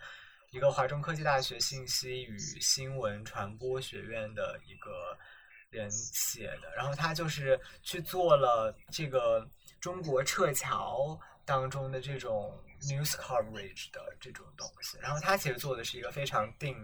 [0.51, 5.17] 一个华中科技大学信息与新闻传播学院的一个
[5.71, 9.49] 人写的，然后他就是去做了这个。
[9.81, 12.53] 中国撤侨当中的这种
[12.83, 16.77] news coverage 的这种东西，然后他其实做的是一个非常定，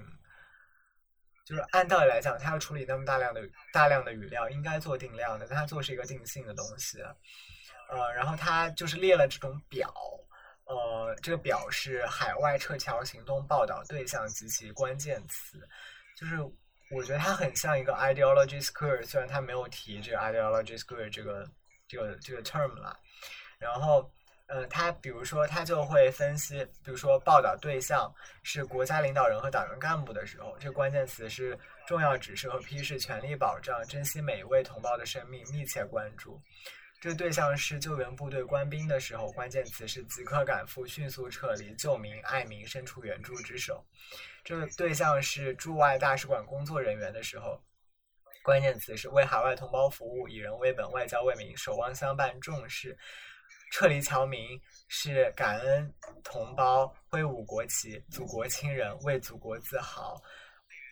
[1.45, 3.43] 就是按道理来讲，他要处理那么大量的
[3.73, 7.01] 大量的语料，应该做定量的，但他做是一个定性的东西，
[7.91, 9.93] 呃，然后他就是列了这种表，
[10.65, 15.59] 呃，这个表是海外撤侨行动报道对象及其关键词，
[16.16, 16.39] 就是
[16.91, 21.49] 我觉得它很像一个 ideology square，虽然它没有提这个 ideology square 这个。
[21.87, 22.99] 这个这个 term 了，
[23.59, 24.11] 然后，
[24.55, 28.09] 呃，他比如说他就会分析，比如说报道对象
[28.44, 31.59] 是国家领导人和党员干部的时候，这关键词是
[31.89, 36.40] 重要指示和批示，全力保障，珍惜每一位同胞的生命，密切关注。
[37.01, 43.85] 这对象是救援部队官兵的时候，关键词是即刻赶赴，迅速撤离，救民爱民，伸出援助之手。
[44.44, 47.60] 这对象是驻外大使馆工作人员的时候。
[48.44, 52.97] 关键词是为海外同胞服务，以人为本，外交为民，守望相伴，重视
[53.75, 54.49] 撤离侨民
[54.87, 55.93] 是感恩
[56.23, 60.17] 同胞，挥舞国旗，祖国亲人为祖国自豪。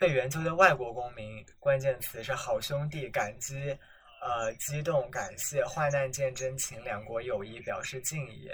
[0.01, 3.79] 被援救的外国公民，关键词是好兄弟，感激，
[4.21, 8.51] 呃，激动，感谢，患难见真情，两国友谊表示敬意。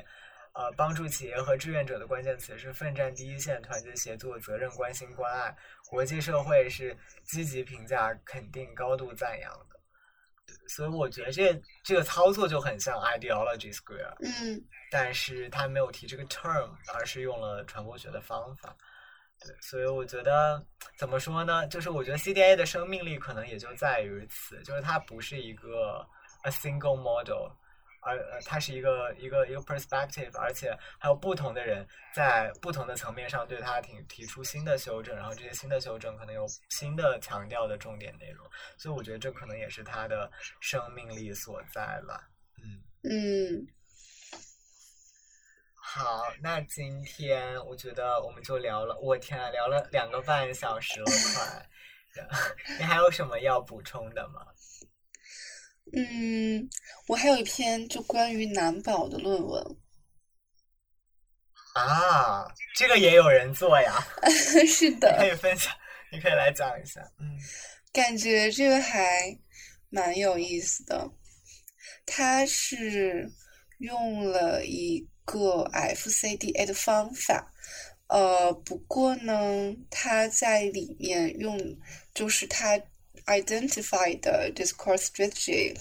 [0.52, 5.56] 呃，帮助企业和志愿者的关键词是奋战第一线、团结协作、责任、关心、关爱。
[5.88, 6.94] 国际社会是
[7.24, 9.67] 积极评价、肯定、高度赞扬。
[10.68, 14.14] 所以我觉得这这个操作就很像 ideology square。
[14.20, 14.62] 嗯。
[14.90, 18.76] 但是他没有提这个 term，而是用了传播学的方法。
[19.40, 20.64] 对，所以我觉得
[20.96, 21.66] 怎么说呢？
[21.68, 26.06] 就是我觉得 CDA 的生命力可能也就在于此，就是它不是一个
[26.42, 27.50] a single model。
[28.00, 38.46] 而呃，它是一个一个一个 perspective，而且还有不同的人在不同的层面上对它提提出新的修正，然后这些新的修正可能有新的强调的重点内容，
[38.76, 40.30] 所以我觉得这可能也是它的
[40.60, 42.20] 生命力所在了。
[42.62, 43.66] 嗯嗯，
[45.74, 51.68] 好，那今天我觉得我们就聊了，我天啊，聊了两个半小时了，快，
[52.78, 54.46] 你还有什么要补充的吗？
[55.92, 56.68] 嗯，
[57.06, 59.76] 我还有一篇就关于男宝的论文。
[61.74, 62.44] 啊，
[62.76, 63.94] 这个也有人做呀？
[64.66, 65.16] 是的。
[65.18, 65.72] 可以分享，
[66.12, 67.00] 你可以来讲一下。
[67.20, 67.38] 嗯，
[67.92, 69.36] 感觉这个还
[69.88, 71.10] 蛮有意思的。
[72.04, 73.30] 他是
[73.78, 77.52] 用了一个 FCDA 的方法，
[78.08, 81.58] 呃，不过呢，他在里面用
[82.14, 82.80] 就是他。
[83.28, 85.76] Identify 的 discourse strategy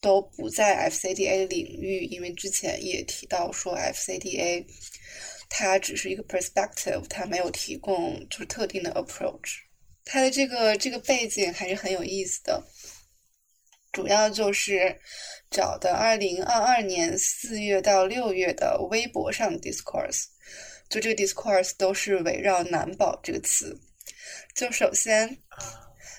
[0.00, 4.64] 都不在 FCDA 领域，因为之前也提到说 FCDA
[5.50, 9.58] 它只是一个 perspective，它没有提供就是特定的 approach。
[10.06, 12.64] 它的这个这个背景还是很有意思的，
[13.92, 14.98] 主要就是
[15.50, 20.24] 找的二零二二年四月到六月的微博上的 discourse，
[20.88, 23.78] 就这个 discourse 都是围绕难保这个词。
[24.54, 25.38] 就首先。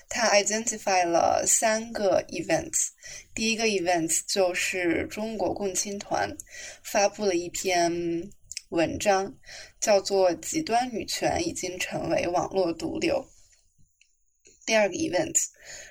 [0.08, 2.90] 他 identify 了三个 events，
[3.34, 6.36] 第一个 events 就是中国共青团
[6.84, 7.92] 发布了一篇
[8.68, 9.34] 文章，
[9.80, 13.16] 叫做《极端女权已经成为网络毒瘤》。
[14.64, 15.46] 第二个 events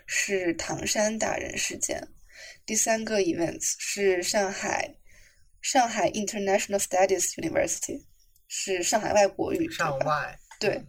[0.05, 2.07] 是唐山打人事件，
[2.65, 4.95] 第三个 events 是上海
[5.61, 8.05] 上海 International Studies University，
[8.47, 10.37] 是上海外国语上外。
[10.57, 10.82] 对，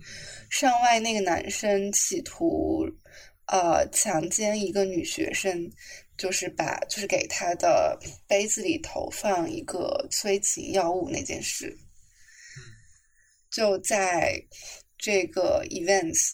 [0.48, 2.86] 上外那个男生企图，
[3.46, 5.70] 呃，强奸一个女学生，
[6.16, 7.98] 就是把，就是给他的
[8.28, 11.76] 杯子里投放一个催情药物那件事，
[13.50, 14.40] 就在
[14.96, 16.30] 这个 events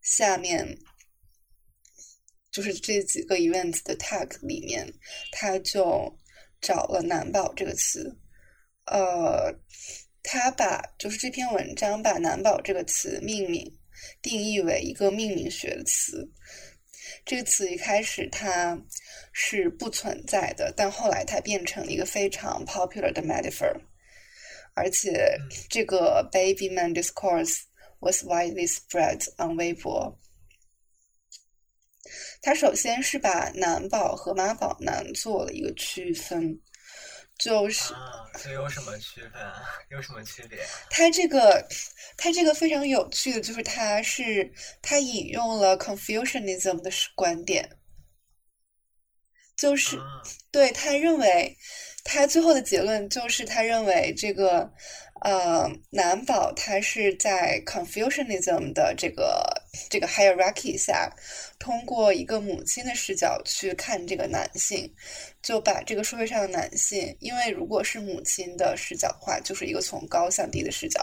[0.00, 0.78] 下面，
[2.52, 4.86] 就是这几个 events 的 tag 里面，
[5.32, 6.16] 他就
[6.60, 8.16] 找了“难保”这个词，
[8.86, 9.52] 呃。
[10.22, 13.78] 他把就是这篇文章把“难保”这个词命名
[14.20, 16.30] 定义为一个命名学的词。
[17.24, 18.80] 这个词一开始它
[19.32, 23.80] 是不存在的，但后来它变成了一个非常 popular 的 metaphor。
[24.74, 25.36] 而且
[25.68, 27.62] 这个 “baby man discourse”
[28.00, 30.18] was widely spread on 微博。
[32.40, 36.60] 他首先是把男宝和妈宝男做了一个区分，
[37.38, 39.32] 就是啊，这有什么区分？
[39.90, 40.58] 有什么区别？
[40.90, 41.66] 他这个，
[42.16, 47.68] 他这个非常有趣的就是，他是他引用了 Confucianism 的观点，
[49.56, 50.22] 就是啊
[50.52, 51.56] 对他认为，
[52.04, 54.72] 他最后的结论就是他认为这个
[55.24, 59.44] 呃男宝他是在 Confucianism 的这个
[59.88, 61.10] 这个 hierarchy 下，
[61.60, 64.92] 通过一个母亲的视角去看这个男性，
[65.40, 71.00] 就把这个社会上的男性，因为如果是母亲的视角的话，就是一个从高向低的视角，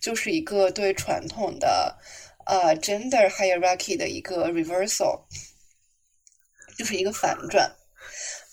[0.00, 1.98] 就是一个对传统的
[2.46, 5.20] 呃 gender hierarchy 的一个 reversal，
[6.76, 7.68] 就是一个反转。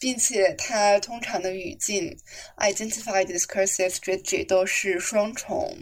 [0.06, 2.15] 并且它通常的语境
[2.57, 5.76] identify discursive strategy 都是双重，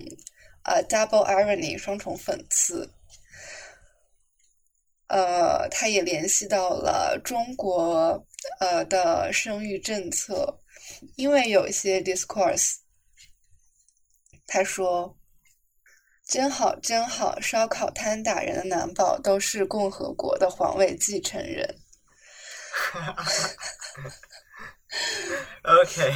[0.63, 2.89] 呃，double irony 双重讽刺。
[5.07, 8.25] 呃，它也联系到了中国
[8.61, 10.57] 呃的生育政策，
[11.17, 12.75] 因为有一些 discourse，
[14.47, 15.17] 他说。
[16.25, 17.37] 真好，真好！
[17.41, 21.82] 烧烤摊打人的男宝都是共和国的皇位继承人。
[25.63, 26.13] OK，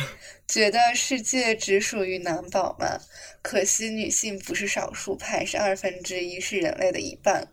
[0.48, 3.00] 觉得世界只属于男宝吗？
[3.42, 7.48] 可惜女性不是少数派，是二分之一，是人类的一半。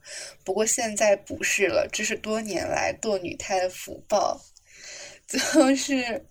[0.44, 4.40] 不过现在不是了，这是多年来堕女胎的福报。
[5.28, 6.26] 就是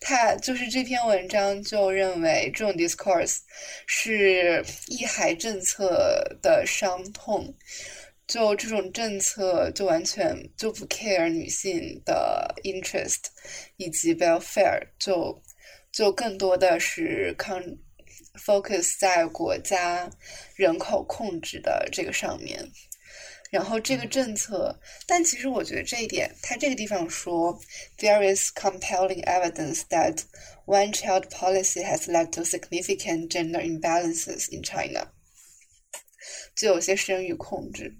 [0.00, 3.38] 他，就是这篇文章就认为这种 discourse
[3.86, 7.54] 是一孩政策的伤痛。
[8.26, 13.26] 就这种政策就完全就不 care 女性的 interest
[13.76, 15.40] 以及 welfare，就
[15.92, 17.78] 就更多的是 con
[18.44, 20.10] focus 在国家
[20.56, 22.68] 人口控制的这个上面。
[23.48, 24.76] 然后这个政策，
[25.06, 27.56] 但其实我觉得这一点，他这个地方说
[27.96, 30.18] ，there is compelling evidence that
[30.66, 35.12] one-child policy has led to significant gender imbalances in China，
[36.56, 37.96] 就有些生育控制。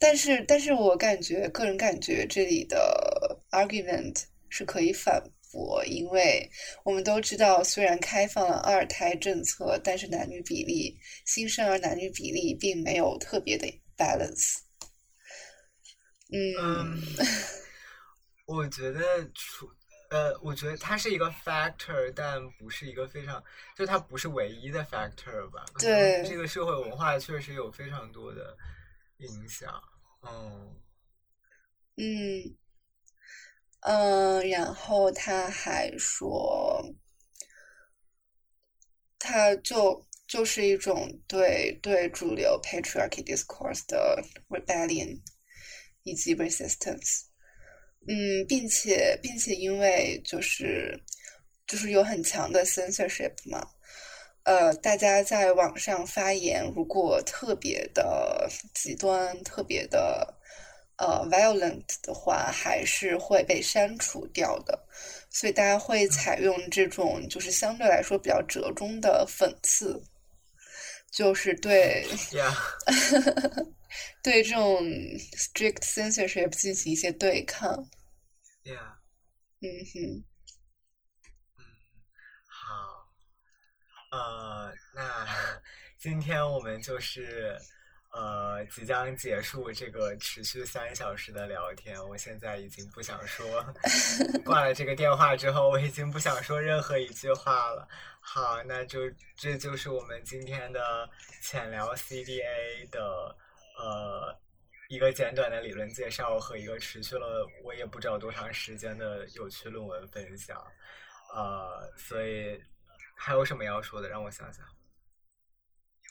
[0.00, 5.22] 但是，但是我感觉，个人感觉这里的 argument 是可以反
[5.52, 6.50] 驳，因为
[6.84, 13.66] 我们都知道，虽然开放了二胎政策，但是男女比例，新生儿男女比例并没有特别的
[13.96, 14.60] balance。
[16.32, 17.02] 嗯，
[18.46, 19.00] 我觉得
[19.34, 19.68] 除
[20.10, 23.42] 呃，我觉得它是一个 factor，但不是一个非常，
[23.76, 25.64] 就它不是唯一的 factor 吧？
[25.78, 28.56] 对这个社会文化确实有非常多的
[29.20, 29.82] 影响。
[30.22, 30.76] 嗯
[31.96, 32.56] 嗯，
[33.80, 36.82] 嗯，然后他还说，
[39.18, 45.20] 他就就是一种对对主流 patriarchy discourse 的 rebellion
[46.02, 47.24] 以及 resistance。
[48.08, 50.98] 嗯，并且并且因为就是
[51.66, 53.60] 就是有很强的 censorship 嘛，
[54.44, 60.34] 呃，大家在网上发言，如果特别的极端、特别的
[60.96, 64.86] 呃 violent 的话，还是会被删除掉的。
[65.30, 70.02] 所以大家会采用这种就是相对来说比较折中的讽刺，
[71.10, 72.52] 就是对呀，
[74.22, 74.82] 对这种
[75.36, 77.88] strict censorship 进行一些对抗。
[78.64, 78.96] Yeah.，
[79.60, 80.24] 嗯哼，
[82.46, 83.06] 好，
[84.10, 85.26] 呃，那
[85.96, 87.56] 今天我们就是
[88.12, 91.96] 呃即将结束这个持续三小时的聊天。
[92.08, 93.64] 我现在已经不想说，
[94.44, 97.86] 挂了这个电话之后，我已经不想说任何一句话了。
[98.20, 101.08] 好，那就这就是我们今天的
[101.40, 103.00] 浅聊 CDA 的
[103.78, 104.36] 呃
[104.88, 110.60] 一个简短的理论介绍和一个持续了我也不知道多长时间的有趣论文分享。
[111.32, 112.60] 呃，所以
[113.22, 114.08] 还有什么要说的？
[114.08, 114.64] 让我想想，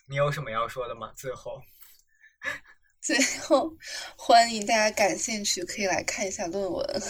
[0.07, 1.11] 你有什么要说的吗？
[1.15, 1.59] 最后，
[3.01, 3.73] 最后
[4.15, 7.01] 欢迎大家感兴趣可以来看一下论文。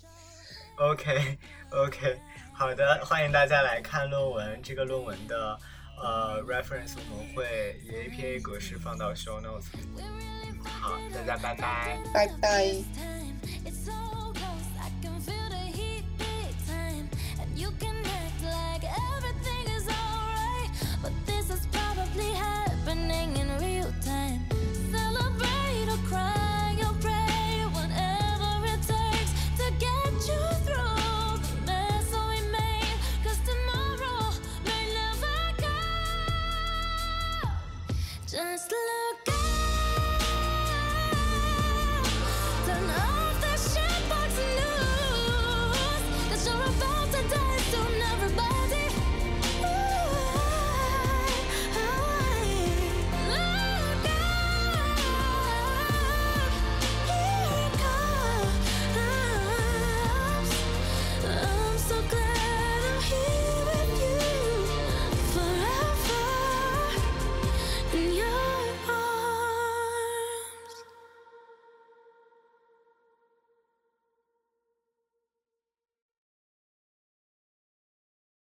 [0.80, 1.38] OK
[1.70, 2.18] OK，
[2.54, 4.62] 好的，欢迎大家来看论文。
[4.62, 5.58] 这个论文的
[6.02, 10.02] 呃 reference 我们会以 APA 格式放到 show notes 里。
[10.64, 12.02] 好，大家拜拜。
[12.14, 12.74] 拜拜。